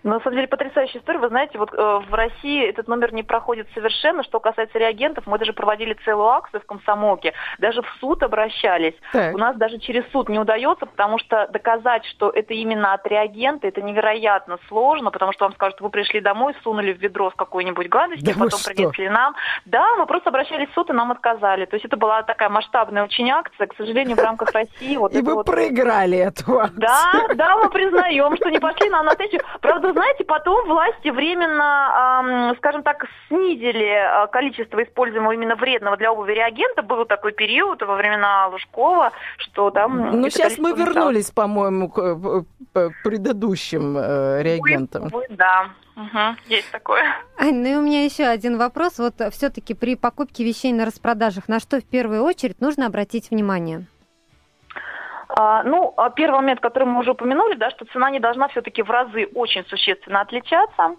На 0.02 0.18
самом 0.20 0.36
деле 0.36 0.48
потрясающая 0.48 1.00
история. 1.00 1.18
Вы 1.18 1.28
знаете, 1.28 1.58
вот 1.58 1.72
э, 1.72 2.00
в 2.08 2.14
России 2.14 2.66
этот 2.66 2.88
номер 2.88 3.12
не 3.12 3.22
проходит 3.22 3.68
совершенно. 3.74 4.22
Что 4.22 4.40
касается 4.40 4.78
реагентов, 4.78 5.26
мы 5.26 5.38
даже 5.38 5.52
проводили 5.52 5.94
целую 6.04 6.28
акцию 6.28 6.60
в 6.60 6.66
комсомолке, 6.66 7.34
даже 7.58 7.82
в 7.82 7.88
суд 8.00 8.22
обращались. 8.22 8.94
Так. 9.12 9.34
У 9.34 9.38
нас 9.38 9.56
даже 9.56 9.78
через 9.78 10.08
суд 10.10 10.28
не 10.28 10.38
удается, 10.38 10.86
потому 10.86 11.18
что 11.18 11.48
доказать, 11.52 12.04
что 12.06 12.30
это 12.30 12.54
именно 12.54 12.94
от 12.94 13.06
реагента, 13.06 13.66
это 13.66 13.82
невероятно 13.82 14.58
сложно, 14.68 15.10
потому 15.10 15.32
что 15.32 15.44
вам 15.44 15.54
скажут, 15.54 15.80
вы 15.80 15.90
пришли 15.90 16.20
домой, 16.20 16.54
сунули 16.62 16.92
в 16.92 16.98
ведро 16.98 17.30
с 17.30 17.34
какой-нибудь 17.34 17.88
гадостью, 17.88 18.34
да 18.34 18.44
потом 18.44 18.60
принесли 18.64 19.08
нам. 19.08 19.34
Да, 19.66 19.96
мы 19.96 20.06
просто 20.06 20.30
обращались 20.30 20.70
в 20.70 20.74
суд 20.74 20.88
и 20.88 20.92
нам 20.94 21.12
отказали. 21.12 21.66
То 21.66 21.76
есть 21.76 21.84
это 21.84 21.96
была 21.96 22.22
такая 22.22 22.48
масштабная 22.48 23.04
очень 23.04 23.30
акция, 23.30 23.66
к 23.66 23.76
сожалению, 23.76 24.16
в 24.16 24.20
рамках 24.20 24.52
России. 24.52 24.96
Вот 24.96 25.12
и 25.14 25.20
вы 25.20 25.34
вот... 25.34 25.46
проиграли 25.46 26.18
эту 26.18 26.58
акцию. 26.58 26.80
Да, 26.80 27.34
да, 27.34 27.56
мы 27.58 27.68
признаем, 27.68 28.34
что 28.36 28.48
не 28.48 28.58
пошли 28.58 28.88
нам 28.88 29.04
на 29.04 29.10
встречу. 29.10 29.38
Правда, 29.60 29.89
знаете, 29.92 30.24
потом 30.24 30.66
власти 30.68 31.08
временно, 31.08 32.54
скажем 32.58 32.82
так, 32.82 33.06
снизили 33.28 33.88
а, 33.88 34.26
количество 34.26 34.82
используемого 34.82 35.32
именно 35.32 35.56
вредного 35.56 35.96
для 35.96 36.12
обуви 36.12 36.32
реагента. 36.32 36.82
Был 36.82 37.04
такой 37.04 37.32
период 37.32 37.82
во 37.82 37.96
времена 37.96 38.48
Лужкова, 38.48 39.12
что 39.38 39.70
там... 39.70 40.20
Ну, 40.20 40.30
сейчас 40.30 40.58
мы 40.58 40.72
вернулись, 40.72 41.30
по-моему, 41.30 41.88
к 41.88 42.44
предыдущим 43.04 43.96
э, 43.98 44.42
реагентам. 44.42 45.08
Увы, 45.12 45.26
да. 45.30 45.70
Угу, 45.96 46.36
есть 46.46 46.70
такое. 46.70 47.02
Ань, 47.38 47.56
ну 47.56 47.68
и 47.68 47.74
у 47.74 47.82
меня 47.82 48.04
еще 48.04 48.24
один 48.24 48.56
вопрос. 48.58 48.98
Вот 48.98 49.14
все-таки 49.32 49.74
при 49.74 49.96
покупке 49.96 50.44
вещей 50.44 50.72
на 50.72 50.86
распродажах 50.86 51.48
на 51.48 51.60
что 51.60 51.80
в 51.80 51.84
первую 51.84 52.22
очередь 52.22 52.60
нужно 52.60 52.86
обратить 52.86 53.30
внимание? 53.30 53.86
А, 55.36 55.62
ну, 55.62 55.94
а 55.96 56.10
первый 56.10 56.36
момент, 56.36 56.60
который 56.60 56.84
мы 56.84 57.00
уже 57.00 57.12
упомянули, 57.12 57.54
да, 57.54 57.70
что 57.70 57.84
цена 57.86 58.10
не 58.10 58.20
должна 58.20 58.48
все-таки 58.48 58.82
в 58.82 58.90
разы 58.90 59.28
очень 59.34 59.64
существенно 59.66 60.20
отличаться. 60.20 60.96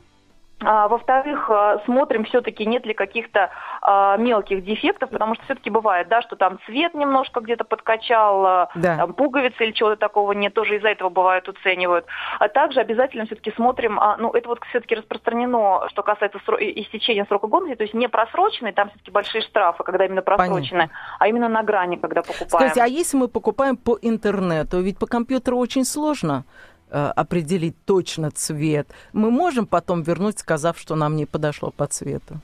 А, 0.63 0.87
во-вторых, 0.87 1.49
а, 1.49 1.79
смотрим 1.85 2.25
все-таки, 2.25 2.65
нет 2.65 2.85
ли 2.85 2.93
каких-то 2.93 3.49
а, 3.81 4.17
мелких 4.17 4.63
дефектов, 4.63 5.09
потому 5.09 5.35
что 5.35 5.43
все-таки 5.45 5.69
бывает, 5.69 6.07
да, 6.07 6.21
что 6.21 6.35
там 6.35 6.59
цвет 6.65 6.93
немножко 6.93 7.39
где-то 7.39 7.63
подкачал, 7.63 8.45
а, 8.45 8.69
да. 8.75 8.97
там 8.97 9.13
пуговицы 9.13 9.63
или 9.63 9.71
чего-то 9.71 9.95
такого 9.95 10.33
нет, 10.33 10.53
тоже 10.53 10.77
из-за 10.77 10.89
этого 10.89 11.09
бывает 11.09 11.47
оценивают. 11.49 12.05
А 12.39 12.47
также 12.47 12.79
обязательно 12.79 13.25
все-таки 13.25 13.51
смотрим, 13.55 13.99
а, 13.99 14.17
ну, 14.17 14.31
это 14.31 14.49
вот 14.49 14.59
все-таки 14.69 14.95
распространено, 14.95 15.87
что 15.89 16.03
касается 16.03 16.39
сро- 16.45 16.59
истечения 16.59 17.25
срока 17.25 17.47
годности, 17.47 17.77
то 17.77 17.83
есть 17.83 17.93
не 17.95 18.07
просроченный, 18.07 18.71
там 18.71 18.89
все-таки 18.89 19.11
большие 19.11 19.41
штрафы, 19.41 19.83
когда 19.83 20.05
именно 20.05 20.21
просроченные, 20.21 20.89
а 21.19 21.27
именно 21.27 21.49
на 21.49 21.63
грани, 21.63 21.95
когда 21.95 22.21
покупаем. 22.21 22.49
Скажите, 22.49 22.83
а 22.83 22.87
если 22.87 23.17
мы 23.17 23.27
покупаем 23.27 23.77
по 23.77 23.97
интернету, 24.01 24.79
ведь 24.81 24.99
по 24.99 25.07
компьютеру 25.07 25.57
очень 25.57 25.85
сложно 25.85 26.45
определить 26.91 27.75
точно 27.85 28.31
цвет, 28.31 28.87
мы 29.13 29.31
можем 29.31 29.65
потом 29.65 30.03
вернуть, 30.03 30.39
сказав, 30.39 30.77
что 30.77 30.95
нам 30.95 31.15
не 31.15 31.25
подошло 31.25 31.71
по 31.71 31.87
цвету? 31.87 32.39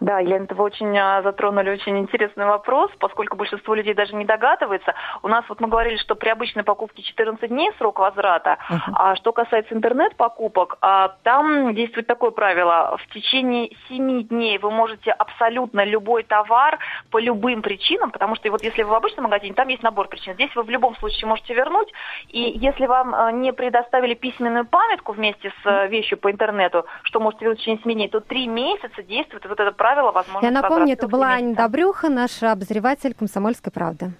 Да, 0.00 0.18
Елена, 0.18 0.46
вы 0.50 0.64
очень 0.64 0.96
а, 0.98 1.22
затронули 1.22 1.70
очень 1.70 1.98
интересный 1.98 2.46
вопрос, 2.46 2.90
поскольку 2.98 3.36
большинство 3.36 3.74
людей 3.74 3.94
даже 3.94 4.14
не 4.14 4.24
догадывается. 4.24 4.94
У 5.22 5.28
нас 5.28 5.44
вот 5.48 5.60
мы 5.60 5.68
говорили, 5.68 5.96
что 5.96 6.14
при 6.14 6.28
обычной 6.28 6.64
покупке 6.64 7.02
14 7.02 7.48
дней 7.48 7.70
срок 7.78 7.98
возврата, 7.98 8.58
uh-huh. 8.70 8.78
а 8.94 9.16
что 9.16 9.32
касается 9.32 9.74
интернет-покупок, 9.74 10.78
а, 10.80 11.16
там 11.22 11.74
действует 11.74 12.06
такое 12.06 12.30
правило. 12.30 12.96
В 12.98 13.12
течение 13.12 13.70
7 13.88 14.22
дней 14.24 14.58
вы 14.58 14.70
можете 14.70 15.10
абсолютно 15.12 15.84
любой 15.84 16.22
товар 16.22 16.78
по 17.10 17.18
любым 17.18 17.62
причинам, 17.62 18.10
потому 18.10 18.36
что 18.36 18.50
вот 18.50 18.62
если 18.62 18.82
вы 18.82 18.90
в 18.90 18.94
обычном 18.94 19.24
магазине, 19.24 19.54
там 19.54 19.68
есть 19.68 19.82
набор 19.82 20.08
причин. 20.08 20.34
Здесь 20.34 20.54
вы 20.54 20.62
в 20.62 20.70
любом 20.70 20.96
случае 20.96 21.28
можете 21.28 21.54
вернуть, 21.54 21.88
и 22.28 22.40
если 22.40 22.86
вам 22.86 23.14
а, 23.14 23.32
не 23.32 23.52
предоставили 23.52 24.14
письменную 24.14 24.66
памятку 24.66 25.12
вместе 25.12 25.52
с 25.62 25.86
вещью 25.88 26.18
по 26.18 26.30
интернету, 26.30 26.86
что 27.02 27.20
можете 27.20 27.44
вернуть 27.44 27.58
в 27.58 27.62
течение 27.62 27.82
7 27.82 27.92
дней, 27.92 28.08
то 28.08 28.20
3 28.20 28.46
месяца 28.48 29.02
действует 29.02 29.44
вот 29.60 29.68
это 29.68 29.76
правило, 29.76 30.12
возможно, 30.12 30.46
Я 30.46 30.52
напомню, 30.52 30.94
это 30.94 31.08
была 31.08 31.28
Аня 31.28 31.54
Добрюха, 31.54 32.08
наш 32.08 32.42
обозреватель 32.42 33.14
«Комсомольской 33.14 33.72
правды». 33.72 34.12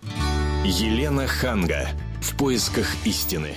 Елена 0.65 1.27
Ханга. 1.27 1.89
В 2.21 2.37
поисках 2.37 2.87
истины. 3.07 3.57